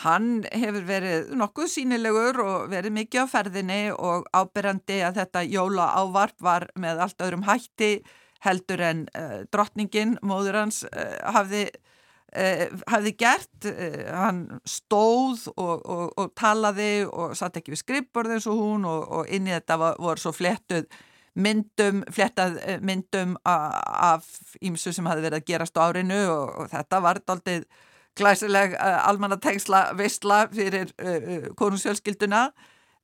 Hann 0.00 0.44
hefur 0.54 0.84
verið 0.86 1.32
nokkuð 1.36 1.68
sínilegur 1.68 2.38
og 2.44 2.70
verið 2.70 2.94
mikið 2.94 3.26
á 3.26 3.32
ferðinni 3.32 3.80
og 3.92 4.28
áberandi 4.32 5.00
að 5.04 5.18
þetta 5.20 5.42
jóla 5.50 5.90
ávarp 5.98 6.38
var 6.40 6.68
með 6.78 7.02
allt 7.04 7.24
öðrum 7.26 7.44
hætti 7.48 7.90
heldur 8.44 8.80
en 8.80 9.04
uh, 9.18 9.42
drottningin, 9.52 10.16
móður 10.24 10.62
hans, 10.62 10.84
uh, 10.88 11.18
hafði, 11.34 11.66
uh, 12.32 12.64
hafði 12.88 13.12
gert. 13.20 13.68
Hann 14.14 14.46
stóð 14.64 15.50
og, 15.56 15.84
og, 15.84 16.06
og 16.16 16.32
talaði 16.38 17.04
og 17.10 17.36
satt 17.36 17.60
ekki 17.60 17.74
við 17.74 17.82
skrippborð 17.82 18.38
eins 18.38 18.48
og 18.48 18.62
hún 18.62 18.88
og, 18.88 19.04
og 19.20 19.28
inn 19.28 19.50
í 19.50 19.54
þetta 19.58 19.80
var, 19.82 20.00
voru 20.00 20.22
svo 20.22 20.32
flettuð 20.32 20.88
myndum, 21.40 22.00
flettað 22.10 22.56
myndum 22.82 23.36
af 23.46 24.26
ímsu 24.66 24.94
sem 24.94 25.06
hafi 25.06 25.22
verið 25.22 25.42
að 25.42 25.46
gerast 25.52 25.78
á 25.78 25.86
árinu 25.86 26.18
og 26.32 26.72
þetta 26.72 26.98
var 27.04 27.20
doldið 27.22 27.68
glæsileg 28.18 28.74
almannatengsla 28.80 29.90
vissla 29.98 30.44
fyrir 30.54 30.90
konungsjölskylduna 31.56 32.48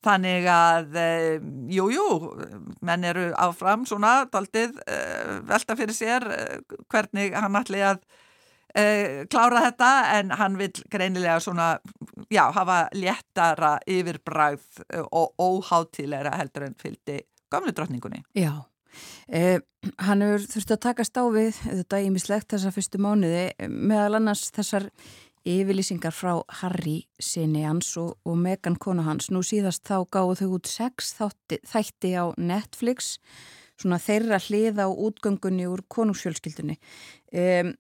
Þannig 0.06 0.44
að, 0.50 0.98
jújú, 1.72 1.88
jú, 1.96 2.58
menn 2.86 3.06
eru 3.08 3.30
áfram 3.42 3.86
svona 3.88 4.26
daldið 4.30 4.76
uh, 4.84 5.40
velta 5.48 5.76
fyrir 5.78 5.96
sér 5.96 6.26
uh, 6.30 6.76
hvernig 6.92 7.34
hann 7.34 7.58
ætli 7.58 7.80
að 7.82 7.98
uh, 8.04 9.24
klára 9.32 9.64
þetta. 9.64 9.90
En 10.18 10.30
hann 10.38 10.60
vil 10.60 10.70
greinilega 10.92 11.40
svona, 11.42 11.72
já, 12.30 12.44
hafa 12.54 12.84
léttara 12.94 13.76
yfirbræð 13.82 14.84
og 15.08 15.42
óháttilegra 15.42 16.36
heldur 16.38 16.68
en 16.68 16.78
fylgdi 16.78 17.18
gamlu 17.50 17.74
drotningunni. 17.74 18.22
Já, 18.36 18.52
hann 20.02 20.24
hefur 20.24 20.46
þurfti 20.52 20.74
að 20.74 20.82
taka 20.86 21.06
stáfið, 21.06 21.60
þetta 21.64 22.02
ímislegt 22.06 22.50
þessa 22.54 22.72
fyrstu 22.74 23.00
mánuði, 23.02 23.46
meðal 23.68 24.18
annars 24.20 24.48
þessar 24.56 24.90
yfirlýsingar 25.46 26.14
frá 26.14 26.32
Harry 26.60 27.04
sinni 27.22 27.62
hans 27.66 27.92
og, 28.00 28.16
og 28.26 28.38
Megan 28.40 28.78
konu 28.82 29.04
hans. 29.06 29.30
Nú 29.30 29.44
síðast 29.46 29.84
þá 29.86 30.02
gáðu 30.10 30.40
þau 30.40 30.48
út 30.58 30.70
sex 30.70 31.12
þátti, 31.18 31.60
þætti 31.70 32.12
á 32.18 32.24
Netflix, 32.34 33.16
svona 33.78 34.00
þeirra 34.02 34.40
hliða 34.42 34.88
á 34.88 34.90
útgöngunni 34.90 35.68
úr 35.70 35.84
konungsfjölskyldunni. 35.92 36.78
Um, 37.30 37.74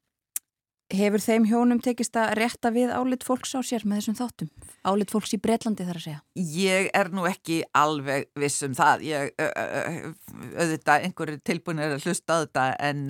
hefur 0.92 1.22
þeim 1.22 1.48
hjónum 1.50 1.80
tekist 1.82 2.16
að 2.20 2.34
rétta 2.38 2.70
við 2.74 2.92
álit 2.94 3.26
fólks 3.26 3.56
á 3.56 3.60
sér 3.66 3.86
með 3.88 4.00
þessum 4.00 4.18
þáttum? 4.20 4.50
Álit 4.86 5.12
fólks 5.12 5.34
í 5.34 5.40
Breitlandi 5.42 5.86
þar 5.88 6.00
að 6.00 6.06
segja? 6.06 6.22
Ég 6.36 6.90
er 6.94 7.10
nú 7.14 7.26
ekki 7.26 7.60
alveg 7.76 8.28
viss 8.38 8.62
um 8.66 8.74
það. 8.76 9.06
Ég, 9.08 9.32
auðvitað, 9.40 11.08
einhverju 11.08 11.42
tilbúin 11.46 11.82
er 11.82 11.96
að 11.96 12.06
hlusta 12.06 12.38
á 12.38 12.42
þetta 12.44 12.66
en 12.86 13.06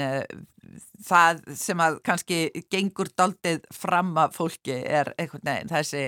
það 1.07 1.43
sem 1.59 1.81
að 1.83 1.99
kannski 2.07 2.39
gengur 2.72 3.11
daldið 3.18 3.64
fram 3.74 4.12
að 4.18 4.35
fólki 4.37 4.77
er 4.81 5.12
einhvern 5.16 5.47
veginn 5.47 5.70
þessi 5.70 6.03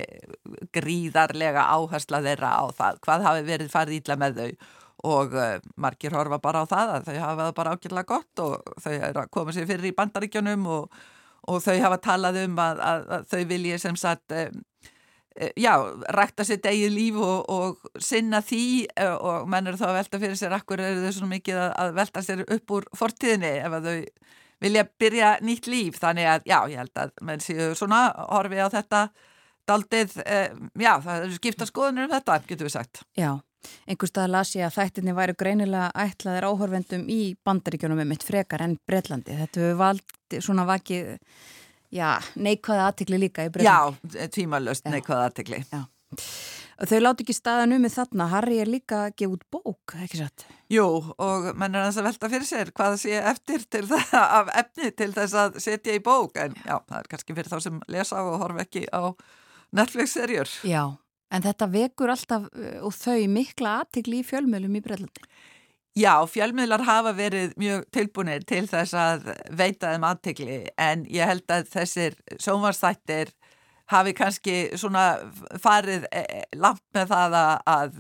gríðarlega 0.75 1.69
áhersla 1.75 2.23
þeirra 2.25 2.53
á 2.59 2.65
það 2.77 3.01
hvað 3.07 3.27
hafi 3.29 3.47
verið 3.49 3.73
farið 3.73 4.01
ídla 4.01 4.19
með 4.21 4.41
þau 4.41 4.51
og 5.09 5.37
uh, 5.39 5.61
margir 5.79 6.17
horfa 6.17 6.41
bara 6.43 6.65
á 6.67 6.71
það 6.71 6.95
að 6.97 7.07
þau 7.07 7.19
hafa 7.23 7.45
það 7.45 7.55
bara 7.61 7.75
ágjörlega 7.77 8.11
gott 8.11 8.43
og 8.43 8.73
þau 8.83 8.93
er 8.97 9.21
að 9.23 9.31
koma 9.37 9.55
sér 9.55 9.69
fyrir 9.69 9.93
í 9.93 9.95
bandaríkjunum 9.99 10.67
og, 10.75 10.99
og 11.49 11.63
þau 11.65 11.77
hafa 11.83 12.01
talað 12.05 12.43
um 12.45 12.59
að, 12.63 12.83
að, 12.85 13.07
að 13.17 13.29
þau 13.33 13.45
vilja 13.53 13.79
sem 13.83 13.99
sagt 13.99 14.35
um, 14.37 14.61
já, 15.59 15.73
rækta 16.17 16.47
sér 16.47 16.61
degið 16.65 16.95
líf 16.95 17.21
og, 17.23 17.49
og 17.53 18.03
sinna 18.03 18.43
því 18.45 18.65
og 19.15 19.49
menn 19.51 19.71
eru 19.71 19.81
þá 19.81 19.89
að 19.91 19.99
velta 20.01 20.21
fyrir 20.25 20.39
sér 20.41 20.57
akkur 20.57 20.83
eru 20.83 21.05
þau 21.07 21.17
svona 21.21 21.33
mikið 21.37 21.63
að, 21.63 21.73
að 21.85 21.95
velta 22.01 22.25
sér 22.27 22.45
upp 22.47 22.77
úr 22.79 22.89
fortíðinni 22.99 23.55
ef 23.63 23.79
að 23.79 23.89
þau 23.89 23.99
vilja 24.59 24.85
byrja 24.99 25.33
nýtt 25.47 25.69
líf 25.71 26.01
þannig 26.03 26.27
að 26.27 26.49
já, 26.51 26.59
ég 26.73 26.81
held 26.83 27.03
að 27.05 27.13
menn 27.27 27.43
séu 27.43 27.73
svona 27.79 28.09
horfi 28.33 28.59
á 28.59 28.67
þetta 28.73 29.03
daldið, 29.69 30.17
eh, 30.25 30.49
já, 30.81 30.95
það 31.05 31.27
eru 31.27 31.37
skipta 31.37 31.69
skoðunir 31.69 32.09
um 32.09 32.15
þetta, 32.15 32.41
getur 32.49 32.69
við 32.69 32.75
sagt. 32.75 33.03
Já, 33.19 33.31
einhver 33.87 34.11
stað 34.11 34.33
las 34.35 34.55
ég 34.57 34.67
að 34.67 34.77
þættinni 34.79 35.15
væri 35.17 35.37
greinilega 35.39 35.89
ætlaðir 36.07 36.49
áhörvendum 36.51 37.07
í 37.13 37.21
bandaríkjónum 37.47 38.01
með 38.03 38.11
mitt 38.13 38.27
frekar 38.27 38.65
en 38.67 38.77
Breitlandi. 38.89 39.39
Þetta 39.43 39.65
hefur 39.65 39.81
valdið 39.83 40.45
svona 40.45 40.67
vakið, 40.69 41.17
neikvæða 42.49 42.91
aðtikli 42.91 43.23
líka 43.25 43.49
í 43.49 43.53
Breitlandi. 43.55 44.15
Já, 44.15 44.29
tímalöst 44.35 44.89
neikvæða 44.89 45.31
aðtikli. 45.31 45.65
Þau 46.79 47.01
láti 47.03 47.25
ekki 47.25 47.35
staðan 47.35 47.75
um 47.75 47.83
með 47.83 47.97
þarna, 47.97 48.29
Harry 48.31 48.61
er 48.63 48.69
líka 48.71 49.01
að 49.09 49.17
gefa 49.19 49.35
út 49.35 49.43
bók, 49.51 49.95
ekki 49.99 50.21
satt? 50.21 50.45
Jú, 50.71 50.85
og 51.19 51.49
menn 51.59 51.75
er 51.75 51.89
að 51.89 51.99
velta 52.07 52.31
fyrir 52.31 52.47
sér 52.47 52.71
hvað 52.77 52.95
sé 53.03 53.17
eftir 53.19 53.65
það 53.91 54.15
af 54.39 54.53
efni 54.63 54.93
til 54.95 55.11
þess 55.17 55.35
að 55.43 55.59
setja 55.65 55.97
í 55.99 56.03
bók, 56.05 56.39
en 56.39 56.55
já, 56.63 56.77
það 56.79 57.01
er 57.01 57.11
kannski 57.11 57.35
fyrir 57.35 57.51
þá 57.51 57.67
sem 57.67 57.83
lesa 57.91 58.23
og 58.23 58.39
horfa 58.45 58.63
ekki 58.63 58.85
á 58.95 59.11
Netflix-serjur. 59.75 60.55
Já, 60.71 60.85
en 61.35 61.45
þetta 61.45 61.71
vekur 61.73 62.13
alltaf 62.15 62.49
uh, 62.49 62.81
og 62.87 62.95
þau 62.97 63.21
mikla 63.33 63.79
aðtikli 63.83 64.23
í 64.23 64.27
fjölmjölum 64.27 64.79
í 64.79 64.85
Breitlandi. 64.85 65.29
Já, 65.99 66.13
fjölmiðlar 66.31 66.85
hafa 66.87 67.11
verið 67.17 67.57
mjög 67.59 67.87
tilbúinir 67.95 68.45
til 68.47 68.65
þess 68.71 68.95
að 68.95 69.33
veita 69.59 69.91
þeim 69.91 70.05
aðtikli 70.07 70.59
en 70.79 71.03
ég 71.11 71.27
held 71.27 71.51
að 71.51 71.73
þessir 71.73 72.15
sónvarstættir 72.39 73.33
hafi 73.91 74.13
kannski 74.15 74.57
svona 74.79 75.07
farið 75.59 76.07
e, 76.13 76.23
e, 76.23 76.45
langt 76.61 76.85
með 76.95 77.11
það 77.11 77.37
að, 77.41 77.99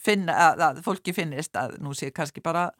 finna, 0.00 0.38
að 0.54 0.80
fólki 0.86 1.12
finnist 1.12 1.58
að 1.58 1.76
nú 1.82 1.92
sé 1.98 2.12
kannski 2.14 2.40
bara 2.44 2.70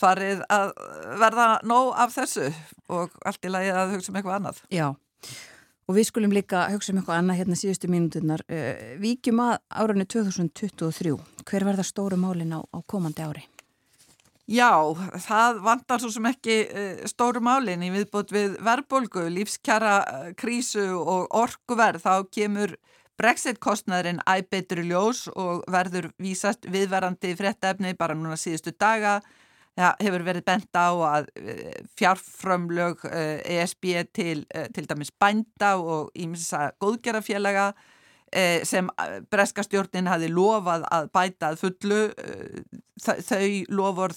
farið 0.00 0.42
að 0.50 0.72
verða 1.20 1.48
nóg 1.68 1.92
af 2.00 2.14
þessu 2.16 2.48
og 2.90 3.14
allt 3.28 3.46
í 3.46 3.52
lagi 3.52 3.74
að 3.74 3.94
hugsa 3.94 4.10
um 4.10 4.18
eitthvað 4.18 4.38
annað. 4.40 4.62
Já, 4.72 4.88
og 5.84 5.96
við 5.98 6.08
skulum 6.08 6.34
líka 6.34 6.66
hugsa 6.72 6.92
um 6.92 7.00
eitthvað 7.00 7.20
annað 7.20 7.40
hérna 7.40 7.58
síðustu 7.60 7.90
mínutinnar. 7.92 8.44
Uh, 8.48 8.94
víkjum 9.02 9.42
að 9.44 9.56
árunni 9.68 10.06
2023. 10.08 11.16
Hver 11.44 11.66
verða 11.68 11.84
stóru 11.86 12.20
málin 12.20 12.56
á, 12.56 12.60
á 12.64 12.78
komandi 12.86 13.24
ári? 13.24 13.44
Já, 14.44 14.76
það 15.24 15.60
vantar 15.64 16.02
svo 16.02 16.10
sem 16.12 16.26
ekki 16.28 16.56
uh, 16.68 17.04
stóru 17.08 17.40
málinn 17.44 17.84
í 17.84 17.92
viðbútt 17.94 18.32
við 18.34 18.58
verðbólgu, 18.64 19.28
lífskjara 19.32 19.94
uh, 20.04 20.26
krísu 20.36 20.84
og 21.00 21.32
orkuverð. 21.32 22.04
Þá 22.04 22.28
kemur 22.32 22.76
brexit-kostnæðurinn 23.20 24.20
æbeitri 24.26 24.84
ljós 24.88 25.28
og 25.32 25.62
verður 25.70 26.10
vísast 26.20 26.66
viðverandi 26.68 27.32
fréttaefni 27.38 27.94
bara 27.96 28.16
núna 28.18 28.36
síðustu 28.40 28.74
daga. 28.76 29.20
Það 29.74 30.04
hefur 30.06 30.22
verið 30.28 30.44
bent 30.46 30.78
á 30.78 30.88
að 30.92 31.32
uh, 31.40 31.72
fjárfrömlög 31.98 33.08
ESB 33.10 33.90
til, 34.14 34.44
til 34.76 34.86
dæmis 34.86 35.10
bænda 35.18 35.74
og 35.82 36.14
ímsa 36.14 36.70
góðgerafélaga 36.82 37.72
Eh, 38.34 38.64
sem 38.66 38.88
eh, 38.98 39.20
breska 39.30 39.62
stjórnin 39.62 40.08
hafi 40.10 40.26
lofað 40.26 40.82
að 40.90 41.04
bæta 41.14 41.52
að 41.52 41.60
fullu 41.60 41.98
eh, 42.18 42.64
þau 42.98 43.44
lofur 43.78 44.14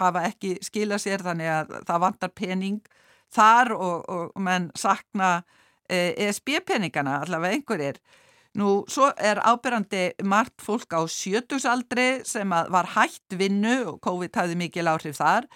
hafa 0.00 0.22
ekki 0.30 0.54
skila 0.64 0.96
sér 0.96 1.20
þannig 1.26 1.50
að 1.52 1.74
það 1.90 2.00
vantar 2.06 2.32
pening 2.32 2.78
þar 3.34 3.74
og, 3.76 4.08
og 4.08 4.40
menn 4.40 4.70
sakna 4.72 5.42
ESB 5.88 6.62
peningana 6.64 7.18
allavega 7.26 7.58
einhverjir 7.58 8.00
nú 8.56 8.84
svo 8.88 9.10
er 9.18 9.40
ábyrrandi 9.44 10.24
margt 10.24 10.62
fólk 10.64 10.94
á 10.96 11.04
sjötusaldri 11.04 12.24
sem 12.26 12.48
var 12.48 12.94
hætt 12.94 13.36
vinnu 13.36 13.76
og 13.94 14.00
COVID 14.04 14.40
hafði 14.40 14.56
mikil 14.62 14.88
áhrif 14.88 15.18
þar 15.20 15.48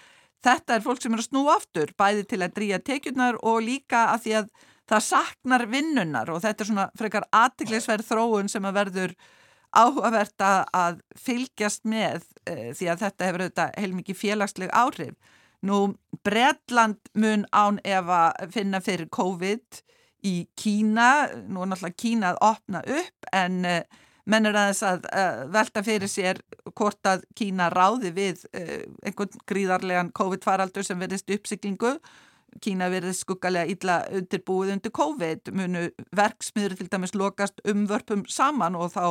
þetta 0.43 0.75
er 0.75 0.85
fólk 0.85 1.01
sem 1.01 1.15
er 1.15 1.23
að 1.23 1.29
snú 1.29 1.47
aftur 1.51 1.93
bæði 1.97 2.27
til 2.29 2.41
að 2.43 2.55
drýja 2.57 2.79
tekjurnar 2.83 3.39
og 3.41 3.63
líka 3.65 4.07
að 4.13 4.25
því 4.25 4.35
að 4.41 4.51
það 4.89 5.05
saknar 5.07 5.65
vinnunar 5.71 6.31
og 6.33 6.43
þetta 6.43 6.63
er 6.63 6.69
svona 6.69 6.89
frekar 6.99 7.27
aðtiklisverð 7.31 8.09
þróun 8.09 8.51
sem 8.51 8.67
að 8.67 8.77
verður 8.79 9.15
áhugavert 9.73 10.43
að 10.43 10.99
fylgjast 11.17 11.87
með 11.89 12.25
e, 12.45 12.73
því 12.77 12.89
að 12.91 13.05
þetta 13.05 13.29
hefur 13.29 13.45
auðvitað 13.45 13.79
heilmikið 13.79 14.19
félagsleg 14.19 14.73
áhrif. 14.75 15.15
Nú 15.63 15.95
Bredland 16.27 16.99
mun 17.17 17.47
án 17.55 17.79
ef 17.87 18.11
að 18.11 18.51
finna 18.53 18.83
fyrir 18.83 19.09
COVID 19.15 19.81
í 20.23 20.35
Kína, 20.59 21.27
nú 21.47 21.63
er 21.63 21.71
náttúrulega 21.71 21.99
Kína 21.99 22.33
að 22.33 22.41
opna 22.49 22.83
upp 22.87 23.29
en 23.35 23.63
e, 23.67 23.77
mennur 24.25 24.55
að 24.55 24.69
þess 24.71 24.83
að 25.13 25.39
velta 25.51 25.83
fyrir 25.83 26.11
sér 26.11 26.43
hvort 26.71 27.09
að 27.09 27.25
Kína 27.35 27.69
ráði 27.73 28.13
við 28.15 28.45
einhvern 28.53 29.41
gríðarlegan 29.49 30.13
COVID-faraldur 30.15 30.85
sem 30.87 31.01
verðist 31.01 31.33
uppsiklingu 31.35 31.97
Kína 32.61 32.89
verið 32.91 33.15
skuggalega 33.17 33.71
illa 33.71 33.99
undirbúið 34.13 34.73
undir 34.75 34.93
COVID, 34.93 35.51
munu 35.57 35.87
verksmiður 36.15 36.77
til 36.79 36.89
dæmis 36.91 37.15
lokast 37.17 37.61
umvörpum 37.69 38.25
saman 38.29 38.77
og 38.77 38.93
þá 38.93 39.05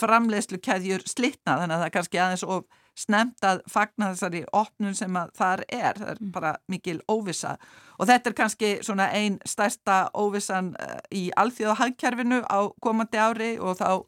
framleiðslu 0.00 0.60
keðjur 0.64 1.04
slitna 1.08 1.58
þannig 1.60 1.76
að 1.76 1.82
það 1.82 1.88
er 1.88 1.94
kannski 1.96 2.20
aðeins 2.22 2.46
of 2.46 2.66
snemt 2.98 3.44
að 3.46 3.62
fagna 3.70 4.10
þessari 4.12 4.42
opnun 4.56 4.96
sem 4.98 5.16
að 5.16 5.32
þar 5.38 5.64
er, 5.68 5.98
það 5.98 6.12
er 6.12 6.20
mm. 6.20 6.32
bara 6.34 6.52
mikil 6.70 6.98
óvisa 7.08 7.56
og 7.98 8.10
þetta 8.10 8.30
er 8.30 8.36
kannski 8.42 8.70
svona 8.84 9.08
einn 9.16 9.38
stærsta 9.48 10.02
óvisan 10.14 10.74
eh, 10.80 10.96
í 11.16 11.24
alþjóðahagkerfinu 11.40 12.42
á 12.46 12.60
komandi 12.82 13.20
ári 13.20 13.50
og 13.58 13.78
þá 13.80 14.04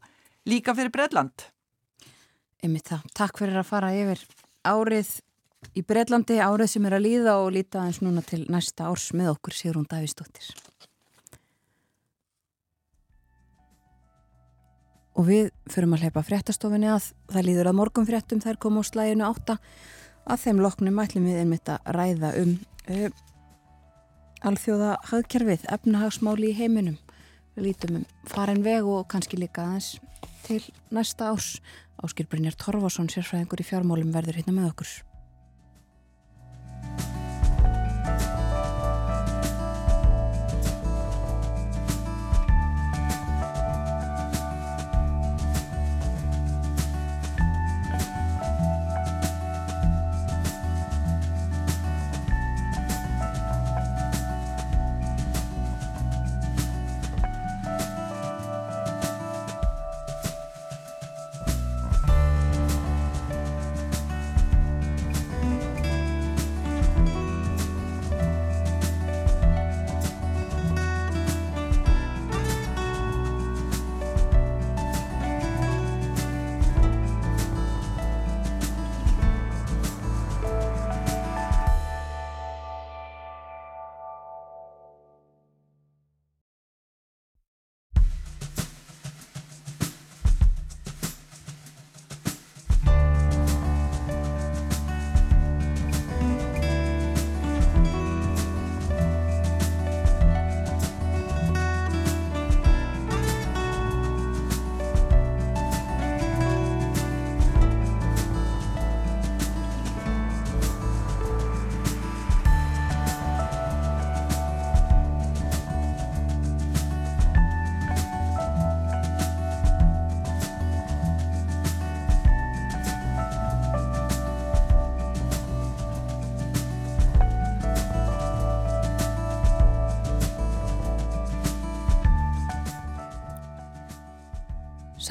líka 0.48 0.74
fyrir 0.76 0.92
Breitland. 0.94 1.48
Ymið 2.62 2.88
það, 2.92 3.06
takk 3.18 3.38
fyrir 3.42 3.60
að 3.62 3.68
fara 3.70 3.92
yfir 3.96 4.22
árið 4.66 5.16
í 5.78 5.84
Breitlandi 5.86 6.38
árið 6.42 6.74
sem 6.74 6.86
er 6.88 6.98
að 6.98 7.06
líða 7.06 7.38
og 7.42 7.52
líta 7.54 7.86
eins 7.86 8.02
núna 8.02 8.22
til 8.26 8.44
næsta 8.50 8.88
árs 8.90 9.10
með 9.16 9.34
okkur 9.36 9.56
Sigrún 9.56 9.88
Davísdóttir. 9.90 10.52
Og 15.18 15.26
við 15.28 15.50
förum 15.70 15.96
að 15.96 16.06
hleypa 16.06 16.22
fréttastofinni 16.24 16.88
að 16.88 17.10
það 17.32 17.46
líður 17.48 17.70
að 17.70 17.78
morgum 17.80 18.06
fréttum 18.08 18.40
þær 18.40 18.60
koma 18.62 18.80
á 18.80 18.88
slæginu 18.88 19.26
átta 19.28 19.58
að 20.24 20.44
þeim 20.46 20.62
loknum 20.64 21.02
ætlum 21.02 21.28
við 21.28 21.42
einmitt 21.42 21.68
að 21.68 21.90
ræða 21.96 22.32
um 22.40 22.54
uh, 22.88 23.10
alþjóða 24.42 24.96
hagkerfið, 25.10 25.68
efnahagsmáli 25.76 26.50
í 26.50 26.56
heiminum. 26.58 26.98
Við 27.56 27.68
lítum 27.68 28.00
um 28.00 28.08
farin 28.30 28.64
veg 28.64 28.88
og 28.88 29.06
kannski 29.12 29.38
líka 29.38 29.66
aðeins 29.66 29.94
til 30.46 30.62
næsta 30.90 31.30
árs. 31.32 31.56
Áskil 32.02 32.26
Brynjar 32.26 32.56
Torfarsson, 32.58 33.10
sérfræðingur 33.12 33.62
í 33.62 33.68
fjármálum, 33.68 34.14
verður 34.14 34.40
hérna 34.40 34.56
með 34.56 34.70
okkur. 34.72 34.94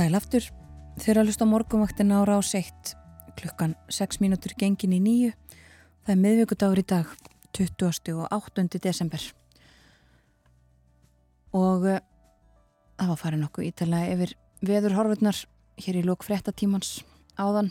Sæl 0.01 0.17
aftur, 0.17 0.45
þeirra 0.97 1.21
hlust 1.21 1.43
á 1.43 1.45
morgumvaktin 1.45 2.09
ára 2.09 2.33
á 2.33 2.41
seitt, 2.41 2.95
klukkan 3.37 3.75
6 3.85 4.17
mínútur 4.17 4.55
gengin 4.57 4.95
í 4.95 4.97
nýju, 4.97 5.27
það 6.01 6.13
er 6.15 6.21
miðvíkudagur 6.23 6.81
í 6.81 6.85
dag, 6.89 7.11
20. 7.53 8.15
og 8.15 8.33
8. 8.33 8.65
desember. 8.81 9.21
Og 11.53 11.85
uh, 11.85 11.99
það 12.97 13.13
var 13.13 13.21
farin 13.21 13.45
okkur 13.45 13.67
ítalega 13.67 14.15
yfir 14.15 14.33
veðurhorfurnar 14.71 15.43
hér 15.85 16.01
í 16.01 16.03
lók 16.09 16.25
frettatímans 16.25 17.03
áðan. 17.37 17.69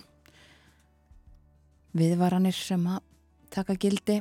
Viðvaranir 1.99 2.55
sem 2.55 2.87
að 2.95 3.03
taka 3.51 3.75
gildi 3.75 4.21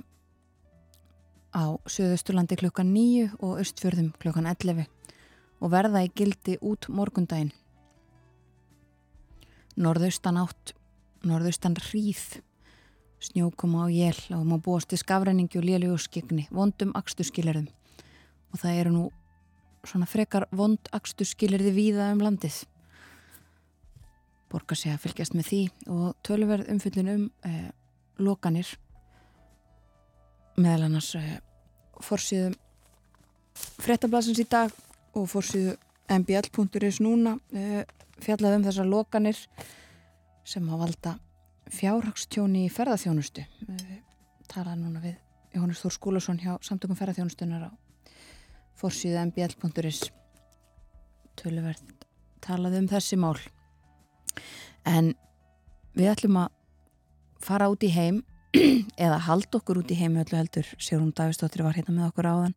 á 1.54 1.78
Suðausturlandi 1.86 2.58
klukkan 2.58 2.90
9 2.90 3.36
og 3.38 3.62
Östfjörðum 3.62 4.16
klukkan 4.18 4.50
11 4.50 4.90
og 5.62 5.76
verða 5.78 6.08
í 6.10 6.14
gildi 6.18 6.58
út 6.58 6.90
morgundaginn. 6.90 7.54
Norðaustan 9.80 10.38
átt, 10.42 10.74
norðaustan 11.24 11.78
hríð, 11.80 12.42
snjókoma 13.24 13.88
á 13.88 13.88
jél 13.88 14.20
og 14.36 14.44
má 14.48 14.58
búast 14.60 14.90
til 14.92 15.00
skafræningi 15.00 15.60
og 15.60 15.68
lélugu 15.68 16.00
skegni, 16.00 16.48
vondum 16.52 16.92
akstu 17.00 17.24
skilirðum 17.24 17.70
og 18.50 18.62
það 18.62 18.80
eru 18.82 18.92
nú 18.94 19.06
svona 19.88 20.08
frekar 20.10 20.48
vond 20.52 20.92
akstu 20.96 21.26
skilirði 21.28 21.72
víða 21.76 22.10
um 22.14 22.24
landið. 22.24 22.64
Borgar 24.50 24.80
sé 24.80 24.92
að 24.94 25.04
fylgjast 25.06 25.36
með 25.38 25.50
því 25.50 25.62
og 25.94 26.08
tölverð 26.26 26.72
umfyllin 26.74 27.12
um 27.14 27.26
eh, 27.46 27.70
lokanir. 28.20 28.72
Meðal 30.60 30.88
annars 30.90 31.14
eh, 31.16 31.38
fórsýðum 32.04 32.58
frettablasins 33.80 34.42
í 34.42 34.48
dag 34.50 34.74
og 35.16 35.30
fórsýðu 35.30 35.76
mbl.is 36.10 37.00
núna 37.04 37.38
eh, 37.54 37.84
fjallað 38.20 38.60
um 38.60 38.68
þessar 38.68 38.90
lokanir 38.90 39.40
sem 40.48 40.66
að 40.70 40.84
valda 40.84 41.16
fjárhagstjóni 41.70 42.66
í 42.66 42.74
ferðarþjónustu 42.74 43.46
eh, 43.46 44.00
talað 44.50 44.82
núna 44.82 45.04
við 45.04 45.18
Jóhannes 45.54 45.82
Þór 45.84 45.96
Skúlason 45.96 46.42
hjá 46.42 46.56
samtökum 46.66 46.98
ferðarþjónustunar 46.98 47.70
á 47.70 47.72
fórsýðu 48.80 49.22
mbl.is 49.30 50.08
tölverð 51.40 51.84
talað 52.44 52.78
um 52.80 52.88
þessi 52.90 53.18
mál. 53.20 53.38
En 54.88 55.14
við 55.98 56.12
ætlum 56.14 56.40
að 56.44 56.54
fara 57.44 57.70
út 57.72 57.84
í 57.84 57.92
heim 57.94 58.24
eða 59.06 59.20
halda 59.28 59.60
okkur 59.60 59.82
út 59.84 59.92
í 59.94 60.00
heimi 60.00 60.24
öllu 60.24 60.40
heldur. 60.40 60.68
Sigrun 60.80 61.14
Davistóttir 61.16 61.66
var 61.66 61.78
hérna 61.78 61.96
með 61.98 62.10
okkur 62.10 62.30
áðan 62.30 62.56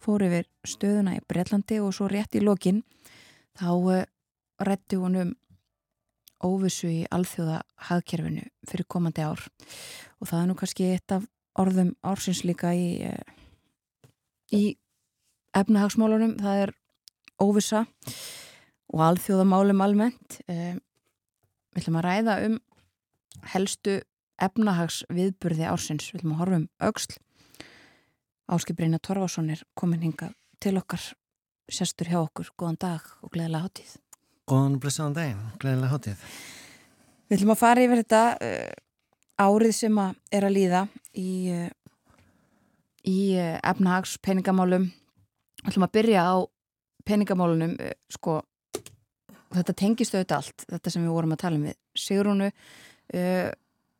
fór 0.00 0.24
yfir 0.26 0.48
stöðuna 0.66 1.16
í 1.18 1.24
Breitlandi 1.28 1.80
og 1.82 1.94
svo 1.96 2.08
rétt 2.10 2.36
í 2.36 2.42
lokin 2.44 2.82
þá 3.58 3.70
eh, 3.94 4.06
rétti 4.66 4.98
hún 5.00 5.18
um 5.20 5.32
óvissu 6.44 6.88
í 6.88 7.00
alþjóða 7.12 7.60
hagkerfinu 7.90 8.46
fyrir 8.68 8.88
komandi 8.88 9.24
ár 9.24 9.42
og 10.20 10.28
það 10.28 10.40
er 10.40 10.48
nú 10.48 10.56
kannski 10.56 10.88
eitt 10.94 11.12
af 11.12 11.26
orðum 11.60 11.92
ársins 12.06 12.40
líka 12.48 12.70
í 12.72 13.02
uh, 13.04 13.20
í 14.56 14.62
efnahagsmálunum 15.56 16.38
það 16.40 16.62
er 16.64 16.72
óvissa 17.42 17.82
og 18.90 19.02
alþjóðamálum 19.04 19.84
almennt 19.84 20.38
uh, 20.46 20.78
við 21.74 21.82
ætlum 21.82 22.00
að 22.00 22.06
ræða 22.08 22.38
um 22.46 22.56
helstu 23.52 24.00
efnahags 24.40 25.02
viðburði 25.12 25.68
ársins. 25.68 26.10
Við 26.10 26.22
viljum 26.22 26.34
að 26.34 26.40
horfum 26.42 26.66
auksl. 26.88 27.18
Áskipreina 28.50 28.98
Torfarsson 28.98 29.50
er 29.54 29.60
komin 29.78 30.00
hinga 30.02 30.32
til 30.62 30.74
okkar, 30.80 31.02
sestur 31.70 32.08
hjá 32.10 32.18
okkur. 32.18 32.48
Góðan 32.58 32.78
dag 32.82 33.04
og 33.22 33.30
gleðilega 33.30 33.68
hátíð. 33.68 33.92
Góðan 34.50 34.74
og 34.74 34.82
blessaðan 34.82 35.14
daginn, 35.14 35.44
gleðilega 35.62 35.90
hátíð. 35.92 36.24
Við 37.30 37.36
viljum 37.36 37.52
að 37.54 37.60
fara 37.60 37.84
yfir 37.84 38.00
þetta 38.02 38.22
uh, 38.42 39.44
árið 39.46 39.76
sem 39.78 40.00
að 40.02 40.18
er 40.34 40.48
að 40.48 40.56
líða 40.56 40.82
í, 41.14 41.30
uh, 41.54 41.68
í 43.06 43.18
uh, 43.38 43.54
efnahags 43.70 44.16
peningamálum. 44.18 44.90
Við 45.60 45.70
viljum 45.70 45.86
að 45.86 45.94
byrja 46.00 46.26
á 46.26 46.34
peningamálunum, 47.06 47.78
sko, 48.12 48.40
þetta 49.54 49.78
tengist 49.78 50.14
auðvitað 50.16 50.36
allt, 50.40 50.66
þetta 50.74 50.92
sem 50.92 51.06
við 51.06 51.14
vorum 51.14 51.36
að 51.36 51.42
tala 51.44 51.58
um 51.60 51.68
við. 51.70 51.78
Sigrúnu, 51.98 52.50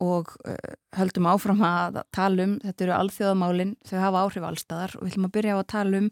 og 0.01 0.33
uh, 0.47 0.55
höldum 0.97 1.29
áfram 1.29 1.61
að 1.65 2.01
tala 2.15 2.47
um, 2.47 2.57
þetta 2.63 2.87
eru 2.87 2.97
alþjóðamálinn, 2.97 3.75
þau 3.87 3.99
hafa 4.01 4.25
áhrif 4.25 4.49
allstaðar 4.49 4.97
og 4.97 5.05
við 5.05 5.13
ætlum 5.13 5.29
að 5.29 5.35
byrja 5.37 5.55
á 5.55 5.59
að 5.59 5.69
tala 5.75 6.01
um 6.01 6.09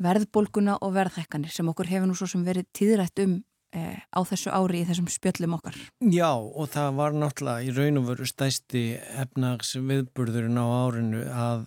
verðbólguna 0.00 0.78
og 0.80 0.96
verðhækkanir 0.96 1.52
sem 1.52 1.68
okkur 1.70 1.90
hefur 1.92 2.08
nú 2.08 2.16
svo 2.16 2.28
sem 2.30 2.44
verið 2.46 2.68
tíðrætt 2.76 3.22
um 3.26 3.34
uh, 3.76 3.98
á 4.00 4.20
þessu 4.28 4.52
ári 4.52 4.82
í 4.82 4.88
þessum 4.88 5.10
spjöllum 5.12 5.56
okkar. 5.58 5.76
Já 6.00 6.30
og 6.32 6.70
það 6.72 6.96
var 7.00 7.16
náttúrulega 7.16 7.66
í 7.66 7.74
raun 7.76 8.00
og 8.00 8.08
veru 8.10 8.28
stæsti 8.28 8.84
efnags 9.20 9.74
viðburðurinn 9.76 10.60
á 10.60 10.66
árinu 10.66 11.24
að 11.28 11.66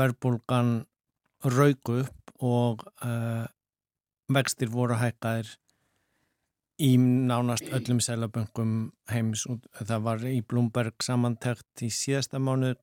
verðbólgan 0.00 0.74
raugu 1.46 2.04
upp 2.04 2.34
og 2.40 2.86
uh, 3.04 3.46
vextir 4.30 4.70
voru 4.72 4.96
hækkaðir 5.00 5.50
í 6.80 6.94
nánast 6.98 7.68
öllum 7.76 8.00
selaböngum 8.04 8.74
heims 9.12 9.46
og 9.50 9.64
það 9.78 10.04
var 10.06 10.26
í 10.28 10.40
Blumberg 10.40 11.04
samantækt 11.04 11.84
í 11.84 11.90
síðasta 11.92 12.40
mánu 12.40 12.74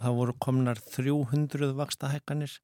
það 0.00 0.18
voru 0.18 0.36
komnar 0.40 0.80
300 0.94 1.74
vaksta 1.78 2.10
hækkanir 2.12 2.56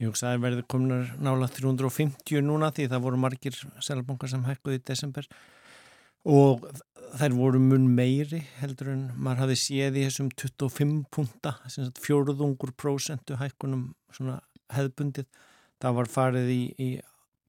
ég 0.00 0.10
hugsa 0.10 0.28
að 0.28 0.34
það 0.34 0.42
verði 0.44 0.64
komnar 0.72 1.12
nála 1.24 1.48
350 1.52 2.44
núna 2.44 2.70
því 2.74 2.88
það 2.92 3.04
voru 3.06 3.20
margir 3.20 3.56
selaböngar 3.84 4.32
sem 4.32 4.44
hækkuði 4.44 4.80
í 4.80 4.84
desember. 4.90 5.28
Og 6.26 6.64
þær 7.16 7.36
voru 7.38 7.60
mun 7.62 7.86
meiri 7.96 8.42
heldur 8.60 8.92
en 8.92 9.04
maður 9.14 9.44
hafi 9.44 9.58
séð 9.62 10.00
í 10.00 10.04
þessum 10.08 10.30
25 10.34 10.96
punta 11.14 11.54
fjóruðungur 12.02 12.74
prósentu 12.76 13.38
hækkunum 13.40 13.92
hefðbundið. 14.74 15.28
Það 15.80 15.98
var 16.00 16.10
farið 16.10 16.52
í, 16.52 16.62
í 16.76 16.88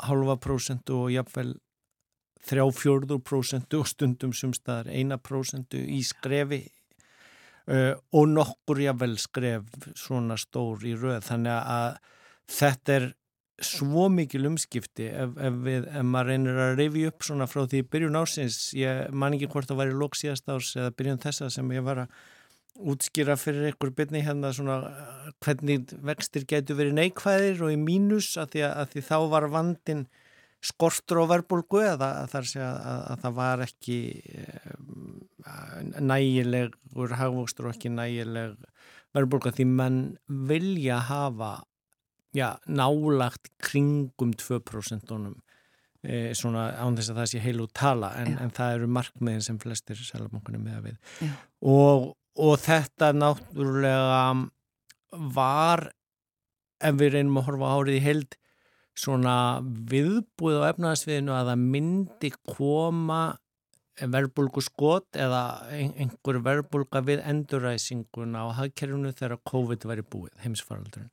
halva 0.08 0.38
prósentu 0.40 1.02
og 1.02 1.12
jafnvel 1.12 1.56
þrjá 2.48 2.66
fjörður 2.76 3.22
prósentu 3.26 3.82
og 3.84 3.90
stundum 3.90 4.34
sumstaðar 4.36 4.92
eina 4.94 5.20
prósentu 5.20 5.80
í 5.80 6.02
skrefi 6.06 6.64
uh, 7.68 7.94
og 8.16 8.28
nokkur 8.34 8.82
jável 8.84 9.16
skref 9.22 9.68
svona 10.00 10.40
stór 10.40 10.86
í 10.88 10.96
rauð 10.98 11.24
þannig 11.28 11.58
að 11.58 12.02
þetta 12.58 12.98
er 12.98 13.10
svo 13.58 14.06
mikil 14.14 14.46
umskipti 14.52 15.08
ef, 15.10 15.34
ef, 15.42 15.62
við, 15.66 15.88
ef 15.90 16.06
maður 16.06 16.32
reynir 16.32 16.60
að 16.62 16.76
reyfi 16.78 17.06
upp 17.10 17.26
svona 17.26 17.48
frá 17.50 17.64
því 17.66 17.84
byrjun 17.90 18.20
ásins 18.20 18.58
ég 18.78 19.08
man 19.10 19.34
ekki 19.34 19.50
hvort 19.54 19.70
það 19.70 19.80
var 19.82 19.94
í 19.94 19.98
lók 19.98 20.18
síðast 20.18 20.52
ás 20.54 20.76
eða 20.78 20.94
byrjun 20.94 21.24
þessa 21.24 21.50
sem 21.54 21.72
ég 21.74 21.86
var 21.86 22.04
að 22.06 22.20
útskýra 22.78 23.34
fyrir 23.42 23.72
einhver 23.72 23.90
byrni 23.98 24.22
hérna 24.22 24.52
svona 24.54 24.78
hvernig 25.42 25.90
vextir 26.06 26.46
getur 26.50 26.78
verið 26.78 27.00
neikvæðir 27.00 27.64
og 27.66 27.74
í 27.74 27.80
mínus 27.82 28.36
að 28.38 28.54
því, 28.54 28.64
að, 28.68 28.76
að 28.78 28.92
því 28.94 29.04
þá 29.10 29.18
var 29.34 29.50
vandin 29.56 30.06
skortur 30.64 31.22
og 31.22 31.30
verbulgu 31.32 31.84
eða 31.86 32.10
að, 32.24 32.36
að, 32.58 33.02
að 33.14 33.24
það 33.24 33.36
var 33.38 33.64
ekki 33.68 33.98
nægilegur 36.02 37.16
hagvókstur 37.20 37.70
og 37.70 37.76
ekki 37.76 37.92
nægileg 37.94 38.58
verbulga 39.16 39.54
því 39.56 39.68
mann 39.70 40.00
vilja 40.50 41.00
hafa 41.08 41.54
já, 42.36 42.58
nálagt 42.68 43.52
kringum 43.62 44.34
2% 44.38 45.14
e, 46.04 46.34
svona 46.38 46.70
án 46.78 46.98
þess 46.98 47.14
að 47.14 47.22
það 47.22 47.30
sé 47.32 47.44
heil 47.44 47.62
út 47.64 47.76
tala 47.78 48.14
en, 48.22 48.36
en 48.42 48.54
það 48.54 48.80
eru 48.80 48.90
markmiðin 48.98 49.46
sem 49.46 49.60
flestir 49.62 50.00
selabankunni 50.02 50.62
með 50.62 50.80
að 50.80 50.90
við 50.90 51.38
og, 51.74 52.10
og 52.38 52.58
þetta 52.66 53.14
náttúrulega 53.16 54.20
var 55.38 55.88
ef 56.84 57.00
við 57.00 57.16
reynum 57.16 57.40
að 57.42 57.50
horfa 57.50 57.74
árið 57.78 58.00
í 58.00 58.06
held 58.06 58.38
svona 58.98 59.36
viðbúið 59.92 60.64
á 60.64 60.70
efnaðarsviðinu 60.72 61.36
að 61.36 61.52
það 61.52 61.68
myndi 61.76 62.32
koma 62.50 63.22
verbulgu 63.98 64.62
skot 64.62 65.18
eða 65.18 65.44
einhver 65.74 66.42
verbulga 66.46 67.02
við 67.06 67.24
enduræsinguna 67.26 68.46
á 68.46 68.48
hagkerfunu 68.60 69.14
þegar 69.18 69.42
COVID 69.50 69.88
væri 69.90 70.06
búið, 70.06 70.34
heimsfaraldurinn. 70.44 71.10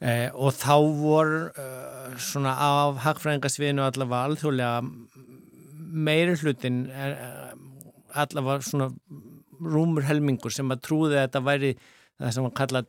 Eh, 0.00 0.30
og 0.32 0.54
þá 0.56 0.76
voru 0.96 1.40
uh, 1.50 2.12
svona 2.16 2.54
af 2.56 3.02
hagfræðingasviðinu 3.04 3.84
allavega 3.84 4.30
alþjóðlega 4.30 4.78
meiri 6.06 6.38
hlutin 6.40 6.86
uh, 6.88 7.50
allavega 8.16 8.64
svona 8.64 8.88
rúmur 9.60 10.06
helmingur 10.08 10.54
sem 10.54 10.72
að 10.72 10.86
trúði 10.86 11.18
að 11.18 11.26
þetta 11.26 11.44
væri 11.44 11.74
það 12.16 12.32
sem 12.36 12.48
að 12.48 12.56
kalla 12.62 12.82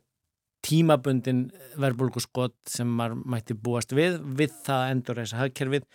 tímabundin 0.66 1.46
verbulguskott 1.82 2.58
sem 2.70 2.90
maður 2.98 3.22
mætti 3.34 3.58
búast 3.58 3.94
við 3.98 4.20
við 4.38 4.54
það 4.66 4.88
endur 4.94 5.22
þess 5.22 5.36
að 5.36 5.44
hafkerfið 5.46 5.88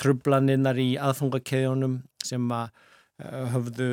trublaninnar 0.00 0.78
í 0.82 0.94
aðfungakeðjónum 1.02 1.98
sem 2.24 2.54
að 2.54 2.70
uh, 3.24 3.42
höfðu 3.54 3.88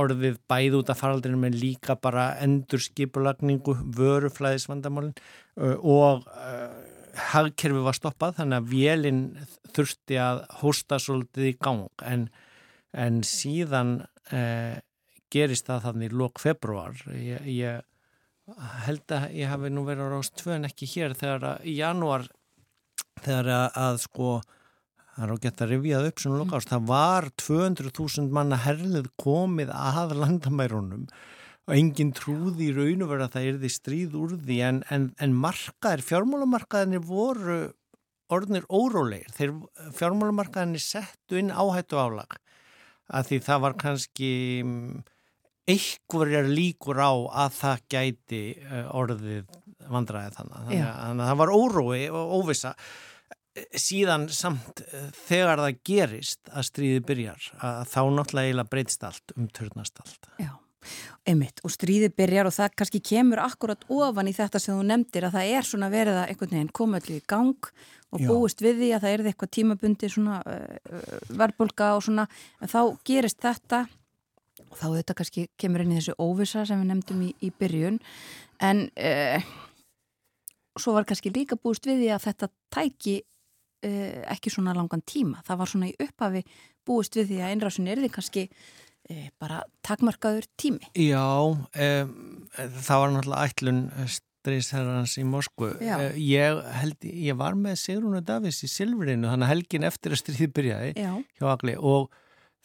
orðið 0.00 0.40
bæð 0.50 0.78
út 0.80 0.92
af 0.92 1.00
faraldrinum 1.00 1.46
en 1.48 1.60
líka 1.60 1.96
bara 2.00 2.30
endur 2.44 2.82
skipulagningu 2.82 3.76
vöruflæðisvandamálin 3.98 5.14
uh, 5.14 5.76
og 5.80 6.26
uh, 6.28 6.74
hagkerfi 7.32 7.84
var 7.84 7.96
stoppað 7.96 8.40
þannig 8.40 8.60
að 8.60 8.72
vélinn 8.72 9.22
þurfti 9.74 10.18
að 10.20 10.42
hósta 10.60 10.98
svolítið 11.02 11.50
í 11.50 11.56
gang. 11.62 11.86
En, 12.06 12.28
en 12.96 13.22
síðan 13.26 13.96
uh, 14.32 14.76
gerist 15.34 15.68
það 15.68 15.88
þannig 15.88 16.14
lók 16.14 16.40
februar 16.42 16.98
ég, 17.10 17.44
ég 17.50 17.82
held 18.84 19.14
að 19.16 19.30
ég 19.38 19.48
hafi 19.48 19.70
nú 19.72 19.84
verið 19.86 20.10
á 20.10 20.14
rást 20.14 20.34
tvö 20.40 20.58
en 20.58 20.68
ekki 20.68 20.88
hér 20.94 21.14
þegar 21.16 21.46
að 21.54 21.68
í 21.70 21.76
janúar 21.78 22.26
þegar 23.24 23.48
að, 23.54 23.68
að 23.86 24.00
sko 24.04 24.32
það 25.14 25.24
er 25.24 25.32
á 25.32 25.42
gett 25.44 25.62
að 25.62 25.72
rivjað 25.72 26.08
upp 26.10 26.20
sem 26.20 26.34
lokást, 26.34 26.72
það 26.72 26.90
var 26.90 27.28
200.000 27.40 28.34
manna 28.34 28.58
herlið 28.64 29.08
komið 29.20 29.72
að 29.72 30.16
landamærunum 30.18 31.06
og 31.64 31.72
enginn 31.72 32.12
trúði 32.16 32.68
í 32.68 32.74
raun 32.76 33.06
og 33.06 33.12
verið 33.14 33.26
að 33.28 33.36
það 33.36 33.48
erði 33.52 33.70
stríð 33.72 34.18
úr 34.20 34.36
því 34.42 34.58
en, 34.66 34.82
en, 34.92 35.08
en 35.22 35.36
markaðir, 35.46 36.04
fjármálamarkaðinir 36.10 37.04
voru 37.08 37.58
orðnir 38.34 38.66
órólegir, 38.68 39.30
þeir 39.32 39.54
fjármálamarkaðinir 39.96 40.84
settu 40.84 41.40
inn 41.40 41.52
áhættu 41.54 42.00
álag 42.00 42.36
að 43.08 43.30
því 43.30 43.40
það 43.46 43.64
var 43.64 43.76
kannski 43.80 44.30
mm, 44.64 45.02
einhverjar 45.70 46.48
líkur 46.50 47.00
á 47.00 47.12
að 47.44 47.58
það 47.58 47.84
gæti 47.94 48.44
eh, 48.60 48.86
orðið 48.92 49.50
vandræði 49.88 50.36
þannig, 50.38 50.70
þannig 50.70 51.24
að 51.24 51.28
það 51.30 51.40
var 51.42 51.52
órói 51.54 52.00
og 52.10 52.38
óvisa 52.40 52.74
síðan 53.54 54.26
samt 54.34 54.82
eh, 54.88 55.08
þegar 55.26 55.62
það 55.62 55.80
gerist 55.86 56.50
að 56.50 56.68
stríði 56.68 57.00
byrjar 57.06 57.48
að 57.62 57.80
þá 57.92 58.00
náttúrulega 58.18 58.68
breytist 58.70 59.06
allt 59.06 59.34
um 59.38 59.48
törnast 59.54 60.00
allt. 60.02 60.30
Já, 60.42 60.52
einmitt. 61.30 61.62
Og 61.64 61.72
stríði 61.72 62.10
byrjar 62.14 62.50
og 62.50 62.56
það 62.56 62.78
kannski 62.80 63.02
kemur 63.04 63.42
akkurat 63.44 63.84
ofan 63.88 64.30
í 64.30 64.36
þetta 64.36 64.62
sem 64.62 64.76
þú 64.76 64.86
nefndir 64.90 65.28
að 65.28 65.36
það 65.38 65.56
er 65.58 65.68
svona 65.70 65.90
verið 65.92 66.20
að 66.22 66.32
einhvern 66.32 66.56
veginn 66.56 66.72
koma 66.80 67.00
allir 67.00 67.20
í 67.20 67.26
gang 67.30 67.70
og 68.14 68.22
Já. 68.22 68.28
búist 68.30 68.62
við 68.62 68.80
því 68.82 68.88
að 68.94 69.04
það 69.04 69.14
er 69.14 69.28
eitthvað 69.30 69.54
tímabundi 69.56 70.10
svona 70.10 70.40
uh, 70.46 71.20
verðbólka 71.34 71.94
og 71.96 72.04
svona. 72.06 72.26
En 72.62 72.70
þá 72.70 72.80
gerist 73.06 73.40
þetta 73.42 73.84
og 74.74 74.80
þá 74.80 74.86
þetta 74.98 75.16
kannski 75.20 75.46
kemur 75.60 75.84
inn 75.84 75.94
í 75.94 76.00
þessu 76.00 76.16
óvisa 76.18 76.64
sem 76.66 76.80
við 76.82 76.90
nefndum 76.90 77.22
í, 77.28 77.30
í 77.46 77.50
byrjun 77.54 78.00
en 78.64 78.88
uh, 78.98 79.52
svo 80.80 80.96
var 80.96 81.06
kannski 81.08 81.32
líka 81.34 81.58
búist 81.60 81.86
við 81.86 82.02
því 82.02 82.10
að 82.14 82.24
þetta 82.26 82.50
tæki 82.74 83.16
uh, 83.22 84.22
ekki 84.34 84.52
svona 84.52 84.74
langan 84.76 85.04
tíma. 85.06 85.44
Það 85.46 85.60
var 85.62 85.72
svona 85.72 85.90
í 85.92 85.94
upphafi 86.02 86.42
búist 86.84 87.14
við 87.18 87.30
því 87.30 87.40
að 87.40 87.54
einrásun 87.54 87.90
er 87.92 88.02
því 88.02 88.10
kannski 88.16 88.44
uh, 88.50 89.26
bara 89.42 89.62
takmarkaður 89.86 90.48
tími. 90.60 90.90
Já, 90.98 91.22
það 91.74 93.04
var 93.04 93.14
náttúrulega 93.14 93.50
ætlun 93.52 93.84
stríðsherrans 94.44 95.14
í 95.20 95.24
Moskvu. 95.28 95.70
Uh, 95.78 96.08
ég, 96.18 96.58
held, 96.80 97.06
ég 97.06 97.38
var 97.38 97.54
með 97.58 97.78
Sigrúnu 97.84 98.24
Davís 98.26 98.60
í 98.66 98.70
Silfrinu, 98.70 99.30
þannig 99.30 99.46
að 99.46 99.54
helgin 99.54 99.86
eftir 99.88 100.16
að 100.16 100.24
stríði 100.24 100.50
byrjaði 100.58 100.92
Já. 100.98 101.14
hjá 101.38 101.46
Agli 101.54 101.78
og 101.78 102.10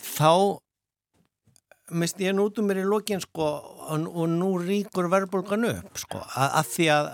þá 0.02 0.60
mist 1.92 2.20
ég 2.22 2.36
nútum 2.38 2.68
mér 2.70 2.84
í 2.84 2.88
lokin 2.88 3.22
sko 3.24 3.48
og, 3.90 4.08
og 4.08 4.28
nú 4.32 4.52
ríkur 4.62 5.10
verðbólgan 5.12 5.68
upp 5.72 6.02
sko 6.02 6.22
að, 6.22 6.50
að 6.62 6.72
því 6.74 6.90
að, 6.96 7.12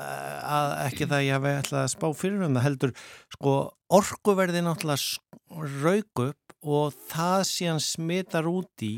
að 0.58 0.74
ekki 0.86 1.10
það 1.12 1.26
ég 1.26 1.38
hafi 1.38 1.54
ætlað 1.62 1.84
að 1.84 1.94
spá 1.96 2.08
fyrir 2.18 2.46
um 2.48 2.58
það 2.58 2.68
heldur 2.68 2.96
sko 3.36 3.56
orkuverði 4.00 4.64
náttúrulega 4.66 5.76
raug 5.84 6.24
upp 6.26 6.58
og 6.66 6.96
það 7.12 7.46
síðan 7.52 7.84
smitar 7.84 8.50
út 8.50 8.86
í 8.86 8.94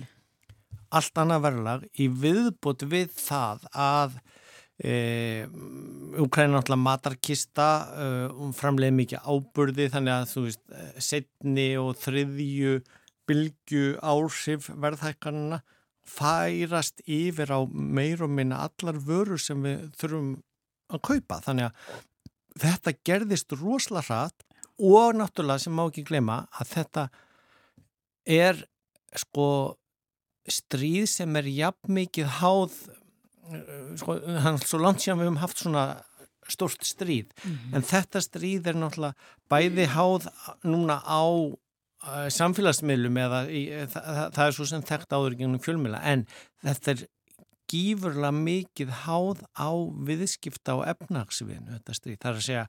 allt 0.96 1.20
annað 1.20 1.46
verðlag 1.48 1.88
í 2.00 2.08
viðbútt 2.08 2.86
við 2.88 3.12
það 3.20 3.66
að 3.76 4.20
e, 4.80 4.94
Ukræna 6.24 6.56
náttúrulega 6.56 6.84
matarkista 6.86 7.68
e, 7.92 8.08
um 8.32 8.54
framleið 8.56 8.96
mikið 9.02 9.28
áburði 9.28 9.90
þannig 9.94 10.16
að 10.16 10.30
þú 10.32 10.46
veist 10.46 10.64
e, 10.72 10.88
setni 11.10 11.68
og 11.82 11.92
þriðju 12.00 12.78
bylgu 13.28 13.86
ársif 14.02 14.70
verðhækkanina 14.70 15.62
færast 16.08 17.02
yfir 17.04 17.52
á 17.52 17.60
meir 17.68 18.24
og 18.24 18.32
minna 18.32 18.64
allar 18.68 19.00
vörur 19.04 19.42
sem 19.42 19.60
við 19.64 19.90
þurfum 20.00 20.30
að 20.96 21.04
kaupa 21.10 21.42
þannig 21.44 21.68
að 21.68 22.06
þetta 22.64 22.94
gerðist 23.06 23.56
rosalega 23.60 24.08
hratt 24.08 24.46
og 24.78 25.18
náttúrulega 25.18 25.66
sem 25.66 25.76
má 25.76 25.84
ekki 25.88 26.06
glema 26.08 26.46
að 26.56 26.72
þetta 26.76 27.04
er 28.38 28.64
sko 29.18 29.50
stríð 30.48 31.08
sem 31.12 31.40
er 31.40 31.50
jafn 31.52 31.96
mikið 31.98 32.32
háð 32.40 32.76
sko, 34.00 34.18
hann 34.44 34.60
svo 34.64 34.80
langt 34.82 35.04
sem 35.04 35.18
við 35.18 35.28
höfum 35.28 35.42
haft 35.44 35.64
svona 35.64 35.86
stort 36.48 36.84
stríð 36.88 37.32
mm 37.44 37.52
-hmm. 37.52 37.76
en 37.76 37.84
þetta 37.84 38.22
stríð 38.24 38.68
er 38.68 38.80
náttúrulega 38.80 39.16
bæði 39.52 39.88
háð 39.92 40.30
núna 40.64 41.02
á 41.04 41.24
samfélagsmiðlum 42.34 43.20
eða 43.22 43.44
í, 43.52 43.62
það, 43.92 44.08
það, 44.08 44.26
það 44.38 44.44
er 44.46 44.58
svo 44.58 44.68
sem 44.70 44.88
þekkt 44.88 45.16
áður 45.18 45.36
í 45.36 45.40
gennum 45.42 45.64
fjölmila 45.64 46.02
en 46.08 46.26
þetta 46.64 46.94
er 46.94 47.06
gífurlega 47.68 48.32
mikið 48.36 48.94
háð 49.04 49.44
á 49.60 49.70
viðskipta 50.08 50.78
og 50.80 50.86
efnagsviðinu 50.88 51.76
þetta 51.76 51.96
stríð. 51.98 52.20
Það 52.22 52.30
er 52.30 52.38
að 52.38 52.46
segja 52.46 52.66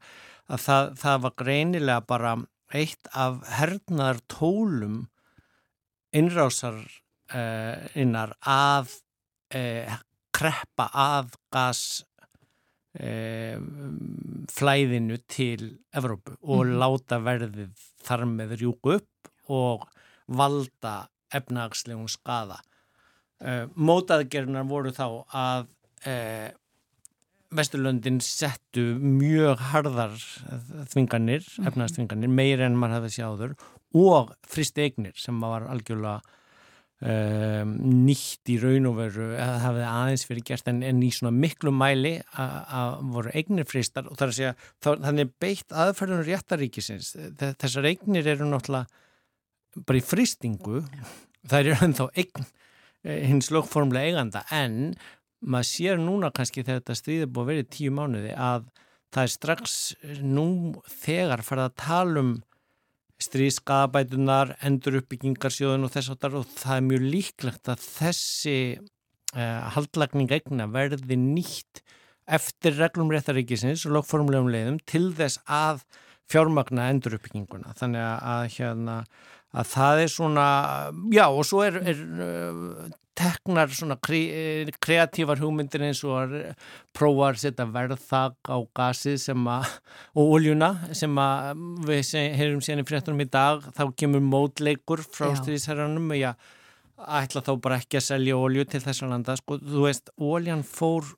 að 0.49 0.65
það, 0.65 0.91
það 1.03 1.21
var 1.25 1.37
greinilega 1.43 2.07
bara 2.09 2.35
eitt 2.75 3.11
af 3.15 3.39
hernaðar 3.59 4.21
tólum 4.29 4.99
innrásar 6.17 6.81
uh, 6.81 7.87
innar 7.99 8.35
að 8.43 8.93
uh, 9.55 9.99
kreppa 10.35 10.89
að 10.93 11.33
gas 11.55 11.85
flæðinu 14.51 15.21
til 15.31 15.69
Evrópu 15.95 16.35
og 16.43 16.65
mm. 16.65 16.73
láta 16.81 17.21
verðið 17.23 17.85
þar 18.03 18.25
með 18.27 18.57
rjúku 18.59 18.97
upp 18.97 19.31
og 19.55 19.85
valda 20.27 20.97
efnagslegum 21.35 22.09
skada 22.11 22.59
Uh, 23.39 23.69
mótaðgerðnar 23.79 24.65
voru 24.67 24.91
þá 24.91 25.05
að 25.31 25.69
uh, 26.11 26.49
Vesturlöndin 27.55 28.19
settu 28.21 28.83
mjög 28.99 29.63
harðar 29.71 30.17
þvinganir, 30.91 31.47
-hmm. 31.47 31.69
efnaðstvinganir, 31.71 32.29
meir 32.29 32.61
enn 32.67 32.75
maður 32.77 32.97
hafði 32.97 33.13
sjáður 33.15 33.55
og 33.95 34.35
fristi 34.43 34.89
eignir 34.89 35.15
sem 35.17 35.39
var 35.41 35.69
algjörlega 35.71 36.19
uh, 37.05 37.63
nýtt 37.67 38.53
í 38.53 38.59
raun 38.63 38.91
og 38.91 38.99
veru, 38.99 39.31
eða 39.37 39.59
hafði 39.65 39.87
aðeins 39.91 40.27
fyrir 40.29 40.47
gert 40.51 40.71
en, 40.73 40.83
en 40.87 41.03
í 41.05 41.11
svona 41.15 41.35
miklu 41.35 41.73
mæli 41.75 42.17
að 42.35 43.03
voru 43.15 43.35
eignir 43.39 43.69
fristar 43.69 44.09
og 44.11 44.19
það 44.21 44.29
að 44.29 44.39
segja, 44.41 44.55
þá, 44.85 44.91
þannig 45.07 45.35
beitt 45.43 45.77
aðferðunum 45.85 46.29
réttaríkisins, 46.29 47.13
þessar 47.39 47.91
eignir 47.93 48.33
eru 48.35 48.49
náttúrulega 48.49 49.85
bara 49.87 50.01
í 50.01 50.07
fristingu, 50.07 50.85
það 51.51 51.75
er 51.75 51.87
ennþá 51.89 52.11
eign 52.15 52.49
Eh, 53.07 53.29
hins 53.31 53.53
lögformlega 53.55 54.11
eiganda 54.11 54.41
en 54.51 54.97
maður 55.47 55.69
sér 55.69 56.01
núna 56.03 56.33
kannski 56.35 56.65
þegar 56.65 56.81
þetta 56.81 56.97
stríði 56.99 57.29
búið 57.31 57.45
að 57.45 57.51
verið 57.53 57.69
tíu 57.77 57.93
mánuði 57.95 58.33
að 58.35 58.65
það 59.15 59.23
er 59.23 59.33
strax 59.33 59.77
nú 60.27 60.47
þegar 60.91 61.45
farið 61.47 61.69
að 61.69 61.77
tala 61.79 62.25
um 62.25 62.33
stríðskabætunar, 63.23 64.55
endur 64.63 65.01
uppbyggingarsjóðun 65.01 65.89
og 65.89 65.95
þess 65.95 66.13
að 66.15 66.39
það 66.55 66.75
er 66.77 66.85
mjög 66.87 67.07
líklegt 67.15 67.71
að 67.73 67.85
þessi 67.85 68.59
uh, 68.79 69.63
haldlagning 69.75 70.31
egna 70.39 70.69
verði 70.71 71.19
nýtt 71.19 71.83
eftir 72.29 72.77
reglum 72.79 73.11
réttaríkisins 73.13 73.87
og 73.89 73.97
lögformlegum 73.97 74.53
leiðum 74.53 74.79
til 74.87 75.09
þess 75.17 75.41
að 75.45 75.83
fjármagna 76.29 76.91
endur 76.93 77.17
uppbygginguna 77.17 77.75
þannig 77.79 78.05
að 78.05 78.43
hérna 78.59 78.97
að 79.57 79.69
það 79.73 80.03
er 80.03 80.11
svona, 80.13 80.47
já 81.15 81.25
og 81.29 81.45
svo 81.49 81.63
er, 81.65 81.79
er 81.89 82.01
uh, 82.21 82.89
teknar 83.19 83.73
svona 83.75 83.97
kre, 84.03 84.21
kreatívar 84.83 85.41
hugmyndir 85.41 85.83
eins 85.89 86.03
og 86.07 86.19
að 86.21 86.35
prófa 86.97 87.31
að 87.31 87.41
setja 87.43 87.67
verðþag 87.75 88.37
á 88.53 88.59
gasið 88.79 89.17
sem 89.23 89.49
að, 89.51 89.71
og 90.15 90.35
oljuna 90.37 90.71
sem 90.97 91.23
að 91.23 91.65
við 91.89 92.13
heyrum 92.39 92.63
síðan 92.65 92.85
í 92.85 92.89
fréttunum 92.89 93.25
í 93.25 93.29
dag, 93.33 93.65
þá 93.75 93.85
kemur 93.99 94.25
mótleikur 94.25 95.03
frá 95.07 95.33
stríðsherranum 95.41 96.13
og 96.13 96.21
ég 96.21 96.51
ætla 97.19 97.45
þá 97.47 97.53
bara 97.63 97.79
ekki 97.81 98.01
að 98.01 98.09
selja 98.11 98.37
olju 98.39 98.67
til 98.69 98.83
þessar 98.85 99.13
landa, 99.13 99.39
sko, 99.39 99.59
þú 99.63 99.87
veist, 99.87 100.13
oljan 100.19 100.65
fór 100.67 101.09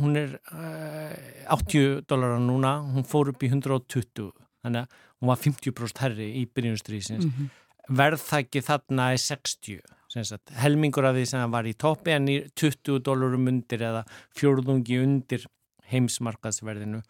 hún 0.00 0.16
er 0.16 0.36
uh, 0.54 1.54
80 1.56 2.04
dólarar 2.08 2.40
núna, 2.42 2.78
hún 2.94 3.06
fór 3.08 3.32
upp 3.32 3.42
í 3.44 3.50
120, 3.52 4.30
þannig 4.64 4.84
að 4.84 5.00
hún 5.20 5.32
var 5.32 5.40
50% 5.40 6.04
herri 6.04 6.28
í 6.40 6.46
byrjunstrísins 6.48 7.26
mm 7.26 7.32
-hmm 7.32 7.56
verðþæki 7.90 8.62
þarna 8.66 9.12
er 9.14 9.22
60 9.22 9.80
sagt, 10.10 10.50
helmingur 10.58 11.06
af 11.06 11.14
því 11.16 11.24
sem 11.30 11.42
það 11.42 11.54
var 11.54 11.70
í 11.70 11.76
toppi 11.78 12.14
en 12.14 12.28
í 12.30 12.36
20 12.58 13.00
dólarum 13.06 13.48
undir 13.52 13.84
eða 13.86 14.04
fjórðungi 14.38 15.00
undir 15.04 15.46
heimsmarkaðsverðinu. 15.90 17.02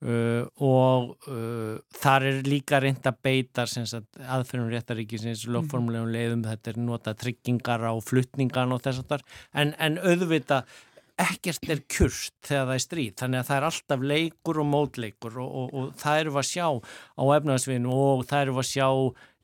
Uh, 0.00 0.46
og 0.64 1.26
uh, 1.28 1.76
þar 1.92 2.24
er 2.30 2.38
líka 2.46 2.78
reynd 2.80 3.04
að 3.04 3.18
beita 3.20 3.66
aðferðum 3.68 4.70
réttaríkisins 4.72 5.42
lögformulegum 5.52 6.08
leiðum, 6.14 6.44
þetta 6.46 6.72
er 6.72 6.78
nota 6.80 7.12
tryggingar 7.20 7.84
á 7.84 7.92
fluttningan 8.00 8.72
og 8.72 8.80
þess 8.80 9.02
að 9.02 9.10
þar 9.12 9.26
en, 9.60 9.74
en 9.76 9.98
auðvita 10.00 10.62
ekkert 11.24 11.70
er 11.72 11.80
kjurst 11.90 12.34
þegar 12.46 12.66
það 12.68 12.74
er 12.74 12.84
stríð. 12.84 13.14
Þannig 13.20 13.40
að 13.40 13.48
það 13.48 13.56
er 13.56 13.66
alltaf 13.68 14.04
leikur 14.12 14.60
og 14.62 14.68
mótleikur 14.70 15.40
og, 15.42 15.50
og, 15.60 15.74
og 15.74 15.90
það 16.00 16.20
eru 16.22 16.36
að 16.40 16.46
sjá 16.50 16.66
á 16.70 17.22
efnaðsvinu 17.36 17.96
og 17.96 18.22
það 18.30 18.44
eru 18.44 18.56
að 18.62 18.68
sjá 18.70 18.88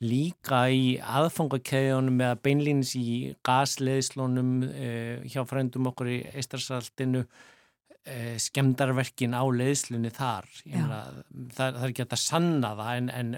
líka 0.07 0.61
í 0.69 0.87
aðfangakæðunum 1.01 2.23
eða 2.25 2.39
beinlýnins 2.45 2.93
í 2.99 3.11
gasleðslónum 3.47 4.51
eh, 4.69 5.25
hjá 5.29 5.41
frændum 5.49 5.89
okkur 5.91 6.11
í 6.13 6.17
Eistarsaltinu 6.37 7.23
eh, 7.23 8.35
skemdarverkin 8.41 9.37
á 9.37 9.43
leðslunni 9.45 10.13
þar. 10.13 10.49
Það, 10.67 11.23
það 11.57 11.81
er 11.81 11.89
ekki 11.89 12.07
að 12.07 12.21
sanna 12.21 12.75
það 12.77 12.93
en, 13.01 13.11
en 13.21 13.33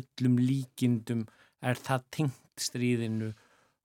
öllum 0.00 0.38
líkindum 0.42 1.26
er 1.64 1.80
það 1.80 2.08
tengt 2.18 2.40
stríðinu 2.60 3.32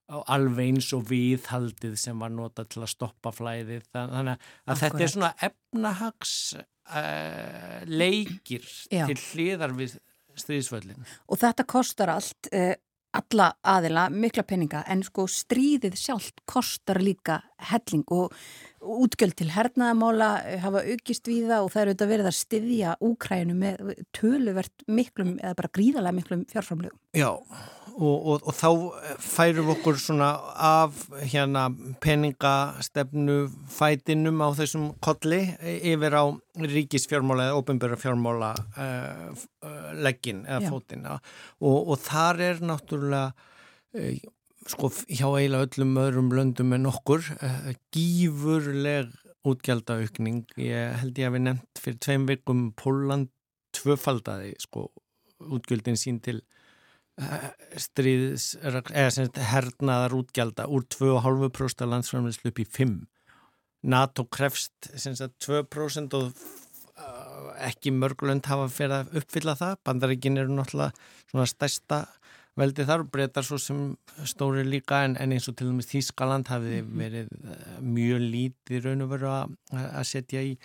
alveg 0.10 0.74
eins 0.74 0.90
og 0.98 1.06
viðhaldið 1.10 1.96
sem 2.02 2.20
var 2.22 2.34
nota 2.34 2.66
til 2.66 2.84
að 2.84 2.94
stoppa 2.96 3.34
flæðið 3.36 3.88
þannig 3.94 4.36
að 4.36 4.36
Akkurat. 4.40 4.84
þetta 4.84 5.06
er 5.06 5.14
svona 5.14 5.32
efnahags 5.50 6.36
uh, 6.58 7.80
leikir 7.86 8.66
Já. 8.90 9.06
til 9.10 9.18
hliðar 9.18 9.76
við 9.78 9.98
stríðsvöldin. 10.40 11.10
Og 11.30 11.42
þetta 11.42 11.66
kostar 11.70 12.14
allt 12.16 12.50
uh, 12.56 12.74
alla 13.18 13.50
aðila 13.66 14.06
mikla 14.14 14.44
peninga 14.46 14.84
en 14.90 15.02
sko 15.06 15.26
stríðið 15.30 15.96
sjálft 15.98 16.44
kostar 16.50 17.00
líka 17.02 17.40
helling 17.72 18.06
og 18.14 18.36
útgjöld 18.80 19.36
til 19.40 19.50
hernaðamála 19.52 20.30
eh, 20.46 20.60
hafa 20.62 20.84
aukist 20.86 21.28
við 21.28 21.50
það 21.50 21.66
og 21.66 21.74
það 21.74 21.82
eru 21.82 21.94
auðvitað 21.94 22.14
verið 22.14 22.30
að 22.30 22.38
styðja 22.38 22.94
úkræðinu 23.10 23.58
með 23.60 23.92
töluvert 24.16 24.88
miklum 24.88 25.36
eða 25.42 25.58
bara 25.58 25.74
gríðarlega 25.80 26.18
miklum 26.22 26.46
fjárframlegum. 26.54 27.02
Já 27.18 27.32
og, 28.00 28.16
og, 28.32 28.48
og 28.48 28.56
þá 28.56 28.70
færum 29.20 29.68
við 29.68 29.74
okkur 29.76 30.00
svona 30.00 30.30
af 30.70 30.98
hérna 31.20 31.66
peningastefnu 32.04 33.38
fætinum 33.74 34.40
á 34.40 34.50
þessum 34.56 34.90
kolli 35.04 35.42
yfir 35.60 36.16
á 36.16 36.24
ríkisfjármála 36.60 37.50
eða 37.50 37.60
ofinbæra 37.60 38.00
fjármála 38.00 38.54
uh, 38.56 39.30
uh, 39.66 39.90
leggin 40.00 40.46
eða 40.48 40.64
Já. 40.64 40.70
fótin 40.72 41.08
og, 41.10 41.20
og 41.62 41.96
þar 42.06 42.44
er 42.48 42.62
náttúrulega 42.64 43.34
uh, 44.00 44.22
sko 44.70 44.92
hjá 45.08 45.28
eiginlega 45.28 45.68
öllum 45.68 45.98
öðrum 46.06 46.32
löndum 46.38 46.78
en 46.78 46.92
okkur 46.92 47.26
uh, 47.40 47.74
gífurleg 47.96 49.12
útgjaldaaukning 49.48 50.46
ég 50.60 50.96
held 51.02 51.20
ég 51.20 51.30
að 51.30 51.36
við 51.36 51.46
nefnt 51.48 51.84
fyrir 51.84 52.00
tveim 52.04 52.30
vikum 52.30 52.70
Póland 52.80 53.32
tvöfaldaði 53.76 54.56
sko 54.60 54.88
útgjöldin 55.40 56.00
sín 56.00 56.20
til 56.24 56.42
stríðs 57.80 58.54
eða 58.64 59.10
sem 59.12 59.30
hernaðar 59.52 60.16
útgjalda 60.22 60.68
úr 60.72 60.86
2,5% 60.88 61.84
af 61.84 61.92
landsframleyslu 61.94 62.52
upp 62.54 62.62
í 62.64 62.68
5 62.78 63.00
NATO 63.90 64.26
krefst 64.28 64.90
sem 65.00 65.16
sagt 65.16 65.40
2% 65.46 66.16
og 66.18 66.32
uh, 66.32 67.52
ekki 67.64 67.94
mörgulönd 67.96 68.48
hafa 68.50 68.68
fyrir 68.72 68.96
að 68.98 69.20
uppfylla 69.22 69.56
það. 69.60 69.78
Bandaríkin 69.88 70.40
eru 70.40 70.56
náttúrulega 70.56 70.92
svona 71.32 71.48
stærsta 71.48 72.02
veldi 72.60 72.84
þar 72.88 73.06
og 73.06 73.12
breytar 73.14 73.46
svo 73.48 73.60
sem 73.62 73.94
stóri 74.28 74.66
líka 74.68 75.06
en, 75.08 75.16
en 75.16 75.32
eins 75.32 75.48
og 75.48 75.56
til 75.56 75.70
dæmis 75.70 75.88
Þískaland 75.92 76.52
hafi 76.52 76.82
mhm. 76.82 76.98
verið 77.00 77.30
eh, 77.40 77.78
mjög 77.80 78.26
lítið 78.34 78.88
raun 78.90 79.06
og 79.06 79.14
veru 79.14 79.32
að 79.32 80.04
setja 80.10 80.44
í, 80.44 80.58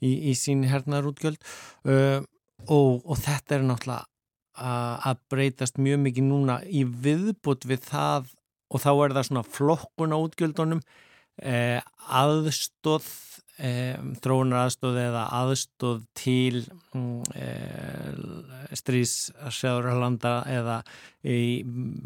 í, 0.00 0.14
í 0.30 0.34
sín 0.38 0.64
hernaðarútgjöld. 0.70 1.40
Uh, 1.84 2.24
og, 2.64 3.04
og 3.04 3.20
þetta 3.20 3.58
er 3.58 3.68
náttúrulega 3.68 4.13
að 4.54 5.20
breytast 5.32 5.80
mjög 5.82 6.02
mikið 6.06 6.28
núna 6.28 6.60
í 6.66 6.84
viðbútt 6.84 7.66
við 7.66 7.86
það 7.88 8.32
og 8.70 8.82
þá 8.82 8.90
er 8.92 9.14
það 9.16 9.28
svona 9.28 9.46
flokkun 9.56 10.14
á 10.14 10.18
útgjöldunum 10.18 10.82
eh, 11.42 11.80
aðstóð 12.06 13.08
Um, 13.54 14.16
þróunar 14.18 14.64
aðstóð 14.64 14.96
eða 14.98 15.20
aðstóð 15.30 16.00
til 16.18 16.64
um, 16.90 17.20
e, 17.38 17.44
stríðsræðurlanda 18.74 20.32
eða 20.50 20.80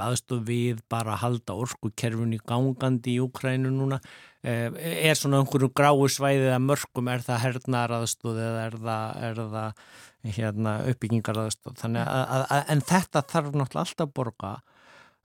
aðstóð 0.04 0.42
við 0.50 0.82
bara 0.92 1.14
að 1.14 1.22
halda 1.22 1.56
orkukerfun 1.56 2.36
í 2.36 2.40
gangandi 2.44 3.14
í 3.14 3.22
Ukrænu 3.24 3.72
núna 3.72 3.96
er 4.42 5.18
svona 5.18 5.40
einhverju 5.42 5.72
gráu 5.74 6.06
svæðið 6.14 6.52
að 6.54 6.66
mörgum 6.68 7.08
er 7.10 7.24
það 7.26 7.42
hernar 7.42 7.94
aðstóð 7.98 8.38
eða 8.44 8.64
er 8.68 8.76
það, 8.84 9.22
er 9.28 9.40
það 9.54 10.34
hérna, 10.38 10.74
uppbyggingar 10.92 11.40
aðstóð 11.42 11.78
þannig 11.80 12.04
að, 12.06 12.24
að, 12.36 12.44
að 12.54 12.74
en 12.74 12.84
þetta 12.92 13.24
þarf 13.32 13.54
náttúrulega 13.54 13.84
alltaf 13.86 14.06
að 14.06 14.14
borga 14.20 14.56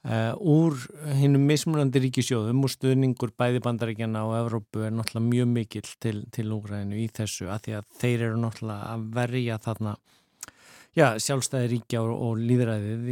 Uh, 0.03 0.33
úr 0.35 0.73
hinnum 1.15 1.45
mismunandi 1.47 2.01
ríkisjóðum 2.03 2.65
og 2.67 2.71
stuðningur 2.73 3.29
bæði 3.39 3.61
bandaríkjana 3.63 4.25
og 4.27 4.33
Evrópu 4.35 4.81
er 4.83 4.91
náttúrulega 4.91 5.29
mjög 5.29 5.47
mikill 5.53 5.93
til, 6.03 6.17
til 6.27 6.43
úgræðinu 6.51 6.97
í 6.99 7.05
þessu 7.07 7.47
að 7.47 7.61
því 7.63 7.75
að 7.77 7.93
þeir 8.01 8.25
eru 8.25 8.41
náttúrulega 8.41 8.89
að 8.89 9.05
verja 9.15 9.59
þarna 9.63 9.93
já, 10.91 11.05
sjálfstæði 11.23 11.69
ríkja 11.71 12.03
og, 12.03 12.11
og 12.19 12.43
líðræðið 12.49 13.07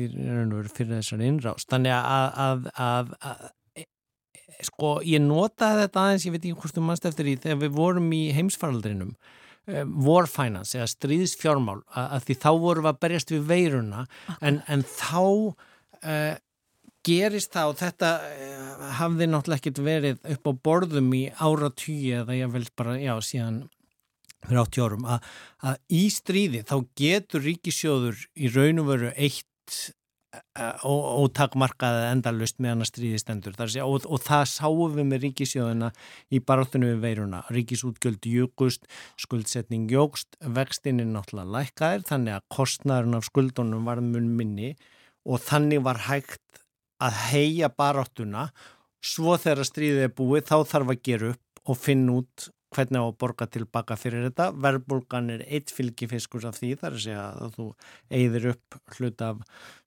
fyrir 0.76 0.92
þessari 0.98 1.32
innrást 1.32 1.72
þannig 1.72 1.96
að, 1.96 2.28
að, 2.44 2.68
að, 2.90 3.16
að 3.32 3.48
sko 4.68 4.96
ég 5.08 5.24
notaði 5.24 5.86
þetta 5.86 6.06
aðeins, 6.06 6.26
ég 6.28 6.36
veit 6.36 6.44
ekki 6.44 6.60
hvort 6.60 6.78
þú 6.78 6.86
mannst 6.88 7.08
eftir 7.10 7.32
í 7.32 7.38
þegar 7.42 7.62
við 7.64 7.74
vorum 7.78 8.12
í 8.16 8.22
heimsfaraldrinum 8.36 9.12
uh, 9.16 9.84
war 10.06 10.30
finance 10.32 10.78
eða 10.78 10.92
stríðsfjármál 10.94 11.82
að 11.90 12.30
því 12.30 12.38
þá 12.46 12.50
vorum 12.66 12.88
við 12.88 12.94
að 12.94 13.02
berjast 13.06 13.36
við 13.36 13.44
veiruna 13.52 14.06
en, 14.40 14.62
en 14.68 14.86
þá 14.88 15.22
uh, 15.26 16.34
gerist 17.08 17.54
það 17.56 17.74
og 17.74 17.78
þetta 17.82 18.14
uh, 18.22 18.88
hafði 19.02 19.30
náttúrulega 19.30 19.62
ekkert 19.64 19.84
verið 19.86 20.34
upp 20.36 20.50
á 20.50 20.54
borðum 20.70 21.14
í 21.18 21.24
áratýi 21.42 22.18
eða 22.22 22.38
ég 22.38 22.52
vel 22.54 22.66
bara, 22.78 22.98
já, 23.02 23.16
síðan 23.26 23.64
fyrir 24.42 24.62
80 24.64 24.86
árum, 24.86 25.08
að, 25.10 25.32
að 25.70 25.98
í 25.98 26.04
stríði 26.14 26.64
þá 26.66 26.76
getur 26.98 27.44
ríkisjóður 27.46 28.24
í 28.36 28.52
raun 28.54 28.82
og 28.82 28.88
veru 28.90 29.12
eitt 29.14 29.48
og 30.88 31.26
takmarkaði 31.36 32.06
endalust 32.08 32.60
meðan 32.64 32.86
að 32.86 32.90
stríði 32.92 33.20
stendur. 33.20 33.56
Sé, 33.68 33.82
og, 33.84 34.06
og 34.08 34.22
það 34.24 34.46
sáum 34.54 34.96
við 34.96 35.10
með 35.10 35.26
ríkisjóðuna 35.26 35.90
í 36.32 36.40
barátunum 36.48 36.94
við 36.94 37.02
veiruna, 37.04 37.42
ríkisútgjöld 37.52 38.28
jökust, 38.32 38.88
skuldsetning 39.20 39.92
jógst 39.92 40.40
vextinn 40.40 41.04
er 41.04 41.10
náttúrulega 41.12 41.58
lækkaðir 41.58 42.08
þannig 42.08 42.38
að 42.38 42.48
kostnæðurinn 42.56 43.20
af 43.20 43.28
skuldunum 43.28 43.92
var 43.92 44.04
mun 44.06 44.32
minni 44.38 44.72
og 45.28 45.44
þannig 45.44 45.84
var 45.84 46.06
hægt 46.08 46.64
að 47.02 47.20
heia 47.32 47.72
baráttuna. 47.76 48.50
Svo 49.02 49.36
þegar 49.42 49.68
stríðið 49.68 50.08
er 50.08 50.16
búið 50.16 50.48
þá 50.48 50.58
þarf 50.70 50.94
að 50.94 51.06
gera 51.08 51.32
upp 51.34 51.70
og 51.72 51.80
finna 51.82 52.20
út 52.22 52.52
hvernig 52.72 53.04
á 53.04 53.06
að 53.06 53.18
borga 53.20 53.48
tilbaka 53.52 53.98
fyrir 54.00 54.26
þetta. 54.30 54.50
Verbulgan 54.64 55.30
er 55.34 55.44
eitt 55.48 55.74
fylgifiskur 55.76 56.48
af 56.48 56.60
því 56.62 56.72
þar 56.82 56.98
að 56.98 57.04
segja 57.06 57.26
að 57.46 57.56
þú 57.58 57.68
eigðir 58.20 58.48
upp 58.54 58.80
hlut 58.98 59.24
af 59.28 59.42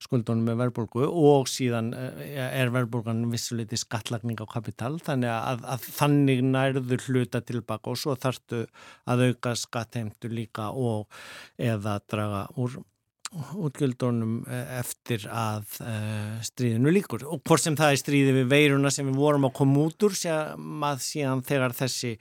skuldunum 0.04 0.48
með 0.50 0.60
verbulgu 0.62 1.08
og 1.08 1.50
síðan 1.50 1.92
eh, 1.96 2.38
er 2.44 2.72
verbulgan 2.74 3.24
vissuleiti 3.32 3.78
skattlagning 3.80 4.40
á 4.40 4.46
kapital 4.50 4.94
þannig 5.02 5.32
að, 5.32 5.66
að 5.74 5.90
þannig 5.98 6.42
nærður 6.48 7.06
hluta 7.08 7.42
tilbaka 7.44 7.94
og 7.94 8.00
svo 8.00 8.16
þarftu 8.20 8.64
að 9.10 9.28
auka 9.30 9.54
skattheimtu 9.58 10.32
líka 10.32 10.70
og 10.72 11.08
eða 11.60 12.00
draga 12.10 12.48
úr 12.60 12.82
útgjöldunum 13.34 14.44
eh, 14.46 14.78
eftir 14.78 15.24
að 15.32 15.78
uh, 15.82 16.40
stríðinu 16.44 16.92
líkur 16.94 17.24
og 17.26 17.42
hvort 17.42 17.64
sem 17.64 17.76
það 17.78 17.94
er 17.94 18.00
stríði 18.02 18.34
við 18.38 18.50
veiruna 18.52 18.92
sem 18.94 19.08
við 19.08 19.18
vorum 19.18 19.48
að 19.48 19.56
koma 19.58 19.86
út 19.88 20.06
úr 20.06 20.14
sem 20.18 20.84
að 20.86 21.02
síðan 21.02 21.42
þegar 21.46 21.74
þessi 21.74 22.12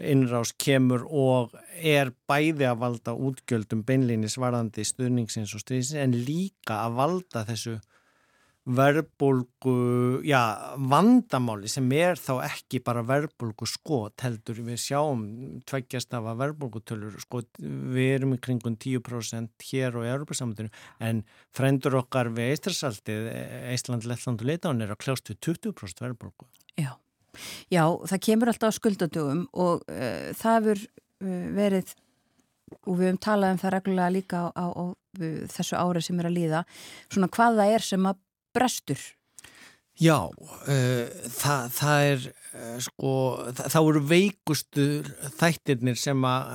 innrás 0.00 0.54
kemur 0.58 1.06
og 1.06 1.54
er 1.76 2.12
bæði 2.28 2.68
að 2.70 2.82
valda 2.84 3.14
útgjöldum 3.14 3.84
beinlýnis 3.88 4.38
varðandi 4.40 4.84
stuðningsins 4.86 5.54
og 5.56 5.64
stríðins 5.64 5.94
en 5.98 6.18
líka 6.26 6.82
að 6.84 6.98
valda 7.00 7.46
þessu 7.48 7.78
verbulgu, 8.70 10.20
já, 10.26 10.40
vandamáli 10.76 11.68
sem 11.70 11.86
er 11.96 12.18
þá 12.20 12.42
ekki 12.44 12.82
bara 12.84 13.02
verbulgu 13.06 13.66
skot 13.68 14.20
heldur 14.24 14.60
við 14.66 14.78
sjáum 14.82 15.22
tveggjast 15.68 16.12
af 16.18 16.28
að 16.28 16.42
verbulgutölur 16.44 17.16
skot, 17.22 17.48
við 17.58 18.16
erum 18.18 18.36
í 18.36 18.40
kringun 18.42 18.76
10% 18.80 19.66
hér 19.70 19.96
og 19.96 20.06
í 20.06 20.12
Európa-samöndinu 20.12 20.72
en 21.08 21.24
frendur 21.56 21.98
okkar 22.02 22.30
við 22.36 22.52
Eistrasaltið 22.54 23.30
Eistland, 23.72 24.06
Lettland 24.08 24.44
og 24.44 24.52
Leitán 24.52 24.84
er 24.84 24.92
að 24.92 25.02
kljást 25.06 25.32
við 25.32 25.40
20% 25.48 26.04
verbulgu. 26.04 26.50
Já, 26.76 26.92
já, 27.72 27.84
það 28.12 28.22
kemur 28.26 28.52
alltaf 28.52 28.74
á 28.74 28.78
skuldadögum 28.78 29.44
og 29.52 29.84
uh, 29.90 30.30
það 30.38 30.58
hefur 30.58 30.82
uh, 30.86 31.46
verið 31.58 31.94
og 32.86 32.98
við 32.98 33.06
hefum 33.08 33.22
talað 33.26 33.54
um 33.54 33.62
það 33.62 33.74
reglulega 33.76 34.14
líka 34.14 34.42
á, 34.46 34.48
á, 34.54 34.66
á 34.70 34.84
þessu 35.50 35.78
ári 35.78 36.02
sem 36.06 36.20
er 36.22 36.28
að 36.30 36.36
líða 36.36 36.66
svona 37.10 37.30
hvað 37.34 37.62
það 37.62 37.72
er 37.76 37.86
sem 37.86 38.06
að 38.06 38.20
brestur? 38.54 39.08
Já, 40.00 40.16
uh, 40.30 41.24
það, 41.34 41.72
það 41.76 42.10
er 42.10 42.28
sko, 42.82 43.10
það, 43.52 43.66
það 43.74 43.86
voru 43.86 44.00
veikustu 44.10 44.86
þættirnir 45.38 45.98
sem 46.00 46.24
að 46.26 46.54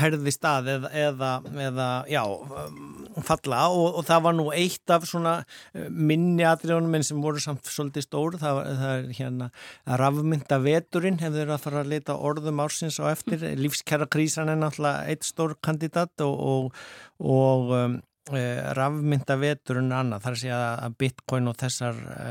herði 0.00 0.32
stað 0.34 0.70
eða, 0.74 0.92
eða, 1.06 1.32
eða 1.68 1.88
já, 2.10 2.22
um, 2.24 2.97
falla 3.26 3.64
og, 3.72 4.00
og 4.00 4.06
það 4.08 4.24
var 4.26 4.36
nú 4.38 4.46
eitt 4.54 4.92
af 4.94 5.06
svona 5.08 5.34
eh, 5.74 5.88
minni 5.88 6.44
atriðunum 6.46 6.98
en 6.98 7.06
sem 7.06 7.22
voru 7.22 7.42
samt 7.42 7.68
svolítið 7.68 8.06
stór. 8.06 8.38
Það, 8.40 8.60
það 8.80 8.92
er 8.96 9.08
hérna 9.18 9.50
að 9.86 10.00
rafmynda 10.02 10.60
veturinn 10.64 11.22
hefur 11.22 11.54
að 11.54 11.64
fara 11.64 11.84
að 11.84 11.94
leta 11.94 12.18
orðum 12.30 12.62
ársins 12.64 13.00
á 13.02 13.10
eftir. 13.10 13.46
Lífskjara 13.58 14.08
krísan 14.10 14.52
er 14.52 14.60
náttúrulega 14.60 15.08
eitt 15.12 15.26
stór 15.28 15.56
kandidat 15.64 16.24
og, 16.24 16.36
og, 16.38 16.84
og 17.24 17.74
um, 17.78 17.98
e, 18.32 18.44
rafmynda 18.78 19.38
veturinn 19.40 19.94
annað. 19.94 20.24
Þar 20.26 20.38
sé 20.42 20.52
að 20.54 20.98
bitcoin 21.02 21.50
og 21.50 21.58
þessar 21.60 21.98
e, 22.14 22.30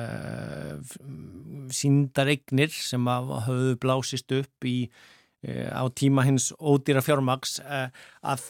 síndaregnir 1.76 2.74
sem 2.74 3.12
hafðu 3.12 3.76
blásist 3.82 4.32
upp 4.38 4.68
í 4.68 4.78
e, 4.86 5.68
á 5.68 5.84
tíma 5.92 6.26
hins 6.28 6.52
ódýra 6.58 7.04
fjármaks 7.06 7.60
e, 7.64 7.84
að 8.24 8.48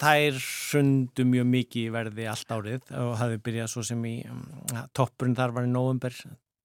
þær 0.00 0.38
sundu 0.40 1.26
mjög 1.28 1.48
mikið 1.54 1.90
verði 1.94 2.28
allt 2.30 2.54
árið 2.54 2.92
og 2.98 3.16
hafði 3.20 3.40
byrjað 3.46 3.72
svo 3.72 3.84
sem 3.86 4.04
í 4.08 4.16
um, 4.30 4.44
toppurinn 4.96 5.36
þar 5.38 5.56
var 5.56 5.68
í 5.68 5.72
november 5.72 6.16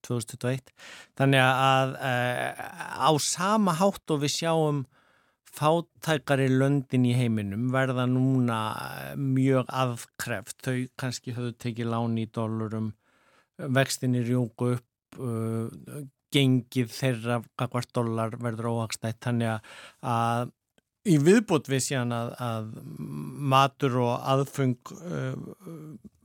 2021 0.05 0.73
þannig 1.19 1.43
að 1.43 1.95
uh, 1.99 2.65
á 3.05 3.11
sama 3.21 3.75
hátt 3.79 4.15
og 4.15 4.21
við 4.23 4.35
sjáum 4.37 4.83
fátækari 5.55 6.49
löndin 6.51 7.07
í 7.07 7.13
heiminum 7.15 7.69
verða 7.71 8.07
núna 8.11 8.59
mjög 9.15 9.69
aðkreft 9.71 10.59
þau 10.65 10.75
kannski 10.99 11.35
höfðu 11.35 11.55
tekið 11.63 11.91
láni 11.93 12.25
í 12.25 12.31
dólarum 12.35 12.91
vextinni 13.55 14.23
rjóku 14.25 14.73
upp 14.75 15.19
uh, 15.23 16.03
gengið 16.35 16.91
þeirra 16.91 17.39
hvert 17.59 17.91
dólar 17.95 18.35
verður 18.41 18.71
óhagstætt. 18.73 19.21
Þannig 19.23 19.71
að 20.03 20.51
í 21.05 21.19
viðbútt 21.21 21.69
við 21.69 21.83
síðan 21.89 22.15
að, 22.15 22.33
að 22.41 22.73
matur 23.53 23.99
og 24.01 24.13
aðfung 24.33 24.77
uh, 24.95 25.37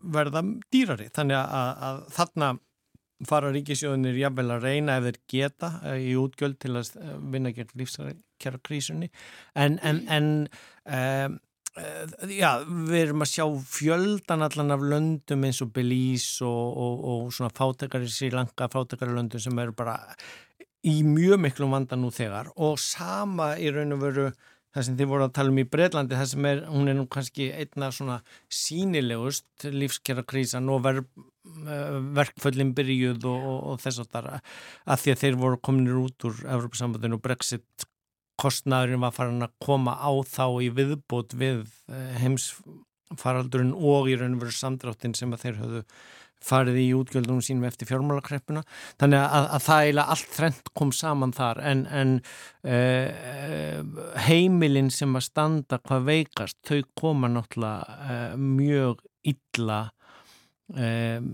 verða 0.00 0.42
dýrari. 0.72 1.10
Þannig 1.14 1.40
að, 1.40 1.84
að 1.88 2.02
þarna 2.16 2.50
fara 3.28 3.52
ríkisjóðinir 3.52 4.16
jafnvel 4.22 4.48
að 4.54 4.66
reyna 4.66 4.96
ef 4.96 5.06
þeir 5.08 5.20
geta 5.34 5.70
uh, 5.82 5.98
í 6.00 6.16
útgjöld 6.20 6.58
til 6.62 6.74
að 6.80 6.96
uh, 6.96 7.14
vinna 7.34 7.52
gegn 7.56 7.76
lífskjara 7.80 8.62
krísunni 8.64 9.10
en, 9.52 9.76
en, 9.84 10.02
en 10.08 10.30
um, 10.48 11.38
uh, 11.76 12.28
já, 12.32 12.50
við 12.64 12.98
erum 13.02 13.26
að 13.26 13.32
sjá 13.34 13.44
fjöldan 13.74 14.46
allan 14.46 14.76
af 14.76 14.86
löndum 14.92 15.44
eins 15.48 15.60
og 15.64 15.74
Belize 15.76 16.46
og, 16.46 16.78
og, 16.86 17.02
og 17.12 17.34
svona 17.36 17.52
fátekari 17.52 18.08
sílanka, 18.10 18.70
fátekari 18.72 19.12
löndum 19.16 19.42
sem 19.42 19.60
eru 19.60 19.76
bara 19.76 19.98
í 20.86 21.02
mjög 21.04 21.42
miklum 21.44 21.76
vanda 21.76 21.98
nú 21.98 22.08
þegar. 22.14 22.48
Og 22.56 22.78
sama 22.80 23.52
í 23.60 23.68
raun 23.72 23.96
og 23.96 24.00
veru 24.00 24.30
það 24.74 24.86
sem 24.86 24.96
þið 25.00 25.10
voru 25.10 25.26
að 25.26 25.34
tala 25.38 25.52
um 25.52 25.60
í 25.60 25.66
Breitlandi 25.66 26.18
það 26.18 26.30
sem 26.32 26.48
er, 26.50 26.62
hún 26.70 26.90
er 26.90 26.98
nú 26.98 27.06
kannski 27.10 27.50
einna 27.50 27.90
svona 27.94 28.20
sínilegust 28.60 29.66
lífskjara 29.66 30.24
krísan 30.30 30.70
og 30.70 30.84
ver, 30.86 31.02
eh, 31.66 31.96
verkföllin 32.18 32.74
byrjuð 32.78 33.26
og, 33.30 33.48
og, 33.52 33.60
og 33.72 33.82
þess 33.84 34.04
að 34.04 34.12
það 34.14 34.28
að 34.36 35.04
því 35.04 35.14
að 35.14 35.22
þeir 35.24 35.40
voru 35.44 35.62
kominir 35.68 36.02
út 36.04 36.28
úr 36.28 36.44
Evropasambandinu 36.46 37.18
og 37.18 37.24
Brexit 37.26 37.88
kostnæðurinn 38.40 39.02
var 39.04 39.14
farin 39.16 39.44
að 39.44 39.56
koma 39.62 39.96
á 40.00 40.10
þá 40.24 40.46
í 40.64 40.70
viðbót 40.78 41.36
við 41.40 41.66
eh, 41.90 42.16
heimsfaraldurinn 42.22 43.74
og 43.74 44.08
í 44.08 44.16
raun 44.20 44.38
og 44.38 44.46
veru 44.46 44.56
samdráttin 44.56 45.16
sem 45.18 45.34
að 45.34 45.46
þeir 45.46 45.60
höfðu 45.64 45.84
farið 46.44 46.80
í 46.82 46.86
útgjöldunum 46.96 47.42
sínum 47.44 47.66
eftir 47.68 47.88
fjármálakreppuna. 47.90 48.62
Þannig 49.00 49.22
að, 49.22 49.48
að 49.56 49.64
það 49.66 49.84
eiginlega 49.84 50.16
allt 50.16 50.34
þrent 50.36 50.72
kom 50.80 50.92
saman 50.96 51.34
þar. 51.36 51.62
En, 51.70 51.84
en 52.00 52.16
uh, 52.64 54.04
heimilin 54.26 54.90
sem 54.94 55.16
að 55.18 55.26
standa 55.28 55.80
hvað 55.84 56.08
veikast 56.08 56.60
þau 56.66 56.80
koma 56.98 57.30
náttúrulega 57.32 57.98
uh, 58.00 58.38
mjög 58.40 59.04
illa 59.30 59.82
um, 60.74 61.30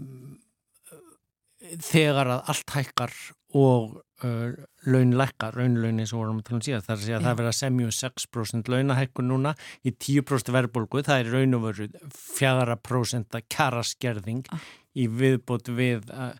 þegar 1.82 2.36
að 2.36 2.52
allt 2.52 2.74
hækkar 2.74 3.14
og 3.56 4.00
uh, 4.24 4.56
launleikka, 4.86 5.50
raunlaun 5.54 6.00
eins 6.02 6.12
og 6.14 6.22
vorum 6.22 6.40
að 6.40 6.48
tala 6.48 6.58
um 6.58 6.64
síðan, 6.66 6.84
það 6.86 6.92
er 6.92 6.98
að 6.98 7.04
segja 7.04 7.18
að 7.18 7.28
það 7.28 7.38
verða 7.40 7.54
semjum 7.60 7.92
6% 7.98 8.72
launahækkun 8.72 9.30
núna 9.30 9.54
í 9.82 9.92
10% 9.92 10.52
verðbólgu, 10.56 11.04
það 11.06 11.22
er 11.22 11.32
raun 11.34 11.58
og 11.58 11.64
veru 11.68 11.88
4% 12.16 13.40
kjara 13.52 13.86
skerðing 13.86 14.44
ah 14.54 14.66
í 14.96 15.06
viðbútt 15.12 15.70
við 15.76 16.10
uh, 16.14 16.32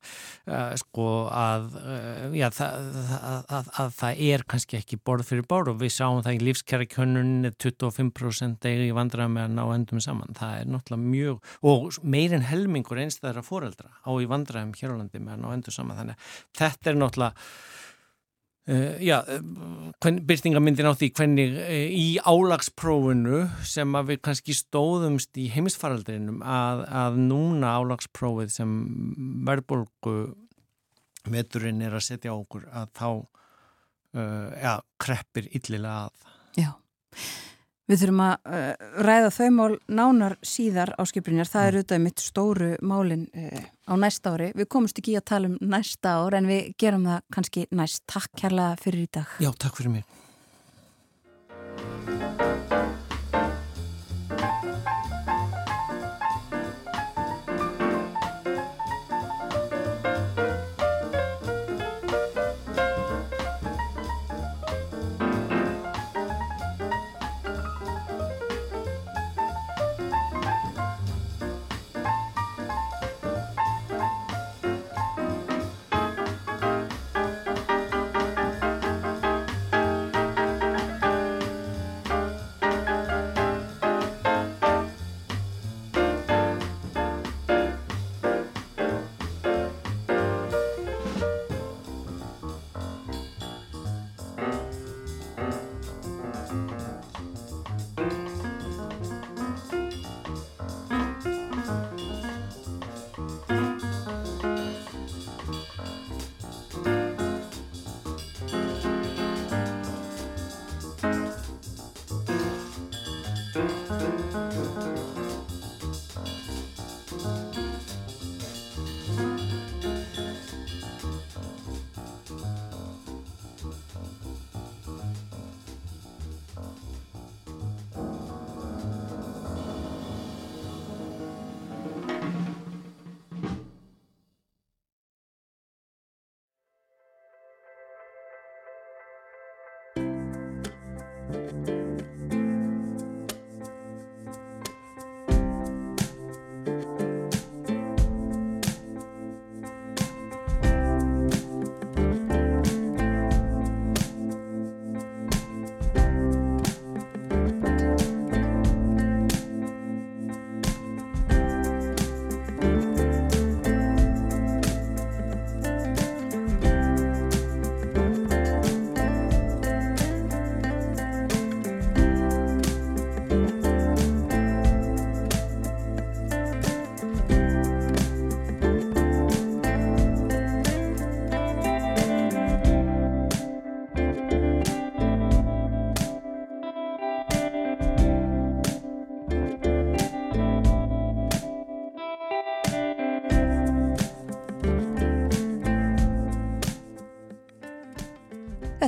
uh, 0.48 0.72
sko 0.80 1.06
að, 1.32 1.68
uh, 1.80 2.36
já, 2.36 2.48
það, 2.56 2.88
að, 3.16 3.38
að, 3.58 3.70
að 3.82 3.94
það 4.00 4.22
er 4.30 4.44
kannski 4.52 4.80
ekki 4.80 5.00
borð 5.06 5.30
fyrir 5.30 5.48
borð 5.50 5.72
og 5.74 5.80
við 5.82 5.94
sáum 5.96 6.22
það 6.24 6.38
í 6.38 6.42
lífskjæra 6.48 6.88
kjönnunni 6.96 7.52
25% 7.62 8.68
eigi 8.70 8.90
vandræða 8.96 9.32
með 9.36 9.48
að 9.48 9.56
ná 9.58 9.64
endum 9.76 10.02
saman. 10.04 10.36
Það 10.36 10.60
er 10.60 10.70
náttúrulega 10.74 11.14
mjög 11.14 11.54
og 11.72 12.00
meirinn 12.16 12.46
helmingur 12.48 13.02
einstæðra 13.04 13.44
fóreldra 13.46 13.92
á 14.02 14.10
í 14.16 14.28
vandræðum 14.30 14.76
hér 14.76 14.96
á 14.96 14.98
landi 15.00 15.22
með 15.22 15.36
að 15.36 15.42
ná 15.44 15.48
endum 15.56 15.76
saman. 15.76 16.00
Þannig 16.00 16.20
að 16.20 16.36
þetta 16.62 16.92
er 16.92 17.02
náttúrulega 17.02 17.48
já, 18.66 19.20
uh, 19.22 20.18
byrtingamindin 20.26 20.88
á 20.90 20.94
því 20.98 21.10
hvernig 21.14 21.54
uh, 21.60 21.86
í 21.86 22.06
álagsprófunu 22.18 23.44
sem 23.66 23.98
við 24.08 24.20
kannski 24.26 24.56
stóðumst 24.58 25.38
í 25.38 25.46
heimisfaraldrinum 25.54 26.42
að, 26.42 26.82
að 26.90 27.20
núna 27.28 27.76
álagsprófið 27.78 28.50
sem 28.56 28.74
verðbólgu 29.46 30.16
veturinn 31.30 31.82
er 31.82 31.94
að 31.98 32.06
setja 32.06 32.34
okkur 32.34 32.68
að 32.70 32.92
þá 32.94 33.08
ja, 34.16 34.78
kreppir 35.02 35.44
yllilega 35.52 36.06
að. 36.06 36.28
Já. 36.56 36.70
Við 37.86 38.02
þurfum 38.02 38.22
að 38.24 38.50
uh, 38.50 38.92
ræða 39.06 39.30
þau 39.36 39.48
mál 39.54 39.76
nánar 39.86 40.36
síðar 40.42 40.90
á 40.98 41.02
skiprinjar. 41.06 41.50
Það 41.50 41.66
er 41.68 41.78
auðvitað 41.78 42.02
mitt 42.02 42.24
stóru 42.24 42.70
málin 42.82 43.26
uh, 43.30 43.64
á 43.86 43.94
næsta 44.02 44.34
ári. 44.34 44.50
Við 44.58 44.70
komumst 44.74 44.98
ekki 44.98 45.14
að 45.20 45.28
tala 45.30 45.52
um 45.52 45.58
næsta 45.62 46.16
ár 46.18 46.38
en 46.40 46.50
við 46.50 46.72
gerum 46.82 47.06
það 47.06 47.24
kannski 47.36 47.66
næst. 47.70 48.02
Takk 48.10 48.34
kærlega 48.42 48.78
fyrir 48.82 49.06
í 49.06 49.10
dag. 49.20 49.36
Já, 49.42 49.52
takk 49.54 49.78
fyrir 49.78 49.98
mér. 49.98 50.25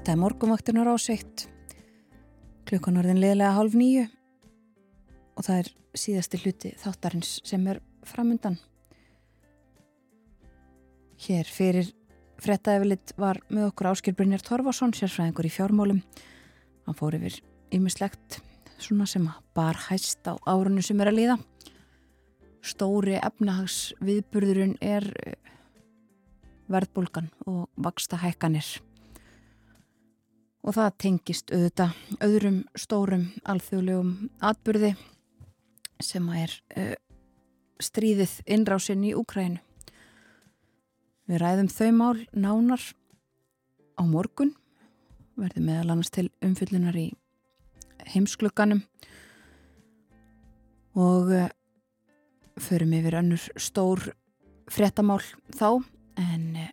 Þetta 0.09 0.17
er 0.17 0.23
morgumvaktunar 0.23 0.89
ásveitt 0.89 1.43
klukkan 2.65 2.97
orðin 2.97 3.19
liðlega 3.21 3.51
hálf 3.59 3.75
nýju 3.77 4.07
og 5.37 5.45
það 5.45 5.59
er 5.61 5.69
síðasti 6.01 6.41
hluti 6.41 6.71
þáttarins 6.81 7.33
sem 7.45 7.67
er 7.69 7.83
framöndan. 8.09 8.57
Hér 11.27 11.53
fyrir 11.53 11.93
frettæfilitt 12.41 13.13
var 13.21 13.43
með 13.53 13.67
okkur 13.67 13.91
Áskil 13.93 14.17
Brynjar 14.17 14.47
Torfarsson, 14.49 14.97
sérfræðingur 14.97 15.51
í 15.51 15.53
fjármólum. 15.59 16.01
Hann 16.89 17.01
fór 17.05 17.21
yfir 17.21 17.43
ymislegt 17.77 18.41
svona 18.81 19.05
sem 19.05 19.29
bar 19.53 19.77
hæst 19.91 20.25
á 20.25 20.41
árunnu 20.49 20.89
sem 20.89 21.05
er 21.05 21.13
að 21.13 21.21
líða. 21.21 21.41
Stóri 22.65 23.21
efnahags 23.21 23.93
viðburðurinn 24.01 24.79
er 24.81 25.13
eh, 25.21 25.37
verðbólgan 26.73 27.29
og 27.45 27.67
vaksta 27.77 28.25
hækkanir 28.25 28.79
og 30.69 30.75
það 30.77 30.97
tengist 31.01 31.53
auðvitað 31.55 32.25
öðrum 32.27 32.57
stórum 32.77 33.23
alþjóðlegum 33.49 34.11
atbyrði 34.45 34.91
sem 36.05 36.27
er 36.37 36.53
uh, 36.77 36.93
stríðið 37.81 38.35
innrásinn 38.45 39.07
í 39.09 39.15
Úkrænu. 39.17 39.63
Við 41.29 41.41
ræðum 41.41 41.71
þau 41.73 41.89
mál 41.97 42.21
nánar 42.37 42.85
á 43.97 44.03
morgun, 44.05 44.53
verðum 45.41 45.69
meðal 45.71 45.95
annars 45.95 46.13
til 46.13 46.29
umfyllunar 46.45 46.97
í 47.01 47.09
heimsklugganum 48.13 48.85
og 51.01 51.33
uh, 51.33 51.49
förum 52.61 52.93
yfir 52.99 53.23
önnur 53.23 53.49
stór 53.57 54.11
fréttamál 54.69 55.25
þá 55.57 55.81
en 56.21 56.51
uh, 56.61 56.73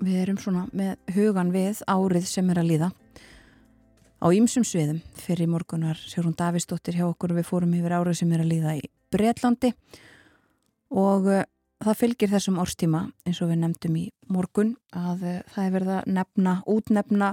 við 0.00 0.22
erum 0.22 0.38
svona 0.40 0.66
með 0.76 0.96
hugan 1.14 1.52
við 1.54 1.82
árið 1.88 2.26
sem 2.28 2.50
er 2.52 2.60
að 2.62 2.70
líða. 2.70 2.90
Á 4.20 4.26
ýmsum 4.36 4.64
sviðum. 4.68 5.00
Fyrir 5.16 5.48
morgunar 5.48 5.98
Sjórun 6.00 6.36
Davísdóttir 6.36 6.98
hjá 6.98 7.06
okkur 7.08 7.34
við 7.36 7.48
fórum 7.48 7.76
yfir 7.76 7.96
árið 7.96 8.20
sem 8.20 8.32
er 8.36 8.44
að 8.44 8.52
líða 8.52 8.76
í 8.80 8.84
Breitlandi 9.10 9.72
og 10.90 11.28
uh, 11.30 11.44
það 11.82 12.00
fylgir 12.02 12.32
þessum 12.32 12.60
árstíma 12.62 13.04
eins 13.26 13.40
og 13.42 13.50
við 13.50 13.62
nefndum 13.62 13.98
í 13.98 14.06
morgun 14.30 14.74
að 14.96 15.24
uh, 15.24 15.36
það 15.54 15.64
er 15.64 15.74
verið 15.76 15.92
að 15.96 16.10
nefna, 16.18 16.56
útnefna 16.66 17.30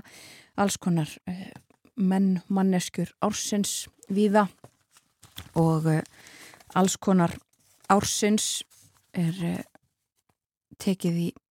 alls 0.57 0.77
konar 0.81 1.11
uh, 1.30 1.49
menn, 1.98 2.38
manneskjur 2.48 3.14
ársins 3.26 3.88
viða 4.10 4.48
og 5.57 5.89
alls 6.77 6.98
konar 7.02 7.34
ársins 7.94 8.64
er 9.18 9.65
tekið 10.81 11.19
í 11.27 11.27
Eh, 11.31 11.47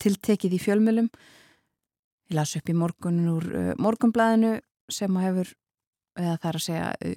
tiltekið 0.00 0.56
í 0.56 0.62
fjölmjölum 0.62 1.10
ég 2.28 2.36
las 2.36 2.56
upp 2.58 2.68
í 2.68 2.76
morgun 2.76 3.22
úr 3.32 3.48
uh, 3.48 3.72
morgunblæðinu 3.80 4.58
sem 4.92 5.16
hefur 5.22 5.50
eða 6.18 6.36
það 6.36 6.50
er 6.50 6.58
að 6.58 6.64
segja 6.66 6.92
uh, 6.92 7.16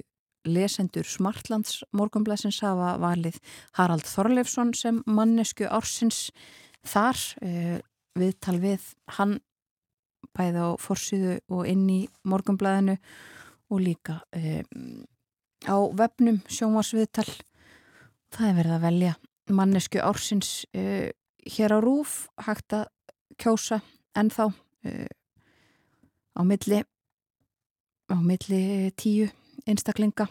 lesendur 0.52 1.08
Smartlands 1.08 1.82
morgunblæðsins 1.96 2.62
hafa 2.66 2.96
valið 3.02 3.38
Harald 3.78 4.08
Þorleifsson 4.10 4.74
sem 4.78 5.04
mannesku 5.06 5.68
ársins 5.70 6.30
þar. 6.88 7.20
Uh, 7.44 7.80
viðtal 8.18 8.58
við 8.60 8.90
hann 9.16 9.38
bæði 10.36 10.64
á 10.68 10.70
forsiðu 10.84 11.38
og 11.48 11.68
inn 11.70 11.86
í 11.88 12.00
morgunblæðinu 12.28 12.98
og 13.72 13.80
líka 13.80 14.18
á 14.28 15.76
vefnum 15.96 16.42
sjómasviðtal 16.52 17.24
það 18.36 18.50
er 18.50 18.58
verið 18.58 18.76
að 18.76 18.84
velja 18.84 19.14
mannesku 19.48 20.04
ársins 20.04 20.52
hér 21.48 21.78
á 21.78 21.80
Rúf 21.82 22.28
hægt 22.46 22.74
að 22.76 22.90
kjósa 23.42 23.82
ennþá 24.18 24.50
uh, 24.52 25.10
á 26.38 26.42
milli 26.48 26.84
á 28.12 28.16
milli 28.20 28.92
tíu 29.00 29.30
einstaklinga 29.66 30.28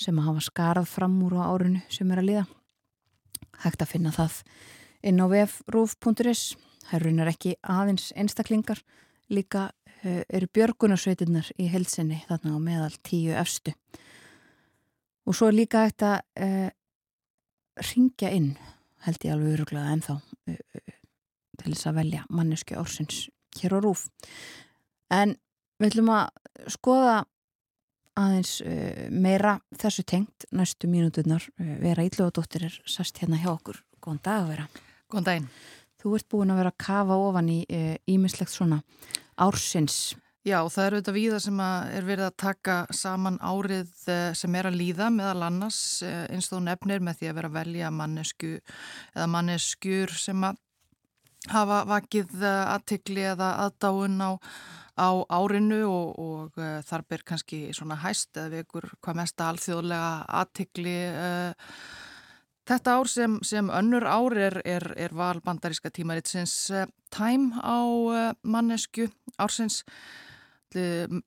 sem 0.00 0.16
að 0.18 0.30
hafa 0.30 0.46
skarað 0.46 0.88
fram 0.88 1.18
úr 1.26 1.36
á 1.40 1.50
árinu 1.52 1.82
sem 1.92 2.10
er 2.10 2.22
að 2.22 2.30
liða 2.30 2.46
hægt 3.64 3.82
að 3.84 3.92
finna 3.92 4.14
það 4.14 4.40
inn 5.06 5.20
á 5.20 5.26
það 6.88 6.96
er 6.96 7.04
ekki 7.32 7.54
aðeins 7.62 8.10
einstaklingar 8.16 8.80
líka 9.30 9.68
uh, 9.70 10.22
eru 10.28 10.48
björgunarsveitinnar 10.54 11.52
í 11.60 11.68
helsinni 11.70 12.22
þarna 12.28 12.56
á 12.56 12.58
meðal 12.62 12.92
tíu 13.06 13.36
efstu. 13.36 13.74
Og 15.28 15.36
svo 15.36 15.50
er 15.50 15.58
líka 15.60 15.84
að 15.86 16.16
uh, 16.40 16.68
ringja 17.90 18.32
inn 18.34 18.54
held 19.06 19.24
ég 19.26 19.34
alveg 19.34 19.56
öruglega 19.56 19.94
ennþá 19.94 20.16
til 21.60 21.72
þess 21.72 21.90
að 21.90 21.98
velja 22.00 22.24
manneski 22.28 22.78
ársins 22.78 23.26
hér 23.60 23.76
á 23.76 23.78
rúf 23.80 24.06
en 25.12 25.36
við 25.80 25.92
ætlum 25.92 26.12
að 26.14 26.70
skoða 26.76 27.18
aðeins 28.20 28.54
meira 29.12 29.58
þessu 29.80 30.04
tengt 30.08 30.46
næstu 30.52 30.88
mínuturnar 30.90 31.46
vera 31.56 32.04
íllugadóttir 32.04 32.66
er 32.68 32.78
sast 32.88 33.20
hérna 33.22 33.38
hjá 33.40 33.52
okkur. 33.54 33.78
Góðan 34.00 34.22
dag 34.24 34.42
að 34.42 34.50
vera. 34.54 34.66
Góðan 35.10 35.28
daginn. 35.28 35.48
Þú 36.00 36.14
ert 36.16 36.28
búin 36.32 36.52
að 36.52 36.60
vera 36.62 36.72
að 36.72 36.80
kafa 36.84 37.18
ofan 37.20 37.50
í 37.52 37.58
ímislegt 38.08 38.52
svona 38.52 38.80
ársins 39.40 40.16
Já, 40.50 40.64
það 40.66 40.86
eru 40.86 40.98
auðvitað 40.98 41.14
víða 41.14 41.38
sem 41.44 41.60
er 41.62 42.06
verið 42.06 42.26
að 42.26 42.38
taka 42.42 42.76
saman 42.96 43.36
árið 43.38 43.90
eh, 44.10 44.32
sem 44.34 44.54
er 44.58 44.66
að 44.66 44.78
líða 44.80 45.10
meðal 45.14 45.44
annars 45.46 45.78
eh, 46.06 46.24
eins 46.32 46.48
og 46.56 46.64
nefnir 46.64 47.02
með 47.06 47.20
því 47.20 47.28
að 47.30 47.36
vera 47.36 47.50
að 47.50 47.58
velja 47.58 47.90
mannesku 47.94 48.50
eða 48.56 49.26
manneskjur 49.30 50.14
sem 50.18 50.46
að 50.48 50.58
hafa 51.52 51.76
vakið 51.92 52.34
eh, 52.40 52.62
aðtikli 52.72 53.26
eða 53.30 53.50
aðdáun 53.66 54.16
á, 54.26 54.30
á 54.98 55.08
árinu 55.38 55.78
og, 55.86 56.18
og 56.18 56.58
þar 56.88 57.04
ber 57.12 57.22
kannski 57.30 57.60
svona 57.76 58.00
hæst 58.00 58.34
eða 58.34 58.50
við 58.54 58.64
ykkur 58.64 58.88
hvað 58.98 59.20
mest 59.20 59.44
alþjóðlega 59.46 60.14
aðtikli 60.40 60.96
Þetta 62.70 62.92
ár 63.00 63.08
sem, 63.10 63.32
sem 63.42 63.70
önnur 63.74 64.04
ár 64.06 64.34
er, 64.38 64.58
er, 64.68 64.84
er 64.94 65.14
valbandaríska 65.16 65.90
tímaritsins 65.94 66.56
Time 67.10 67.54
á 67.66 67.82
mannesku 68.46 69.08
ársins 69.42 69.80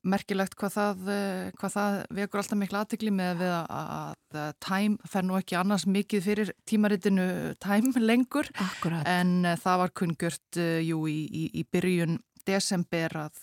merkilegt 0.06 0.54
hvað 0.56 0.72
það, 0.72 1.08
eh, 1.12 1.50
hvað 1.58 1.74
það 1.74 1.96
vekur 2.18 2.40
alltaf 2.40 2.58
miklu 2.60 2.78
aðtikli 2.80 3.12
með 3.14 3.42
að, 3.48 4.14
að 4.38 4.48
Time 4.64 5.10
fer 5.10 5.26
nú 5.26 5.36
ekki 5.38 5.58
annars 5.58 5.84
mikið 5.90 6.24
fyrir 6.24 6.52
tímaritinu 6.68 7.26
Time 7.62 7.92
lengur 8.08 8.48
Akkurat. 8.54 9.04
en 9.06 9.44
uh, 9.44 9.58
það 9.60 9.82
var 9.82 9.94
kungjört 10.00 10.60
uh, 10.62 10.80
jú 10.80 11.04
í, 11.10 11.18
í, 11.28 11.44
í 11.60 11.66
byrjun 11.68 12.18
desember 12.44 13.14
að, 13.16 13.38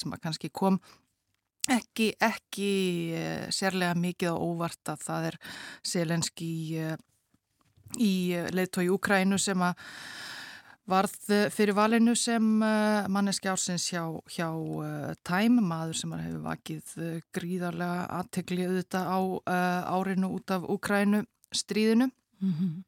sem 0.00 0.14
að 0.16 0.20
kannski 0.22 0.48
kom 0.48 0.78
ekki, 1.68 2.06
ekki 2.24 2.70
sérlega 3.52 3.92
mikið 4.00 4.32
á 4.32 4.36
óvart 4.40 4.92
að 4.94 5.02
það 5.04 5.26
er 5.28 5.36
selenski 5.84 6.48
í, 6.48 6.86
í 8.00 8.14
leittói 8.56 8.86
Úkrænu 8.94 9.36
sem 9.36 9.60
að 9.60 9.76
varð 10.90 11.30
eh, 11.34 11.48
fyrir 11.52 11.76
valinu 11.76 12.14
sem 12.18 12.62
eh, 12.62 13.08
manneski 13.12 13.50
ársins 13.50 13.88
hjá, 13.90 14.04
hjá 14.30 14.48
uh, 14.50 15.14
Time, 15.26 15.62
maður 15.64 15.98
sem 16.00 16.14
hefur 16.14 16.44
vakið 16.46 16.94
uh, 17.00 17.16
gríðarlega 17.34 18.06
aðtegli 18.20 18.68
auðvitað 18.68 19.10
á 19.10 19.18
uh, 19.18 19.96
árinu 19.96 20.32
út 20.38 20.54
af 20.54 20.66
Ukrænu 20.70 21.24
stríðinu. 21.54 22.10
Mm 22.40 22.54
-hmm. 22.54 22.82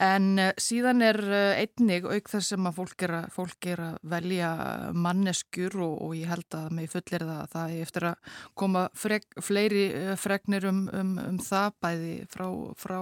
En 0.00 0.40
síðan 0.56 1.02
er 1.02 1.18
einnig 1.60 2.04
auk 2.04 2.28
þess 2.28 2.48
sem 2.48 2.66
að 2.66 2.76
fólk 2.76 3.02
er 3.02 3.10
að, 3.10 3.26
fólk 3.32 3.66
er 3.66 3.80
að 3.80 3.96
velja 4.02 4.50
manneskjur 4.92 5.76
og, 5.76 6.02
og 6.02 6.14
ég 6.16 6.28
held 6.28 6.54
að 6.54 6.70
mig 6.72 6.88
fullir 6.90 7.20
það 7.20 7.40
að 7.40 7.50
það 7.52 7.70
er 7.70 7.82
eftir 7.82 8.04
að 8.04 8.14
koma 8.54 8.88
frek, 8.94 9.26
fleiri 9.40 10.16
fregnir 10.16 10.64
um, 10.64 10.88
um, 10.92 11.18
um 11.18 11.38
það 11.38 11.72
bæði 11.84 12.14
frá, 12.32 12.46
frá 12.76 13.00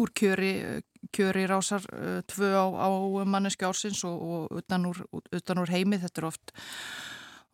úr 0.00 0.12
kjöri 0.16 0.52
kjöri 1.14 1.46
rásar 1.50 1.84
uh, 1.92 2.20
tvö 2.26 2.50
á, 2.56 2.64
á 2.66 2.88
manneski 3.24 3.66
ársins 3.66 4.04
og, 4.08 4.22
og 4.22 4.62
utan, 4.62 4.86
úr, 4.90 5.02
utan 5.32 5.60
úr 5.62 5.72
heimi 5.72 6.00
þetta 6.02 6.22
er 6.22 6.28
oft 6.30 6.54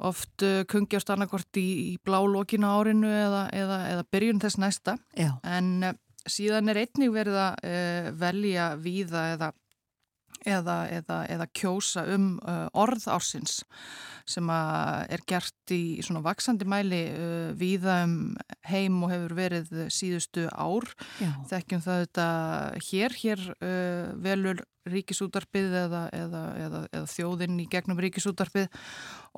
oft 0.01 0.45
uh, 0.47 0.63
kungjast 0.71 1.11
annarkort 1.13 1.61
í, 1.61 1.67
í 1.93 1.97
blá 2.05 2.21
lokina 2.25 2.75
árinu 2.79 3.11
eða, 3.11 3.49
eða, 3.53 3.81
eða 3.95 4.07
byrjun 4.13 4.41
þess 4.43 4.61
næsta 4.63 4.97
Já. 5.19 5.35
en 5.45 5.91
uh, 5.91 5.97
síðan 6.29 6.73
er 6.73 6.83
einnig 6.85 7.13
verið 7.15 7.37
að 7.41 8.11
velja 8.21 8.65
víða 8.77 9.23
eða 9.33 9.47
eða, 10.49 10.77
eða, 11.01 11.19
eða 11.35 11.47
kjósa 11.57 12.05
um 12.15 12.33
uh, 12.45 12.67
orð 12.79 13.07
ársins 13.13 13.61
sem 14.31 14.47
er 14.51 15.23
gert 15.29 15.73
í 15.75 16.01
svona 16.05 16.23
vaksandi 16.25 16.69
mæli 16.69 17.01
uh, 17.11 17.51
víða 17.59 18.03
um 18.07 18.17
heim 18.71 19.01
og 19.05 19.13
hefur 19.13 19.35
verið 19.39 19.73
síðustu 19.93 20.47
ár. 20.55 20.87
Já. 21.21 21.33
Þekkjum 21.51 21.85
það 21.87 22.05
þetta 22.05 22.29
hér, 22.91 23.17
hér 23.25 23.47
uh, 23.57 24.13
velur 24.23 24.63
ríkisútarpið 24.89 25.75
eða, 25.85 26.05
eða, 26.17 26.43
eða, 26.57 26.81
eða 26.89 27.09
þjóðinn 27.13 27.59
í 27.61 27.67
gegnum 27.71 28.01
ríkisútarpið 28.01 28.71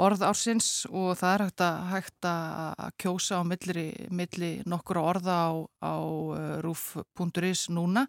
orð 0.01 0.23
ársins 0.24 0.69
og 0.89 1.16
það 1.20 1.35
er 1.35 1.44
hægt 1.44 1.64
að, 1.66 1.81
hægt 1.90 2.28
að 2.28 2.94
kjósa 3.02 3.40
á 3.40 3.43
milli, 3.44 3.86
milli 4.14 4.52
nokkura 4.69 5.02
orða 5.12 5.36
á, 5.36 5.51
á 5.85 5.94
uh, 6.01 6.55
rúf.is 6.64 7.66
núna. 7.74 8.06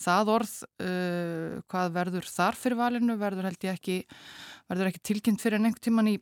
Það 0.00 0.32
orð, 0.38 0.54
uh, 0.80 1.58
hvað 1.68 1.92
verður 1.98 2.30
þar 2.32 2.58
fyrir 2.58 2.80
valinu, 2.80 3.18
verður 3.20 3.50
held 3.50 3.68
ég 3.68 3.76
ekki, 3.76 3.98
verður 4.70 4.92
ekki 4.92 5.04
tilkynnt 5.12 5.44
fyrir 5.44 5.60
einhvern 5.60 5.84
tíman 5.84 6.12
í 6.14 6.16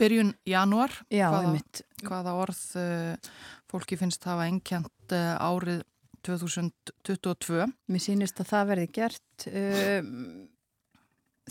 byrjun 0.00 0.32
januar. 0.48 0.94
Já, 1.12 1.28
hvaða, 1.28 1.84
hvaða 2.06 2.36
orð 2.40 2.64
uh, 2.80 3.32
fólki 3.70 4.00
finnst 4.00 4.24
hafa 4.28 4.48
engjant 4.48 5.16
uh, 5.16 5.36
árið 5.44 5.84
2022. 6.26 7.68
Mér 7.90 8.02
sýnist 8.04 8.40
að 8.42 8.50
það 8.52 8.72
verði 8.74 8.88
gert 8.96 9.46
um, 9.48 10.16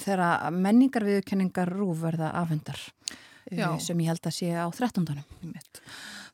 þegar 0.03 0.53
menningarviðkenningar 0.55 1.71
rúf 1.73 1.99
verða 2.03 2.31
afhendar 2.39 2.79
uh, 3.09 3.75
sem 3.81 3.99
ég 4.03 4.11
held 4.11 4.25
að 4.25 4.35
sé 4.37 4.53
á 4.55 4.67
13. 4.67 5.09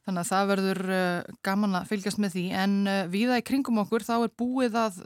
Þannig 0.05 0.21
að 0.21 0.29
það 0.29 0.49
verður 0.51 0.81
uh, 0.93 1.35
gaman 1.45 1.77
að 1.79 1.89
fylgjast 1.91 2.21
með 2.21 2.37
því 2.37 2.45
en 2.61 2.77
uh, 2.85 3.01
viða 3.11 3.39
í 3.41 3.45
kringum 3.47 3.81
okkur 3.85 4.05
þá 4.05 4.15
er 4.17 4.33
búið 4.37 4.79
að, 4.79 5.01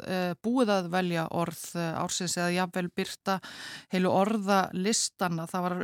búið 0.46 0.74
að 0.76 0.92
velja 0.94 1.26
orð 1.40 1.66
ársins 1.80 2.38
eða 2.40 2.56
jafnvel 2.58 2.88
byrta 2.96 3.40
heilu 3.94 4.14
orðalistana. 4.14 5.48
Það 5.50 5.68
var 5.68 5.78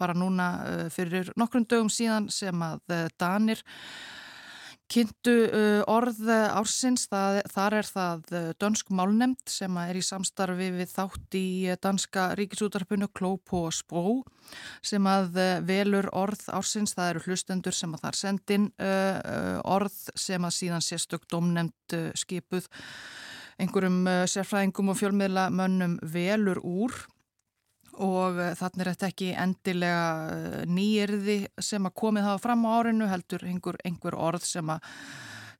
bara 0.00 0.16
núna 0.16 0.46
fyrir 0.92 1.28
nokkrum 1.36 1.66
dögum 1.68 1.90
síðan 1.92 2.30
sem 2.32 2.62
að 2.64 3.10
Danir 3.20 3.60
Kynntu 4.90 5.32
uh, 5.46 5.82
orð 5.86 6.18
ársins, 6.30 7.04
það, 7.10 7.36
þar 7.52 7.74
er 7.78 7.86
það 7.86 8.32
uh, 8.34 8.46
dönsk 8.58 8.88
málnemnd 8.90 9.44
sem 9.46 9.76
er 9.78 9.98
í 10.00 10.02
samstarfi 10.02 10.66
við 10.74 10.90
þátt 10.90 11.36
í 11.38 11.46
uh, 11.70 11.76
danska 11.78 12.24
ríkisútarpunu 12.40 13.06
Klóp 13.14 13.54
og 13.54 13.68
Spró 13.76 14.16
sem 14.82 15.06
að 15.06 15.38
velur 15.68 16.08
orð 16.16 16.42
ársins, 16.50 16.96
það 16.96 17.12
eru 17.12 17.22
hlustendur 17.28 17.76
sem 17.76 17.94
að 17.94 18.02
þar 18.02 18.18
sendin 18.18 18.64
orð 19.70 19.98
sem 20.18 20.42
að 20.42 20.56
síðan 20.56 20.82
sérstök 20.82 21.28
domnemnd 21.30 21.94
skipuð 22.18 22.66
einhverjum 23.62 24.00
sérfræðingum 24.32 24.90
og 24.90 24.98
fjölmiðla 24.98 25.46
mönnum 25.54 26.00
velur 26.02 26.58
úr 26.66 26.98
og 27.98 28.38
eh, 28.38 28.52
þannig 28.58 28.84
er 28.84 28.92
þetta 28.92 29.08
ekki 29.10 29.30
endilega 29.38 30.04
eh, 30.34 30.60
nýjirði 30.70 31.38
sem 31.62 31.88
að 31.88 31.96
komið 32.02 32.28
hafa 32.28 32.42
fram 32.44 32.66
á 32.68 32.70
árinu 32.78 33.08
heldur 33.10 33.46
einhver, 33.48 33.80
einhver 33.84 34.16
orð 34.18 34.46
sem 34.46 34.70
að, 34.70 34.86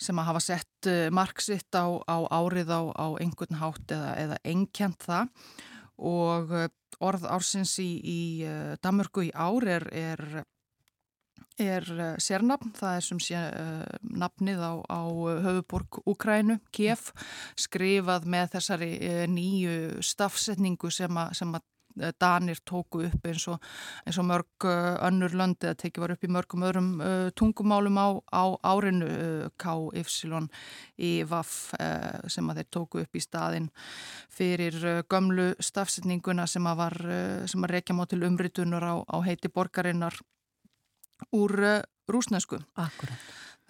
sem 0.01 0.21
að 0.21 0.31
hafa 0.31 0.45
sett 0.45 0.91
eh, 0.91 1.09
marksitt 1.15 1.75
á, 1.75 1.87
á 2.07 2.17
árið 2.31 2.71
á, 2.71 2.83
á 2.95 3.07
einhvern 3.21 3.59
hátt 3.61 3.97
eða, 3.97 4.15
eða 4.23 4.39
enkjent 4.55 5.09
það. 5.09 5.35
Og 6.01 6.55
orð 7.05 7.27
ársins 7.29 7.75
í, 7.83 7.91
í 8.01 8.21
Damörgu 8.81 9.27
í 9.27 9.33
ár 9.37 9.67
er, 9.69 9.85
er, 9.93 10.23
er 11.61 11.89
sérnafn, 12.17 12.73
það 12.79 12.95
er 12.97 13.05
sem 13.05 13.21
sé 13.21 13.43
nafnið 14.01 14.63
á, 14.65 14.73
á 14.89 15.03
höfuborg 15.45 16.01
Ukrænu, 16.09 16.57
Kiev, 16.73 17.11
skrifað 17.53 18.25
með 18.33 18.55
þessari 18.55 18.91
nýju 19.29 20.01
stafsetningu 20.09 20.89
sem 20.89 21.21
að, 21.21 21.37
Danir 21.95 22.61
tóku 22.67 23.03
upp 23.07 23.27
eins 23.27 23.47
og, 23.51 23.59
eins 24.07 24.19
og 24.21 24.27
mörg 24.29 24.67
eh, 24.69 24.97
önnur 25.09 25.35
löndi 25.37 25.71
að 25.71 25.79
tekið 25.83 26.05
var 26.05 26.15
upp 26.15 26.25
í 26.25 26.31
mörgum 26.31 26.65
öðrum 26.67 26.91
uh, 27.03 27.29
tungumálum 27.37 27.99
á, 27.99 28.09
á 28.31 28.45
árinu 28.73 29.09
uh, 29.09 29.49
K-Y 29.61 30.05
í 31.01 31.13
VAF 31.29 31.75
uh, 31.75 32.29
sem 32.31 32.51
að 32.51 32.61
þeir 32.61 32.71
tóku 32.71 33.03
upp 33.03 33.17
í 33.17 33.25
staðin 33.25 33.69
fyrir 34.31 35.05
gömlu 35.11 35.53
stafsendinguna 35.59 36.47
sem 36.47 36.67
að 36.67 36.81
var 36.81 36.97
sem 37.51 37.65
að 37.65 37.73
rekja 37.75 37.97
má 37.97 38.05
til 38.09 38.23
umritunar 38.25 38.85
á, 38.85 38.95
á 39.05 39.17
heiti 39.27 39.51
borgarinnar 39.53 40.17
úr 41.37 41.83
rúsnesku. 42.09 42.61
Akkurat. 42.79 43.19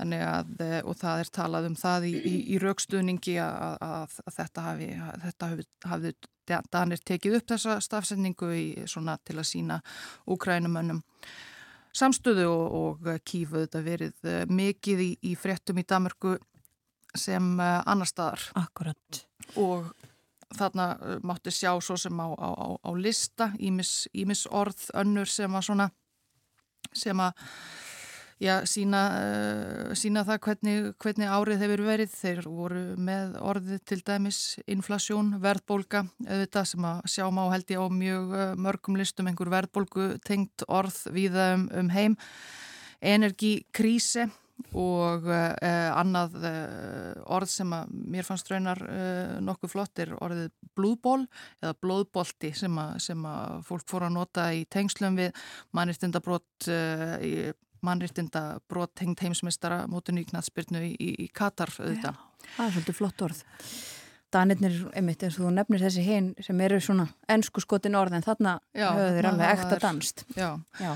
Þannig 0.01 0.22
að, 0.24 0.60
og 0.88 0.97
það 0.97 1.22
er 1.22 1.30
talað 1.34 1.66
um 1.68 1.74
það 1.76 2.06
í, 2.09 2.12
í, 2.24 2.34
í 2.55 2.60
raukstuðningi 2.62 3.34
að, 3.42 3.74
að, 3.84 4.14
að 4.24 4.36
þetta 4.38 4.62
hafi, 4.64 4.86
þetta 5.24 5.51
hafi, 5.51 5.66
hafi 5.90 6.12
Danir 6.72 7.01
tekið 7.06 7.39
upp 7.40 7.55
þessa 7.55 7.78
stafsendingu 7.85 8.51
í, 8.56 8.66
svona, 8.90 9.16
til 9.24 9.39
að 9.39 9.48
sína 9.52 9.81
úkrænumönnum 10.31 11.02
samstöðu 11.97 12.47
og, 12.51 12.77
og 12.81 13.10
kýfuð 13.27 13.66
þetta 13.66 13.82
verið 13.86 14.28
eh, 14.31 14.44
mikið 14.47 15.02
í, 15.05 15.10
í 15.31 15.35
fréttum 15.39 15.81
í 15.81 15.86
Damörgu 15.89 16.36
sem 17.18 17.56
uh, 17.59 17.81
annar 17.90 18.06
staðar. 18.06 18.44
Akkurat. 18.55 19.22
Og 19.59 19.89
þarna 20.55 20.93
uh, 20.94 21.16
mátti 21.27 21.51
sjá 21.55 21.72
svo 21.82 21.97
sem 21.98 22.14
á, 22.22 22.28
á, 22.31 22.78
á 22.78 22.90
lista 22.94 23.51
ímis 23.59 24.47
orð 24.47 24.86
önnur 24.94 25.27
sem 25.31 25.56
að 25.59 25.66
svona 25.66 25.89
sem 26.94 27.20
að 27.22 27.43
já, 28.41 28.55
sína, 28.69 29.03
uh, 29.21 29.93
sína 29.99 30.25
það 30.25 30.41
hvernig, 30.47 30.89
hvernig 31.03 31.31
árið 31.31 31.65
hefur 31.65 31.85
verið. 31.85 32.17
Þeir 32.17 32.43
voru 32.49 32.83
með 32.97 33.37
orðið 33.53 33.85
til 33.91 34.01
dæmis 34.07 34.41
inflasjón, 34.71 35.35
verðbólka, 35.43 36.07
auðvitað 36.25 36.69
sem 36.73 36.91
að 36.91 37.01
sjá 37.15 37.25
má 37.29 37.45
held 37.53 37.73
ég 37.75 37.85
á 37.85 37.87
mjög 37.93 38.35
uh, 38.35 38.45
mörgum 38.57 39.01
listum 39.01 39.31
einhver 39.31 39.53
verðbólku 39.53 40.12
tengt 40.27 40.65
orð 40.69 41.03
viða 41.12 41.55
um, 41.59 41.69
um 41.83 41.93
heim, 41.93 42.17
energikríse 43.01 44.31
og 44.77 45.25
uh, 45.25 45.55
annað 45.97 46.35
orð 47.33 47.49
sem 47.49 47.71
að 47.73 47.95
mér 48.12 48.27
fannst 48.29 48.51
raunar 48.53 48.81
nokkuð 49.41 49.73
flott 49.73 50.03
er 50.05 50.12
orðið 50.21 50.51
blúðból 50.77 51.23
eða 51.62 51.79
blóðbolti 51.81 52.51
sem 52.57 52.77
að, 52.77 52.99
sem 53.07 53.25
að 53.25 53.65
fólk 53.69 53.89
fór 53.89 54.05
að 54.11 54.15
nota 54.19 54.51
í 54.53 54.67
tengslum 54.69 55.17
við 55.17 55.33
mannirtindabrótt 55.77 56.69
í 57.25 57.33
mannrittinda 57.86 58.43
brot 58.69 59.02
hengt 59.02 59.23
heimsmeistara 59.24 59.85
mótunni 59.90 60.24
í 60.24 60.28
knatsbyrnu 60.28 60.82
í, 60.90 61.31
Katar 61.35 61.73
auðvitað. 61.78 62.19
Já, 62.19 62.52
það 62.57 62.66
er 62.66 62.77
svolítið 62.77 62.98
flott 62.98 63.24
orð. 63.27 63.43
Danirnir, 64.31 64.77
einmitt, 64.94 65.24
eins 65.27 65.39
og 65.40 65.48
þú 65.48 65.55
nefnir 65.57 65.82
þessi 65.82 66.05
hinn 66.07 66.28
sem 66.47 66.61
eru 66.62 66.78
svona 66.82 67.09
ennsku 67.31 67.62
skotin 67.65 67.98
orð 67.98 68.15
en 68.19 68.27
þarna 68.27 68.59
höfðu 68.77 69.16
þeir 69.16 69.28
alveg 69.32 69.55
ekta 69.57 69.78
danst. 69.82 70.23
Já. 70.36 70.51
já, 70.78 70.93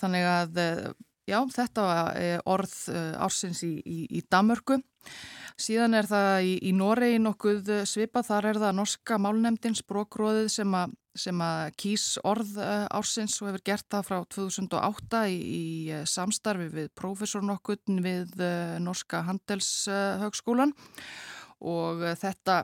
þannig 0.00 0.28
að 0.30 0.62
eh, 0.62 0.86
já, 1.28 1.38
þetta 1.52 1.84
var 1.84 2.22
eh, 2.22 2.38
orð 2.48 2.76
eh, 2.94 3.10
ársins 3.26 3.60
í, 3.66 3.74
í, 3.84 3.98
í 4.08 4.24
Damörgu. 4.32 4.80
Síðan 5.58 5.96
er 5.98 6.06
það 6.06 6.46
í, 6.46 6.54
í 6.70 6.72
Noregi 6.76 7.18
nokkuð 7.18 7.72
svipa, 7.90 8.22
þar 8.22 8.52
er 8.52 8.62
það 8.62 8.76
norska 8.78 9.18
málnemdins 9.18 9.82
brókróðið 9.86 10.52
sem 10.54 10.76
sem 11.18 11.42
að 11.42 11.72
kýs 11.80 12.06
orð 12.26 12.56
eh, 12.62 12.86
ársins 12.94 13.36
og 13.42 13.50
hefur 13.50 13.64
gert 13.70 13.86
það 13.90 14.06
frá 14.08 14.18
2008 14.34 15.22
í, 15.32 15.36
í 15.38 15.66
eh, 15.94 16.06
samstarfi 16.08 16.68
við 16.72 16.90
profesornokkun 16.98 18.02
við 18.04 18.34
eh, 18.44 18.78
Norska 18.82 19.24
Handelshögskólan 19.28 20.74
og 21.58 22.04
þetta 22.20 22.62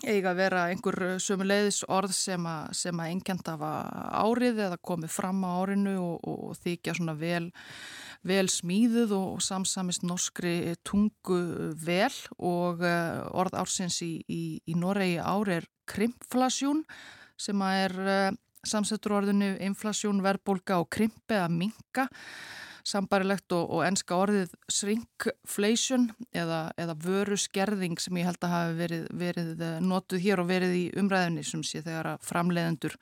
eiga 0.00 0.32
að 0.32 0.38
vera 0.40 0.60
einhver 0.72 0.96
sömuleiðis 1.20 1.82
orð 1.92 2.14
sem 2.16 2.46
að, 2.48 2.70
sem 2.78 3.02
að 3.02 3.10
engjant 3.12 3.50
af 3.52 3.64
árið 4.24 4.62
eða 4.66 4.78
komið 4.80 5.12
fram 5.12 5.44
á 5.44 5.50
árinu 5.60 5.92
og, 6.00 6.24
og 6.24 6.54
þykja 6.62 6.96
svona 6.96 7.14
vel, 7.20 7.50
vel 8.26 8.46
smíðuð 8.52 9.14
og 9.16 9.40
samsamist 9.44 10.04
norskri 10.04 10.74
tungu 10.84 11.40
vel 11.80 12.12
og 12.36 12.84
orð 12.84 13.56
ársins 13.62 14.00
í, 14.04 14.12
í, 14.28 14.42
í 14.68 14.76
Noregi 14.76 15.16
ári 15.22 15.60
er 15.60 15.68
krimpflasjún 15.88 16.84
sem 17.40 17.62
er 17.64 17.96
samsettur 18.66 19.16
orðinu 19.20 19.54
inflasjón, 19.64 20.20
verðbólka 20.24 20.80
og 20.82 20.90
krimpi 20.92 21.38
að 21.40 21.54
minka 21.62 22.08
sambarilegt 22.90 23.52
og, 23.54 23.68
og 23.70 23.84
enska 23.86 24.16
orðið 24.18 24.54
shrinkflation 24.72 26.08
eða, 26.36 26.60
eða 26.80 26.96
vöru 27.04 27.38
skerðing 27.40 28.00
sem 28.02 28.18
ég 28.20 28.28
held 28.28 28.42
að 28.46 28.54
hafi 28.54 28.76
verið, 28.80 29.06
verið 29.22 29.62
eh, 29.66 29.78
notuð 29.84 30.24
hér 30.24 30.42
og 30.42 30.50
verið 30.50 30.74
í 30.78 30.82
umræðinni 31.00 31.44
sem 31.46 31.62
sé 31.66 31.84
þegar 31.84 32.14
að 32.14 32.26
framleiðendur 32.28 32.96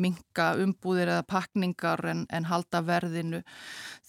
minka 0.00 0.52
umbúðir 0.60 1.14
eða 1.14 1.26
pakningar 1.30 2.04
en, 2.12 2.26
en 2.28 2.48
halda 2.50 2.82
verðinu 2.84 3.42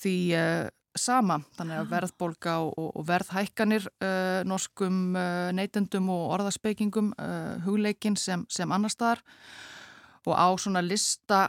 því 0.01 0.15
uh, 0.37 0.67
sama, 0.97 1.37
þannig 1.55 1.79
að 1.79 1.91
verðbólka 1.93 2.57
og, 2.67 2.79
og 2.99 3.05
verðhækkanir 3.07 3.87
uh, 4.03 4.41
norskum 4.47 5.15
uh, 5.15 5.49
neytendum 5.55 6.09
og 6.11 6.35
orðaspekingum 6.37 7.13
hugleikin 7.65 8.17
sem, 8.19 8.43
sem 8.51 8.71
annar 8.71 8.91
staðar 8.91 9.23
og 10.27 10.35
á 10.37 10.47
svona 10.59 10.83
lista 10.85 11.47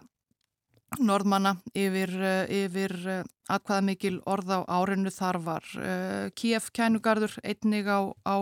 norðmanna 1.01 1.57
yfir, 1.79 2.13
eh, 2.21 2.65
yfir 2.65 2.93
eh, 3.09 3.23
aðkvaða 3.53 3.85
mikil 3.87 4.19
orð 4.29 4.53
á 4.53 4.61
árinu. 4.69 5.11
Þar 5.13 5.39
var 5.45 5.65
uh, 5.77 6.29
Kíef 6.39 6.71
kænugarður 6.73 7.35
einnig 7.45 7.89
á, 7.91 8.01
á 8.25 8.37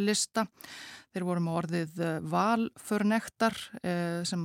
lista. 0.00 0.46
Þeir 1.12 1.24
voru 1.24 1.42
með 1.42 1.56
orðið 1.58 2.00
valförnektar 2.30 3.54
sem 4.28 4.42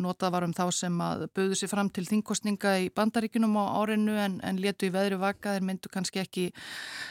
notað 0.00 0.32
var 0.32 0.46
um 0.46 0.54
þá 0.56 0.64
sem 0.74 1.02
að 1.04 1.26
buðu 1.36 1.58
sér 1.60 1.70
fram 1.70 1.90
til 1.92 2.06
þingkostninga 2.08 2.72
í 2.82 2.88
bandaríkunum 2.96 3.58
á 3.60 3.76
árinu 3.76 4.16
en, 4.18 4.38
en 4.42 4.58
letu 4.58 4.88
í 4.88 4.92
veðri 4.94 5.20
vaka. 5.20 5.52
Þeir 5.54 5.68
myndu 5.68 5.92
kannski 5.92 6.24
ekki 6.24 6.46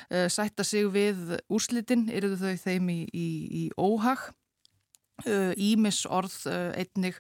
sætta 0.09 0.65
sig 0.67 0.89
við 0.91 1.38
úrslitin, 1.53 2.09
eruðu 2.09 2.41
þau 2.41 2.65
þeim 2.65 2.91
í, 2.91 2.99
í, 3.13 3.27
í 3.61 3.63
óhag 3.77 4.31
Ímis 5.57 6.03
orð 6.10 6.35
einnig 6.49 7.18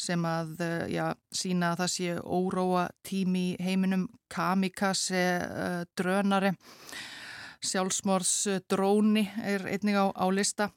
sem 0.00 0.22
að 0.26 0.62
já, 0.92 1.06
sína 1.34 1.72
að 1.72 1.82
það 1.82 1.90
sé 1.94 2.18
óróa 2.22 2.84
tími 3.06 3.46
heiminum, 3.62 4.06
kamikaze, 4.32 5.24
drönari, 5.98 6.52
sjálfsmorðs 7.62 8.62
dróni 8.70 9.26
er 9.42 9.66
einnig 9.70 9.98
á, 9.98 10.06
á 10.14 10.26
lista. 10.34 10.70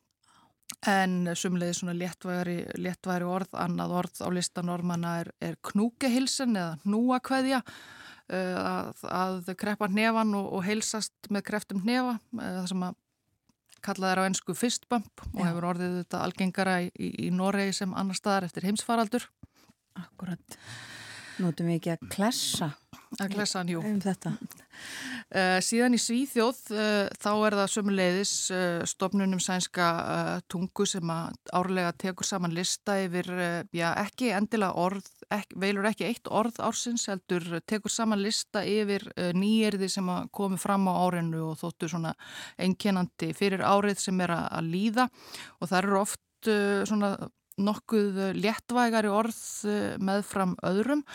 En 0.90 1.30
sumlega 1.38 1.74
svona 1.78 1.94
léttværi, 1.98 2.58
léttværi 2.82 3.26
orð, 3.30 3.54
annað 3.58 3.94
orð 4.02 4.22
á 4.26 4.30
lista 4.34 4.64
normanna 4.66 5.20
er, 5.22 5.30
er 5.42 5.58
knúkehilsen 5.66 6.58
eða 6.58 6.78
núakveðja 6.90 7.62
að, 8.30 9.04
að 9.06 9.52
kreppa 9.60 9.90
nefan 9.92 10.34
og, 10.38 10.48
og 10.58 10.66
heilsast 10.66 11.30
með 11.30 11.46
kreftum 11.52 11.84
nefa, 11.86 12.18
það 12.34 12.70
sem 12.72 12.86
að 12.88 13.02
kallað 13.86 14.12
er 14.16 14.22
á 14.22 14.28
ennsku 14.28 14.56
fistbump 14.58 15.24
og 15.32 15.42
hefur 15.44 15.70
orðið 15.72 16.00
þetta 16.02 16.24
algengara 16.26 16.76
í, 16.86 16.90
í, 16.98 17.12
í 17.28 17.32
Noregi 17.34 17.78
sem 17.80 17.94
annar 17.98 18.18
staðar 18.18 18.50
eftir 18.50 18.68
heimsfaraldur. 18.68 19.28
Akkurat. 20.02 20.60
Nótum 21.40 21.70
við 21.70 21.80
ekki 21.80 21.94
að 21.96 22.10
klessa 22.16 22.72
að 23.20 23.36
klessa 23.36 23.62
hann, 23.62 23.74
jú. 23.76 23.82
Um 23.86 24.00
þetta. 24.04 24.36
Uh, 25.26 25.58
síðan 25.64 25.96
í 25.98 26.00
Svíþjóð 26.00 26.58
uh, 26.76 27.08
þá 27.18 27.30
er 27.48 27.56
það 27.58 27.72
sömuleiðis 27.74 28.34
uh, 28.54 28.84
stopnunum 28.88 29.42
sænska 29.42 29.88
tungu 30.52 30.86
sem 30.88 31.10
árlega 31.10 31.94
tekur 31.98 32.28
saman 32.28 32.54
lista 32.54 33.00
yfir, 33.02 33.28
já 33.74 33.88
ekki 34.04 34.30
endilega 34.38 34.78
orð, 34.78 35.08
ekki, 35.34 35.58
veilur 35.64 35.90
ekki 35.90 36.06
eitt 36.08 36.30
orð 36.30 36.60
ársins 36.64 37.08
heldur 37.10 37.58
tekur 37.66 37.94
saman 37.94 38.22
lista 38.22 38.62
yfir 38.70 39.08
nýjerði 39.36 39.90
sem 39.96 40.12
komi 40.36 40.62
fram 40.62 40.86
á 40.92 40.94
árinu 40.94 41.50
og 41.50 41.60
þóttu 41.64 41.90
svona 41.90 42.14
einkennandi 42.62 43.34
fyrir 43.36 43.66
árið 43.66 44.06
sem 44.06 44.22
er 44.22 44.36
að 44.38 44.70
líða 44.70 45.10
og 45.60 45.72
það 45.72 45.80
eru 45.82 46.00
oft 46.04 46.52
svona 46.86 47.16
nokkuð 47.66 48.24
léttvægari 48.38 49.10
orð 49.10 49.42
meðfram 50.06 50.58
öðrum 50.70 51.06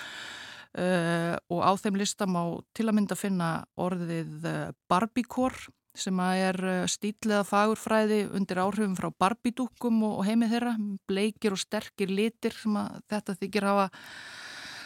Uh, 0.71 1.35
og 1.51 1.65
á 1.67 1.75
þeim 1.83 1.97
listam 1.99 2.37
á 2.39 2.47
til 2.79 2.85
að 2.87 2.95
mynda 2.95 3.17
finna 3.19 3.49
orðið 3.75 4.45
uh, 4.47 4.59
barbíkor 4.87 5.57
sem 5.99 6.21
er 6.23 6.59
uh, 6.63 6.85
stíliða 6.87 7.41
fagurfræði 7.49 8.21
undir 8.39 8.61
áhrifum 8.63 8.95
frá 8.95 9.09
barbídúkum 9.11 9.99
og, 10.07 10.21
heimið 10.29 10.55
þeirra, 10.55 10.77
bleikir 11.11 11.57
og 11.57 11.63
sterkir 11.65 12.15
litir 12.15 12.55
sem 12.55 12.79
þetta 13.11 13.35
þykir 13.41 13.67
hafa 13.67 13.89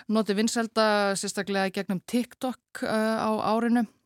notið 0.09 0.41
vinselda 0.41 0.87
sérstaklega 1.21 1.75
gegnum 1.77 2.01
TikTok 2.09 2.81
á 2.81 3.29
árinu. 3.53 3.85
Uh, 3.85 4.04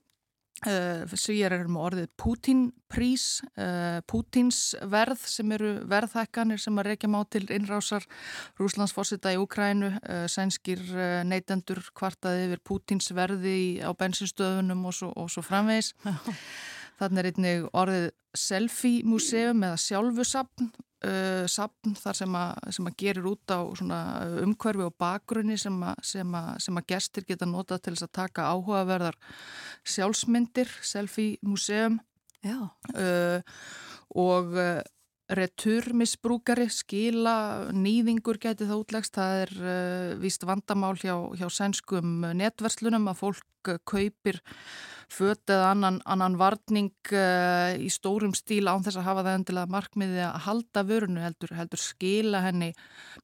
Svíjar 0.59 1.55
eru 1.55 1.71
með 1.71 1.85
orðið 1.87 2.07
Putin-prís, 2.19 3.27
uh, 3.55 4.01
Putins 4.11 4.75
verð 4.91 5.23
sem 5.31 5.53
eru 5.55 5.75
verðhækkanir 5.87 6.59
sem 6.59 6.81
að 6.81 6.91
reykja 6.91 7.11
má 7.13 7.21
til 7.31 7.45
innrásar 7.55 8.07
Rúslandsforsita 8.59 9.37
í 9.37 9.39
Ukrænu, 9.39 9.93
uh, 10.01 10.25
sænskir 10.27 10.83
neytendur 11.29 11.85
kvartaði 11.95 12.49
yfir 12.49 12.65
Putins 12.67 13.13
verði 13.15 13.79
á 13.87 13.95
bensinstöðunum 13.95 14.83
og 14.91 14.99
svo, 14.99 15.13
og 15.15 15.31
svo 15.31 15.47
framvegis. 15.47 15.95
Þannig 16.99 17.23
er 17.23 17.31
einnig 17.31 17.71
orðið 17.79 18.11
selfie-museum 18.35 19.63
eða 19.63 19.79
sjálfusapn 19.79 20.73
uh, 21.07 21.45
sapn 21.51 21.95
þar 21.99 22.19
sem 22.21 22.37
að, 22.41 22.69
sem 22.77 22.91
að 22.91 22.99
gerir 23.03 23.31
út 23.31 23.55
á 23.55 23.61
umhverfi 24.45 24.87
og 24.87 24.97
bakgrunni 25.01 25.59
sem 25.61 25.77
að, 25.83 26.03
sem, 26.11 26.37
að, 26.41 26.51
sem 26.65 26.81
að 26.81 26.89
gestir 26.95 27.29
geta 27.29 27.49
notað 27.49 27.85
til 27.85 27.95
þess 27.97 28.09
að 28.09 28.15
taka 28.21 28.51
áhugaverðar 28.53 29.19
sjálfsmyndir, 29.87 30.71
selfie 30.83 31.39
museum 31.43 32.01
uh, 32.45 33.43
og 34.17 34.57
returmisbrúkari, 35.29 36.71
skila, 36.73 37.69
nýðingur 37.77 38.39
geti 38.41 38.65
það 38.65 38.81
útlegst. 38.81 39.19
Það 39.19 39.43
er 39.43 39.53
uh, 39.61 40.13
víst 40.23 40.47
vandamál 40.49 40.95
hjá, 40.97 41.15
hjá 41.37 41.49
sænskum 41.53 42.23
netverslunum 42.39 43.11
að 43.13 43.21
fólk 43.21 43.45
kaupir 43.89 44.41
föt 45.09 45.49
eða 45.49 45.71
annan, 45.73 45.99
annan 46.05 46.37
varning 46.37 46.91
uh, 47.17 47.73
í 47.81 47.89
stórum 47.93 48.35
stíl 48.37 48.69
án 48.69 48.85
þess 48.85 48.99
að 49.01 49.07
hafa 49.07 49.23
það 49.25 49.39
endilega 49.39 49.73
markmiði 49.73 50.21
að 50.27 50.43
halda 50.45 50.83
vörunu 50.89 51.23
heldur, 51.25 51.55
heldur 51.57 51.81
skila 51.81 52.43
henni 52.45 52.69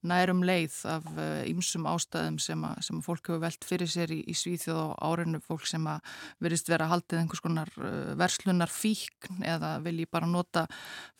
nærum 0.00 0.40
leið 0.48 0.78
af 0.94 1.10
ymsum 1.50 1.84
uh, 1.84 1.92
ástæðum 1.92 2.38
sem 2.40 2.64
að, 2.64 2.78
sem 2.88 3.00
að 3.00 3.08
fólk 3.08 3.28
hefur 3.28 3.42
velt 3.44 3.68
fyrir 3.68 3.92
sér 3.92 4.14
í, 4.16 4.22
í 4.24 4.36
Svíþjóð 4.38 4.80
og 4.80 4.94
árinu. 5.10 5.42
Fólk 5.44 5.68
sem 5.68 5.84
að 5.90 6.16
verist 6.44 6.72
vera 6.72 6.88
haldið 6.88 7.20
einhvers 7.20 7.44
konar 7.44 7.72
verslunar 8.16 8.72
fíkn 8.72 9.44
eða 9.44 9.76
vilji 9.84 10.08
bara 10.08 10.30
nota 10.30 10.64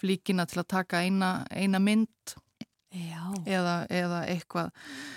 flíkina 0.00 0.48
til 0.48 0.62
að 0.64 0.70
taka 0.78 1.04
eina, 1.04 1.34
eina 1.52 1.82
mynd 1.82 2.36
eða, 2.94 3.74
eða 3.90 4.20
eitthvað, 4.30 4.70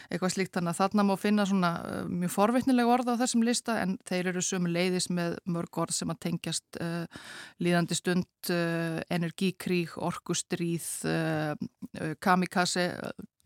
eitthvað 0.09 0.33
slíkt 0.33 0.55
þannig 0.55 0.73
að 0.73 0.79
þarna 0.81 1.05
má 1.07 1.13
finna 1.19 1.45
svona 1.49 1.71
uh, 1.83 1.99
mjög 2.09 2.33
forvittnilega 2.33 2.93
orð 2.93 3.11
á 3.13 3.19
þessum 3.21 3.45
lista 3.45 3.77
en 3.83 3.97
þeir 4.07 4.31
eru 4.33 4.43
sömu 4.45 4.71
leiðis 4.71 5.09
með 5.13 5.37
mörg 5.49 5.81
orð 5.83 5.97
sem 5.97 6.13
að 6.13 6.21
tengjast 6.27 6.79
uh, 6.81 7.05
líðandi 7.63 7.97
stund, 7.97 8.27
uh, 8.49 8.97
energikrík, 9.13 9.97
orkustríð, 10.09 10.89
uh, 11.09 11.53
uh 12.01 12.15
kamikaze, 12.23 12.89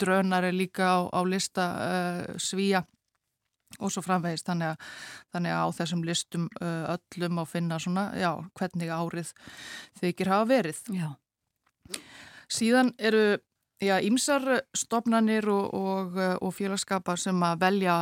drönar 0.01 0.47
er 0.47 0.55
líka 0.55 0.87
á, 0.87 0.99
á 1.11 1.21
lista 1.27 1.67
uh, 1.75 2.39
svíja 2.41 2.85
og 3.79 3.91
svo 3.93 4.03
framvegist 4.03 4.47
þannig 4.49 4.73
að, 4.73 4.89
þannig 5.31 5.53
að 5.55 5.61
á 5.63 5.67
þessum 5.77 6.01
listum 6.03 6.47
öllum 6.59 7.37
á 7.39 7.43
finna 7.47 7.77
svona, 7.79 8.09
já, 8.19 8.33
hvernig 8.59 8.91
árið 8.91 9.31
þykir 10.01 10.31
hafa 10.33 10.49
verið. 10.49 10.81
Já. 10.91 11.07
Síðan 12.51 12.91
eru 12.99 13.39
Já, 13.81 13.95
ímsar 13.97 14.43
stopnanir 14.77 15.47
og, 15.49 15.73
og, 15.73 16.17
og 16.37 16.51
félagskapar 16.53 17.17
sem 17.17 17.37
að 17.41 17.63
velja 17.63 17.95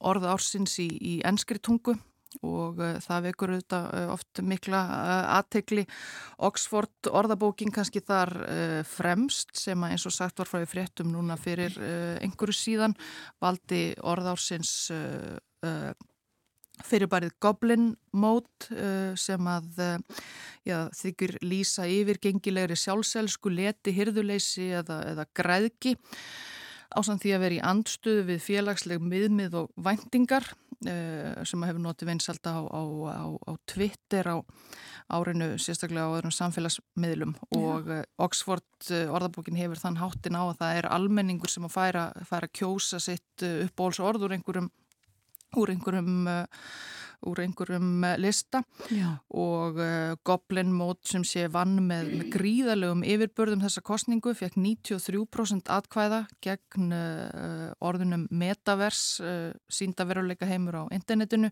orða 0.00 0.32
ársins 0.32 0.78
í, 0.80 0.86
í 0.88 1.14
ennskri 1.28 1.60
tungu 1.60 1.92
og 2.44 2.80
uh, 2.80 2.96
það 3.04 3.28
vekur 3.28 3.52
auðvitað 3.52 3.86
uh, 3.98 4.06
oft 4.14 4.40
mikla 4.44 4.80
uh, 4.80 5.28
aðtegli. 5.36 5.84
Oxford 6.48 7.10
orðabókin 7.12 7.72
kannski 7.72 8.00
þar 8.04 8.32
fremst 8.88 9.52
sem 9.60 9.84
að 9.84 9.94
eins 9.94 10.08
og 10.08 10.16
sagt 10.16 10.40
var 10.40 10.48
frá 10.48 10.64
í 10.64 10.68
fréttum 10.68 11.12
núna 11.12 11.36
fyrir 11.40 11.76
einhverju 12.24 12.56
síðan 12.56 12.96
valdi 13.42 13.90
orða 14.04 14.34
ársins 14.36 14.72
fyrirbærið 16.84 17.36
Goblin 17.40 17.94
Mode 18.16 18.68
uh, 18.74 19.14
sem 19.18 19.48
að 19.48 19.80
uh, 19.82 20.20
já, 20.66 20.78
þykir 20.96 21.38
lýsa 21.44 21.86
yfir 21.88 22.20
gengilegri 22.22 22.76
sjálfselsku, 22.78 23.52
leti, 23.52 23.94
hirðuleysi 23.96 24.70
eða, 24.82 25.00
eða 25.14 25.26
græðki 25.36 25.96
ásamt 26.96 27.24
því 27.24 27.32
að 27.34 27.42
vera 27.42 27.56
í 27.56 27.64
andstöðu 27.66 28.28
við 28.28 28.44
félagsleg 28.44 29.02
miðmið 29.02 29.56
og 29.62 29.72
væntingar 29.84 30.46
uh, 30.52 31.42
sem 31.48 31.64
að 31.64 31.72
hefur 31.72 31.82
notið 31.88 32.12
vinsalt 32.12 32.48
á, 32.48 32.56
á, 32.60 32.82
á, 33.10 33.26
á 33.36 33.52
Twitter 33.68 34.30
á 34.32 34.36
árinu 35.16 35.52
sérstaklega 35.62 36.08
á 36.08 36.14
öðrum 36.18 36.34
samfélagsmiðlum 36.34 37.36
já. 37.36 37.58
og 37.58 37.92
Oxford 38.26 38.88
orðabókin 38.90 39.58
hefur 39.58 39.78
þann 39.78 40.00
háttin 40.00 40.38
á 40.38 40.42
að 40.50 40.56
það 40.62 40.80
er 40.80 40.88
almenningur 40.96 41.52
sem 41.52 41.66
að 41.68 41.76
færa, 41.76 42.08
færa 42.26 42.50
kjósa 42.50 42.98
sitt 43.02 43.44
uppbóls 43.46 44.00
orður 44.02 44.34
einhverjum 44.34 44.72
úr 45.56 45.72
einhverjum 45.72 46.28
uh, 46.30 46.44
úr 47.26 47.40
einhverjum 47.42 48.04
uh, 48.04 48.14
lista 48.20 48.60
Já. 48.92 49.16
og 49.32 49.80
uh, 49.80 50.14
Goblin 50.26 50.72
Mót 50.74 51.00
sem 51.08 51.24
sé 51.26 51.46
vann 51.52 51.78
með, 51.88 52.12
með 52.12 52.28
gríðalegum 52.36 53.04
yfirbörðum 53.06 53.64
þessa 53.64 53.84
kostningu 53.86 54.34
fekk 54.36 54.58
93% 54.60 55.72
atkvæða 55.72 56.26
gegn 56.44 56.92
orðunum 57.80 58.28
metavers 58.30 59.18
síndaveruleika 59.72 60.48
heimur 60.48 60.82
á 60.86 60.92
internetinu 60.94 61.50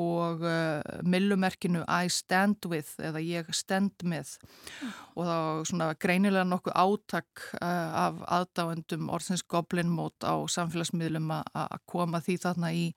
og 0.00 0.42
uh, 0.42 0.80
millumerkinu 1.06 1.84
I 1.86 2.10
stand 2.10 2.66
with 2.70 2.96
eða 2.98 3.22
ég 3.22 3.50
stend 3.54 4.02
með 4.02 4.32
og 5.14 5.28
þá 5.28 5.36
svona 5.70 5.88
greinilega 6.02 6.46
nokkuð 6.48 6.74
átak 6.82 7.44
uh, 7.60 7.90
af 8.06 8.18
aðdáendum 8.40 9.12
orðsins 9.14 9.44
Goblin 9.46 9.92
Mode 9.92 10.26
á 10.26 10.34
samfélagsmiðlum 10.50 11.30
að 11.34 11.78
koma 11.90 12.22
því 12.24 12.38
þarna 12.42 12.72
í, 12.74 12.88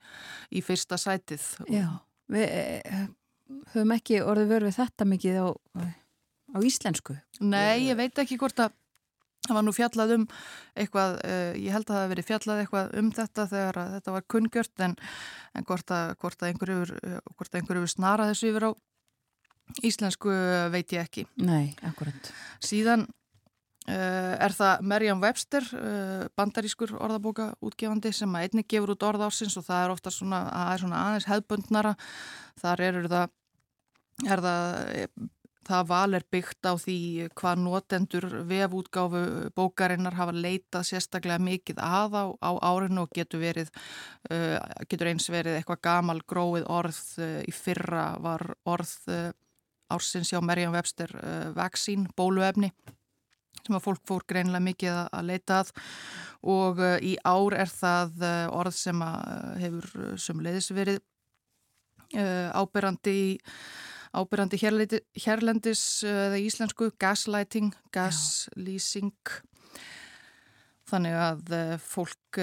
í 0.50 0.64
fyrsta 0.64 0.98
sætið. 0.98 1.46
Já, 1.70 1.86
við 2.32 2.46
eh, 2.48 3.06
höfum 3.72 3.94
ekki 3.94 4.20
orðið 4.24 4.52
verið 4.56 4.76
þetta 4.80 5.08
mikið 5.08 5.40
á, 5.40 5.48
á 6.54 6.58
íslensku. 6.66 7.18
Nei, 7.44 7.86
ég 7.86 7.98
veit 7.98 8.18
ekki 8.18 8.40
hvort 8.40 8.66
að 8.66 8.74
Það 9.48 9.58
var 9.58 9.66
nú 9.66 9.74
fjallað 9.76 10.14
um 10.18 10.26
eitthvað, 10.78 11.18
uh, 11.24 11.52
ég 11.56 11.74
held 11.74 11.88
að 11.88 11.94
það 11.94 12.02
hef 12.04 12.12
verið 12.14 12.28
fjallað 12.28 12.62
eitthvað 12.64 12.98
um 13.00 13.12
þetta 13.18 13.48
þegar 13.54 13.80
þetta 13.96 14.16
var 14.18 14.26
kunngjört 14.34 14.84
en, 14.86 14.98
en 15.56 15.68
hvort 15.68 15.94
að, 15.96 16.14
hvort 16.20 16.42
að 16.42 16.52
einhverju 16.52 16.82
einhver 17.62 17.86
snara 17.88 18.28
þessu 18.30 18.52
yfir 18.52 18.68
á 18.68 18.70
íslensku 19.84 20.34
veit 20.72 20.92
ég 20.96 21.04
ekki. 21.04 21.24
Nei, 21.44 21.74
akkurat. 21.86 22.30
Síðan 22.64 23.06
uh, 23.88 24.34
er 24.36 24.54
það 24.56 24.84
Merjam 24.92 25.22
Webster, 25.22 25.66
uh, 25.76 26.26
bandarískur 26.38 26.94
orðabóka 26.98 27.50
útgefandi 27.64 28.12
sem 28.16 28.36
að 28.36 28.48
einnig 28.48 28.68
gefur 28.70 28.94
út 28.94 29.08
orð 29.08 29.26
ársins 29.28 29.56
og 29.60 29.66
það 29.68 29.84
er 29.84 29.96
ofta 29.96 30.14
svona, 30.14 30.42
svona 30.80 31.02
aðeins 31.06 31.28
hefðbundnara. 31.30 31.96
Þar 32.62 32.84
eru 32.88 33.10
það, 33.12 33.34
er 34.28 34.46
það 34.46 35.28
það 35.68 35.88
val 35.90 36.16
er 36.16 36.24
byggt 36.32 36.68
á 36.68 36.72
því 36.80 36.98
hvað 37.36 37.62
notendur 37.64 38.26
vefútgáfu 38.48 39.22
bókarinnar 39.56 40.16
hafa 40.16 40.34
leitað 40.34 40.86
sérstaklega 40.88 41.42
mikið 41.44 41.82
að 41.84 42.16
á, 42.40 42.50
árinu 42.64 43.04
og 43.04 43.12
getur, 43.14 43.42
verið, 43.42 43.72
uh, 44.32 44.56
getur 44.88 45.12
eins 45.12 45.28
verið 45.32 45.58
eitthvað 45.58 45.82
gamal 45.88 46.20
gróið 46.28 46.68
orð 46.72 47.02
uh, 47.20 47.40
í 47.44 47.54
fyrra 47.54 48.10
var 48.24 48.46
orð 48.68 48.94
uh, 49.12 49.28
ársins 49.92 50.32
hjá 50.32 50.40
Merján 50.44 50.74
Webster 50.74 51.14
vaksín, 51.56 52.10
bóluefni 52.16 52.68
sem 53.64 53.76
að 53.76 53.86
fólk 53.86 54.02
fór 54.06 54.24
greinlega 54.28 54.60
mikið 54.66 54.98
að 55.00 55.24
leita 55.30 55.62
að. 55.62 55.70
Og 56.52 56.82
í 57.00 57.14
ár 57.24 57.56
er 57.56 57.72
það 57.72 58.20
orð 58.52 58.76
sem 58.76 59.00
hefur 59.64 59.88
sumleiðis 60.20 60.68
verið 60.76 61.00
áberandi 62.52 63.16
í 63.16 63.32
ábyrjandi 64.16 64.60
hérlendis 64.62 65.82
eða 66.06 66.40
íslensku 66.40 66.90
gaslighting, 67.00 67.74
gasleasing 67.92 69.12
þannig 70.88 71.16
að 71.20 71.50
fólk 71.84 72.38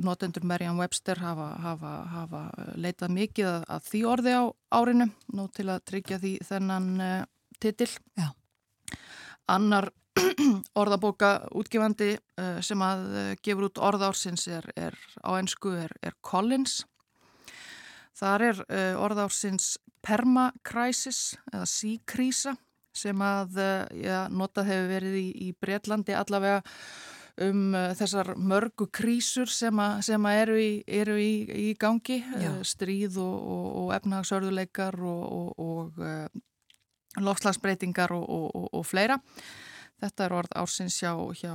notendur 0.00 0.46
Merriam 0.48 0.78
Webster 0.80 1.18
hafa, 1.20 1.50
hafa, 1.60 1.90
hafa 2.08 2.42
leitað 2.80 3.12
mikið 3.18 3.50
að, 3.50 3.66
að 3.76 3.90
því 3.90 4.04
orði 4.14 4.32
á 4.32 4.44
árinu 4.72 5.08
nú 5.36 5.48
til 5.52 5.68
að 5.68 5.84
tryggja 5.90 6.20
því 6.22 6.32
þennan 6.48 6.88
uh, 7.04 7.18
titil. 7.62 7.90
Já. 8.18 8.32
annar 9.46 9.90
orðabóka 10.80 11.32
útgefandi 11.56 12.14
uh, 12.16 12.58
sem 12.64 12.82
að 12.84 13.04
uh, 13.12 13.28
gefur 13.42 13.68
út 13.70 13.80
orðársins 13.80 14.46
er, 14.50 14.66
er 14.76 14.96
á 15.24 15.30
ennsku 15.38 15.74
er, 15.78 15.94
er 16.02 16.16
Collins. 16.20 16.82
Þar 18.18 18.46
er 18.50 18.62
uh, 18.66 19.02
orðársins 19.02 19.76
permakrisis 20.02 21.32
eða 21.52 21.66
síkrísa 21.68 22.56
sem 22.96 23.24
að 23.24 23.56
uh, 23.60 23.86
já, 23.96 24.18
notað 24.28 24.68
hefur 24.72 24.90
verið 24.90 25.16
í, 25.16 25.26
í 25.46 25.48
Breitlandi 25.56 26.16
allavega 26.16 26.60
um 27.42 27.72
uh, 27.72 27.90
þessar 27.96 28.34
mörgu 28.36 28.90
krísur 28.92 29.48
sem, 29.48 29.78
a, 29.80 30.02
sem 30.04 30.28
eru, 30.34 30.58
í, 30.60 30.72
eru 30.86 31.16
í, 31.16 31.32
í 31.48 31.74
gangi, 31.80 32.20
stríð 32.68 33.16
og, 33.22 33.36
og, 33.56 33.66
og 33.82 33.92
efnahagsörðuleikar 33.96 34.98
og, 35.00 35.52
og 35.56 37.22
lofslagsbreytingar 37.22 38.12
og 38.16 38.84
fleira. 38.88 39.18
Þetta 40.02 40.24
er 40.24 40.34
orð 40.34 40.54
ársins 40.58 40.96
hjá, 40.98 41.12
hjá 41.38 41.52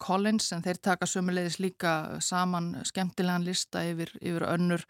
Collins 0.00 0.46
en 0.56 0.62
þeir 0.64 0.78
taka 0.80 1.08
sömulegis 1.10 1.58
líka 1.60 2.16
saman 2.24 2.70
skemmtilegan 2.88 3.44
lista 3.44 3.82
yfir, 3.84 4.14
yfir 4.22 4.46
önnur 4.48 4.86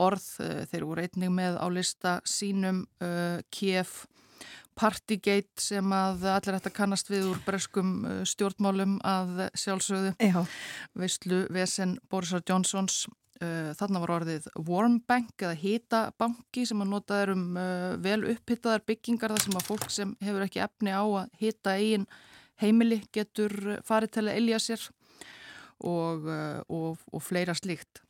orð, 0.00 0.26
eh, 0.44 0.64
þeir 0.70 0.84
voru 0.86 1.04
einnig 1.04 1.32
með 1.32 1.58
á 1.60 1.66
lista 1.72 2.18
sínum 2.28 2.84
uh, 3.02 3.40
Kiev 3.50 4.04
Partygate 4.76 5.62
sem 5.62 5.92
að 5.96 6.26
allir 6.28 6.58
ætti 6.58 6.68
að 6.68 6.76
kannast 6.76 7.08
við 7.08 7.30
úr 7.30 7.38
breskum 7.46 7.92
uh, 8.04 8.18
stjórnmálum 8.28 8.98
að 9.08 9.46
sjálfsögðu. 9.56 10.12
Já. 10.20 10.42
Veistlu 10.98 11.44
Vesen 11.54 11.96
Borisar 12.12 12.44
Johnsons 12.44 13.06
uh, 13.40 13.72
þarna 13.78 14.04
var 14.04 14.14
orðið 14.18 14.50
Warm 14.68 15.00
Bank 15.08 15.40
eða 15.40 15.56
hitabanki 15.62 16.66
sem 16.68 16.84
að 16.84 16.92
nota 16.92 17.22
er 17.24 17.32
um 17.32 17.46
vel 18.04 18.20
upphittaðar 18.36 18.84
byggingar 18.88 19.32
þar 19.34 19.46
sem 19.46 19.60
að 19.60 19.68
fólk 19.72 19.90
sem 19.92 20.16
hefur 20.24 20.44
ekki 20.46 20.64
efni 20.66 20.92
á 20.92 21.04
að 21.04 21.30
hita 21.40 21.76
eigin 21.80 22.08
heimili 22.60 23.02
getur 23.12 23.80
farið 23.84 24.16
til 24.16 24.26
að 24.26 24.34
elja 24.36 24.60
sér 24.64 24.90
og, 25.84 26.24
og, 26.72 26.96
og 27.12 27.20
fleira 27.24 27.56
slíkt 27.56 28.05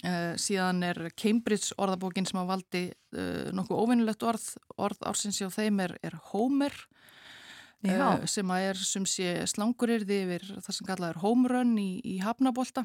Uh, 0.00 0.32
síðan 0.40 0.80
er 0.86 0.98
Cambridge 1.12 1.74
orðabókin 1.76 2.24
sem 2.24 2.38
að 2.40 2.52
valdi 2.54 2.82
uh, 2.88 3.50
nokkuð 3.52 3.82
óvinnilegt 3.82 4.24
orð, 4.24 4.46
orð 4.80 5.02
ársins 5.10 5.40
hjá 5.42 5.50
þeim 5.52 5.82
er, 5.84 5.98
er 6.00 6.16
Homer. 6.30 6.72
Uh, 7.84 8.24
sem 8.28 8.48
að 8.52 8.66
er 8.70 8.80
sem 8.84 9.04
sé 9.08 9.34
slangurirði 9.48 10.22
yfir 10.26 10.46
það 10.60 10.74
sem 10.76 10.88
kallað 10.88 11.14
er 11.14 11.20
home 11.22 11.52
run 11.52 11.76
í, 11.80 11.90
í 12.04 12.18
Hafnabólta 12.20 12.84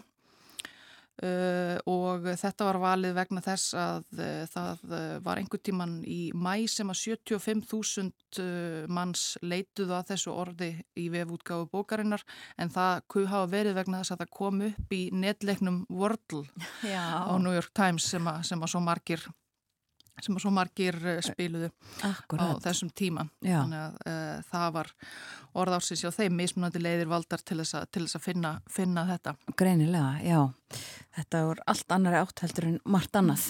Uh, 1.23 1.77
og 1.87 2.25
þetta 2.35 2.65
var 2.67 2.77
valið 2.83 3.13
vegna 3.15 3.39
þess 3.39 3.75
að 3.79 4.17
uh, 4.19 4.41
það 4.51 4.81
uh, 4.89 5.03
var 5.23 5.39
einhver 5.39 5.61
tíman 5.63 5.93
í 6.03 6.33
mæ 6.35 6.65
sem 6.67 6.91
að 6.91 6.99
75.000 7.15 8.89
manns 8.91 9.23
leituðu 9.39 9.95
að 9.95 10.09
þessu 10.11 10.33
orði 10.35 10.69
í 10.99 11.05
vefútgáfu 11.13 11.69
bókarinnar 11.71 12.25
en 12.59 12.73
það 12.73 13.07
hafa 13.31 13.47
verið 13.53 13.79
vegna 13.79 14.01
þess 14.01 14.17
að 14.17 14.25
það 14.25 14.35
kom 14.41 14.61
upp 14.67 14.91
í 14.97 15.01
netleiknum 15.15 15.79
Wordle 15.87 16.43
Já. 16.83 17.31
á 17.31 17.33
New 17.39 17.55
York 17.55 17.71
Times 17.71 18.11
sem 18.11 18.27
að, 18.27 18.43
sem 18.51 18.59
að 18.59 18.75
svo 18.75 18.83
margir 18.83 19.23
sem 20.23 20.37
svo 20.39 20.51
margir 20.53 20.97
eh, 21.03 21.21
spiluðu 21.25 21.69
Akkurat. 22.07 22.55
á 22.55 22.63
þessum 22.67 22.91
tíma. 22.95 23.25
Já. 23.43 23.59
þannig 23.61 23.81
að 23.81 23.97
uh, 24.11 24.43
það 24.51 24.67
var 24.77 24.91
orðársins 25.63 26.03
hjá 26.03 26.11
þeim 26.15 26.37
mismunandi 26.39 26.81
leiðir 26.81 27.11
valdar 27.11 27.43
til 27.43 27.59
þess 27.61 27.79
að, 27.79 27.87
til 27.91 28.05
þess 28.05 28.19
að 28.19 28.25
finna, 28.29 28.53
finna 28.71 29.05
þetta. 29.09 29.35
Greinilega, 29.59 30.13
já. 30.23 30.39
Þetta 31.19 31.43
voru 31.49 31.67
allt 31.73 31.97
annari 31.97 32.21
átthæltur 32.21 32.69
en 32.69 32.79
margt 32.85 33.19
annað. 33.19 33.49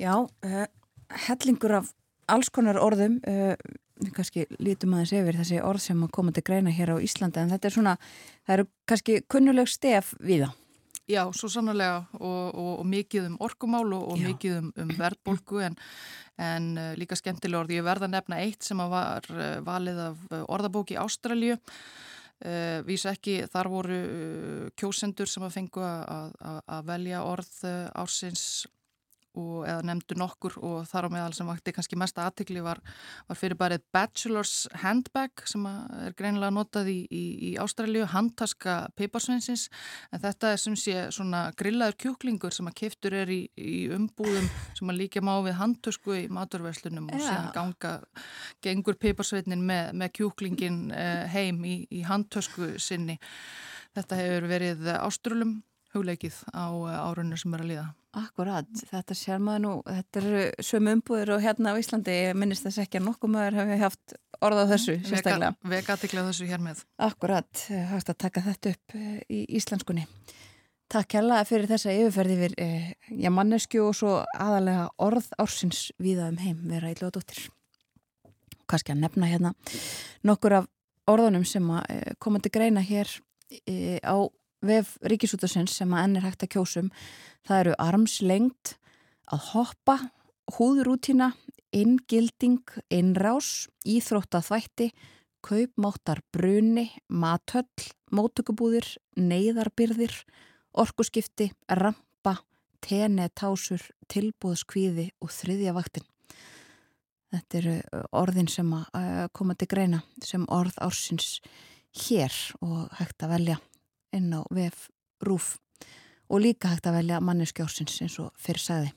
Já, 0.00 0.14
uh, 0.24 0.66
hellingur 1.28 1.78
af 1.80 1.94
alls 2.30 2.50
konar 2.52 2.80
orðum 2.80 3.20
uh, 3.28 3.54
við 4.02 4.12
kannski 4.16 4.48
lítum 4.58 4.96
aðeins 4.96 5.14
yfir 5.14 5.38
þessi 5.38 5.62
orð 5.62 5.84
sem 5.84 6.02
að 6.02 6.12
koma 6.16 6.34
til 6.34 6.44
greina 6.46 6.72
hér 6.74 6.96
á 6.96 7.04
Íslandi 7.04 7.42
en 7.42 7.54
þetta 7.54 7.70
er 7.70 7.76
svona, 7.76 7.94
það 8.42 8.56
eru 8.56 8.68
kannski 8.90 9.18
kunnuleg 9.30 9.70
stef 9.70 10.14
við 10.18 10.46
það 10.46 10.60
Já, 11.04 11.26
svo 11.36 11.50
sannlega 11.52 12.06
og, 12.16 12.54
og, 12.56 12.70
og 12.80 12.86
mikið 12.88 13.26
um 13.28 13.34
orkumál 13.44 13.90
og, 13.92 14.06
og 14.14 14.22
mikið 14.24 14.54
um, 14.62 14.70
um 14.80 14.92
verðbólku 14.96 15.60
en, 15.66 15.76
en 16.40 16.70
uh, 16.80 16.94
líka 16.96 17.18
skemmtilega 17.20 17.60
orði. 17.60 17.76
Ég 17.76 17.84
verða 17.84 18.08
nefna 18.08 18.40
eitt 18.40 18.64
sem 18.64 18.80
var 18.80 19.28
uh, 19.28 19.58
valið 19.66 20.00
af 20.06 20.22
uh, 20.30 20.42
orðabóki 20.56 20.98
Ástralju. 21.00 21.60
Vísa 22.84 23.12
ekki, 23.14 23.44
þar 23.48 23.68
voru 23.70 23.96
kjósendur 24.76 25.30
sem 25.30 25.44
að 25.46 25.52
fengu 25.54 25.80
að 25.80 26.80
velja 26.84 27.22
orð 27.24 27.52
ársins 27.94 28.66
og, 29.40 29.64
eða 29.66 29.82
nefndu 29.88 30.16
nokkur 30.18 30.56
og 30.64 30.84
þar 30.88 31.08
á 31.10 31.14
meðal 31.14 31.34
sem 31.36 31.48
vakti 31.48 31.74
kannski 31.74 31.98
mesta 31.98 32.24
aðtikli 32.28 32.62
var, 32.64 32.80
var 33.28 33.38
fyrir 33.38 33.58
bara 33.58 33.78
Bachelor's 33.94 34.68
Handbag 34.82 35.44
sem 35.50 35.66
er 35.66 36.14
greinilega 36.18 36.54
notað 36.54 36.90
í, 36.92 36.98
í, 37.10 37.24
í 37.48 37.52
Ástralju, 37.60 38.06
handtaska 38.12 38.76
peiparsveinsins 38.98 39.66
en 40.12 40.22
þetta 40.22 40.54
er 40.54 40.62
sem 40.62 40.78
sé 40.78 41.06
svona 41.14 41.46
grillaður 41.58 41.98
kjúklingur 42.06 42.54
sem 42.54 42.70
að 42.70 42.78
keftur 42.84 43.18
er 43.24 43.34
í, 43.34 43.42
í 43.58 43.76
umbúðum 43.94 44.48
sem 44.78 44.94
að 44.94 45.00
líka 45.02 45.24
má 45.24 45.34
við 45.44 45.58
handtösku 45.60 46.16
í 46.22 46.24
maturverslunum 46.32 47.10
og 47.10 47.22
sem 47.24 47.50
ganga 47.54 47.96
gengur 48.64 48.98
peiparsveitnin 49.00 49.64
með, 49.66 49.92
með 49.98 50.14
kjúklingin 50.20 50.80
eh, 50.94 51.24
heim 51.32 51.62
í 51.64 52.02
handtösku 52.06 52.74
sinni. 52.82 53.18
Þetta 53.94 54.18
hefur 54.18 54.48
verið 54.50 54.90
áströlum 54.96 55.58
hugleikið 55.94 56.36
á 56.50 56.66
eh, 56.68 56.98
árunni 56.98 57.38
sem 57.38 57.54
er 57.54 57.64
að 57.64 57.70
liða. 57.70 57.86
Akkurat, 58.14 58.68
þetta 58.92 59.16
sér 59.18 59.40
maður 59.42 59.62
nú, 59.64 59.72
þetta 59.88 60.20
eru 60.20 60.42
sömu 60.62 60.92
umbúður 60.94 61.32
og 61.34 61.42
hérna 61.42 61.72
á 61.74 61.78
Íslandi, 61.80 62.14
ég 62.28 62.36
minnist 62.38 62.66
þess 62.66 62.84
ekki 62.84 63.00
að 63.00 63.08
nokkuð 63.08 63.32
maður 63.34 63.58
hefði 63.58 63.78
haft 63.80 64.14
orða 64.38 64.66
á 64.66 64.70
þessu 64.70 64.94
sérstaklega. 65.02 65.54
Vega 65.72 65.96
aðtikla 65.96 66.26
þessu 66.28 66.46
hér 66.50 66.62
með. 66.62 66.84
Akkurat, 67.02 67.64
hægt 67.90 68.12
að 68.12 68.20
taka 68.22 68.44
þetta 68.44 68.74
upp 68.76 68.96
eh, 69.00 69.16
í 69.26 69.40
íslenskunni. 69.58 70.06
Takk 70.94 71.16
hella 71.18 71.40
fyrir 71.48 71.66
þessa 71.66 71.96
yfirferði 71.96 72.38
yfir 72.38 72.56
eh, 72.62 72.88
já, 73.08 73.30
mannesku 73.34 73.82
og 73.82 73.98
svo 73.98 74.14
aðalega 74.30 74.86
orð 75.02 75.30
ársins 75.42 75.88
viða 75.98 76.28
um 76.30 76.38
heim 76.44 76.62
vera 76.70 76.92
í 76.92 76.98
lóðdóttir. 77.00 77.48
Kanski 78.70 78.94
að 78.94 79.02
nefna 79.02 79.28
hérna 79.32 79.54
nokkur 80.24 80.60
af 80.60 80.70
orðunum 81.10 81.42
sem 81.48 81.66
að 81.74 82.14
koma 82.22 82.38
til 82.40 82.52
greina 82.54 82.84
hér 82.84 83.10
á 84.06 84.16
vef 84.66 84.96
ríkisútasins 85.04 85.76
sem 85.78 85.92
að 85.94 86.06
enn 86.06 86.18
er 86.18 86.26
hægt 86.28 86.46
að 86.46 86.54
kjósum 86.56 86.90
það 87.46 87.60
eru 87.60 87.74
armslengt 87.84 88.76
að 89.32 89.48
hoppa, 89.52 89.98
húðrútina 90.56 91.32
inngilding, 91.74 92.62
innrás 92.92 93.66
íþróttaþvætti 93.88 94.90
kaupmáttar 95.44 96.22
bruni, 96.32 96.88
matöll 97.08 97.90
mótökubúðir, 98.14 98.86
neyðarbyrðir 99.18 100.14
orkuskipti, 100.78 101.50
rampa 101.68 102.38
tenetásur, 102.84 103.82
tilbúðskvíði 104.12 105.10
og 105.22 105.32
þriðja 105.32 105.74
vaktin. 105.76 106.06
Þetta 107.34 107.60
eru 107.60 107.76
orðin 108.14 108.48
sem 108.50 108.70
að 108.76 109.28
koma 109.34 109.56
til 109.58 109.68
greina 109.70 110.02
sem 110.22 110.44
orð 110.52 110.76
ársins 110.84 111.40
hér 112.04 112.34
og 112.62 112.92
hægt 113.00 113.24
að 113.26 113.34
velja 113.34 113.60
inn 114.14 114.32
á 114.34 114.40
VF 114.50 114.88
Rúf 115.24 115.56
og 116.30 116.40
líka 116.40 116.70
hægt 116.72 116.86
að 116.88 116.98
velja 117.00 117.20
manneskjórsins 117.20 118.00
eins 118.04 118.16
og 118.22 118.32
fyrir 118.40 118.62
sæði. 118.62 118.92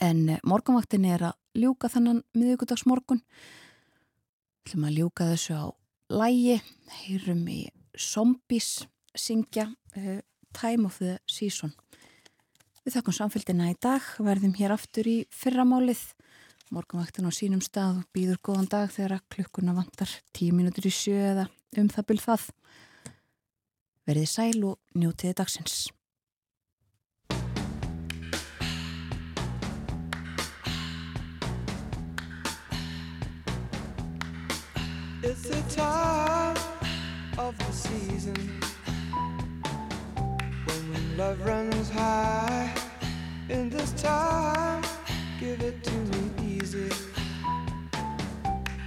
En 0.00 0.28
eh, 0.28 0.42
morgunvaktin 0.46 1.06
er 1.08 1.24
að 1.30 1.38
ljúka 1.58 1.90
þannan 1.90 2.22
miðugudagsmorgun. 2.36 3.22
Þú 4.62 4.70
ætlum 4.70 4.86
að 4.88 4.98
ljúka 5.00 5.28
þessu 5.32 5.56
á 5.58 5.66
lægi, 6.12 6.60
heyrum 7.02 7.44
í 7.50 7.60
Zombies 7.98 8.86
syngja 9.18 9.66
uh, 9.96 10.20
Time 10.54 10.86
of 10.86 11.00
the 11.02 11.18
Season. 11.28 11.72
Við 12.84 12.94
þakkum 12.96 13.16
samfélgina 13.16 13.72
í 13.72 13.76
dag, 13.82 14.04
verðum 14.22 14.54
hér 14.56 14.72
aftur 14.76 15.08
í 15.10 15.18
fyrramálið 15.34 16.00
morgunvaktin 16.72 17.28
á 17.28 17.32
sínum 17.32 17.62
stað 17.64 18.02
býður 18.12 18.40
góðan 18.44 18.68
dag 18.70 18.92
þegar 18.92 19.24
klukkuna 19.32 19.74
vantar 19.76 20.10
tíu 20.36 20.54
mínútur 20.56 20.88
í 20.88 20.92
sjö 20.92 21.16
eða 21.32 21.48
um 21.80 21.88
það 21.92 22.08
byrð 22.10 22.24
það. 22.26 22.46
Verðið 24.08 24.28
sæl 24.32 24.62
og 24.64 24.78
njótiði 24.96 25.34
dagsins. 25.36 25.74
It's 35.20 35.42
the 35.42 35.60
time 35.68 36.56
of 37.36 37.52
the 37.58 37.72
season 37.72 38.38
when 40.64 41.16
love 41.18 41.44
runs 41.44 41.90
high. 41.90 42.72
In 43.50 43.68
this 43.68 43.92
time, 43.92 44.82
give 45.38 45.60
it 45.60 45.84
to 45.84 45.92
me 45.92 46.56
easy 46.56 46.88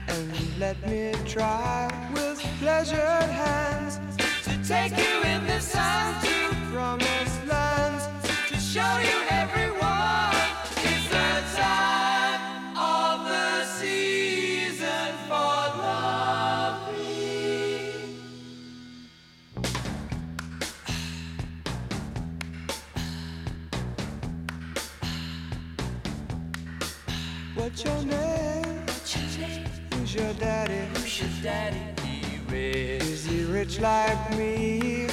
and 0.07 0.59
let 0.59 0.81
me 0.89 1.13
try 1.25 1.89
with 2.13 2.39
pleasured 2.59 3.29
hands 3.29 3.97
to 3.97 4.10
take 4.71 4.97
you 4.97 5.21
in 5.23 5.45
the 5.47 5.59
sun 5.59 6.15
to 6.23 6.55
promised 6.71 7.45
lands 7.45 8.07
to 8.47 8.55
show 8.55 8.93
you 9.09 9.17
everyone. 9.29 10.33
It's 10.89 11.07
the 11.09 11.33
time 11.59 12.41
of 12.77 13.27
the 13.27 13.65
season 13.65 15.11
for 15.27 15.59
loving. 15.83 17.01
What's 27.55 27.83
your 27.83 28.03
name? 28.03 28.85
Who's 29.93 30.15
your 30.15 30.33
daddy? 30.35 30.87
Who's 30.93 31.19
your 31.19 31.29
daddy? 31.43 32.00
He. 32.51 32.97
Is 32.97 33.25
he 33.25 33.45
rich 33.45 33.79
like 33.79 34.37
me? 34.37 35.07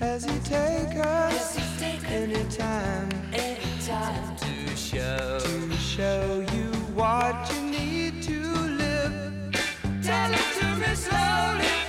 Has 0.00 0.24
he 0.24 0.38
take 0.40 0.96
us 0.98 1.56
anytime? 2.04 3.08
Anytime 3.32 4.36
to 4.36 4.76
show 4.76 5.38
to 5.40 5.76
show 5.76 6.44
you 6.52 6.72
what 6.94 7.50
you 7.54 7.70
need 7.70 8.22
to 8.24 8.40
live. 8.82 9.52
Tell 10.02 10.32
it 10.32 10.48
to 10.60 10.76
me 10.76 10.94
slowly. 10.94 11.87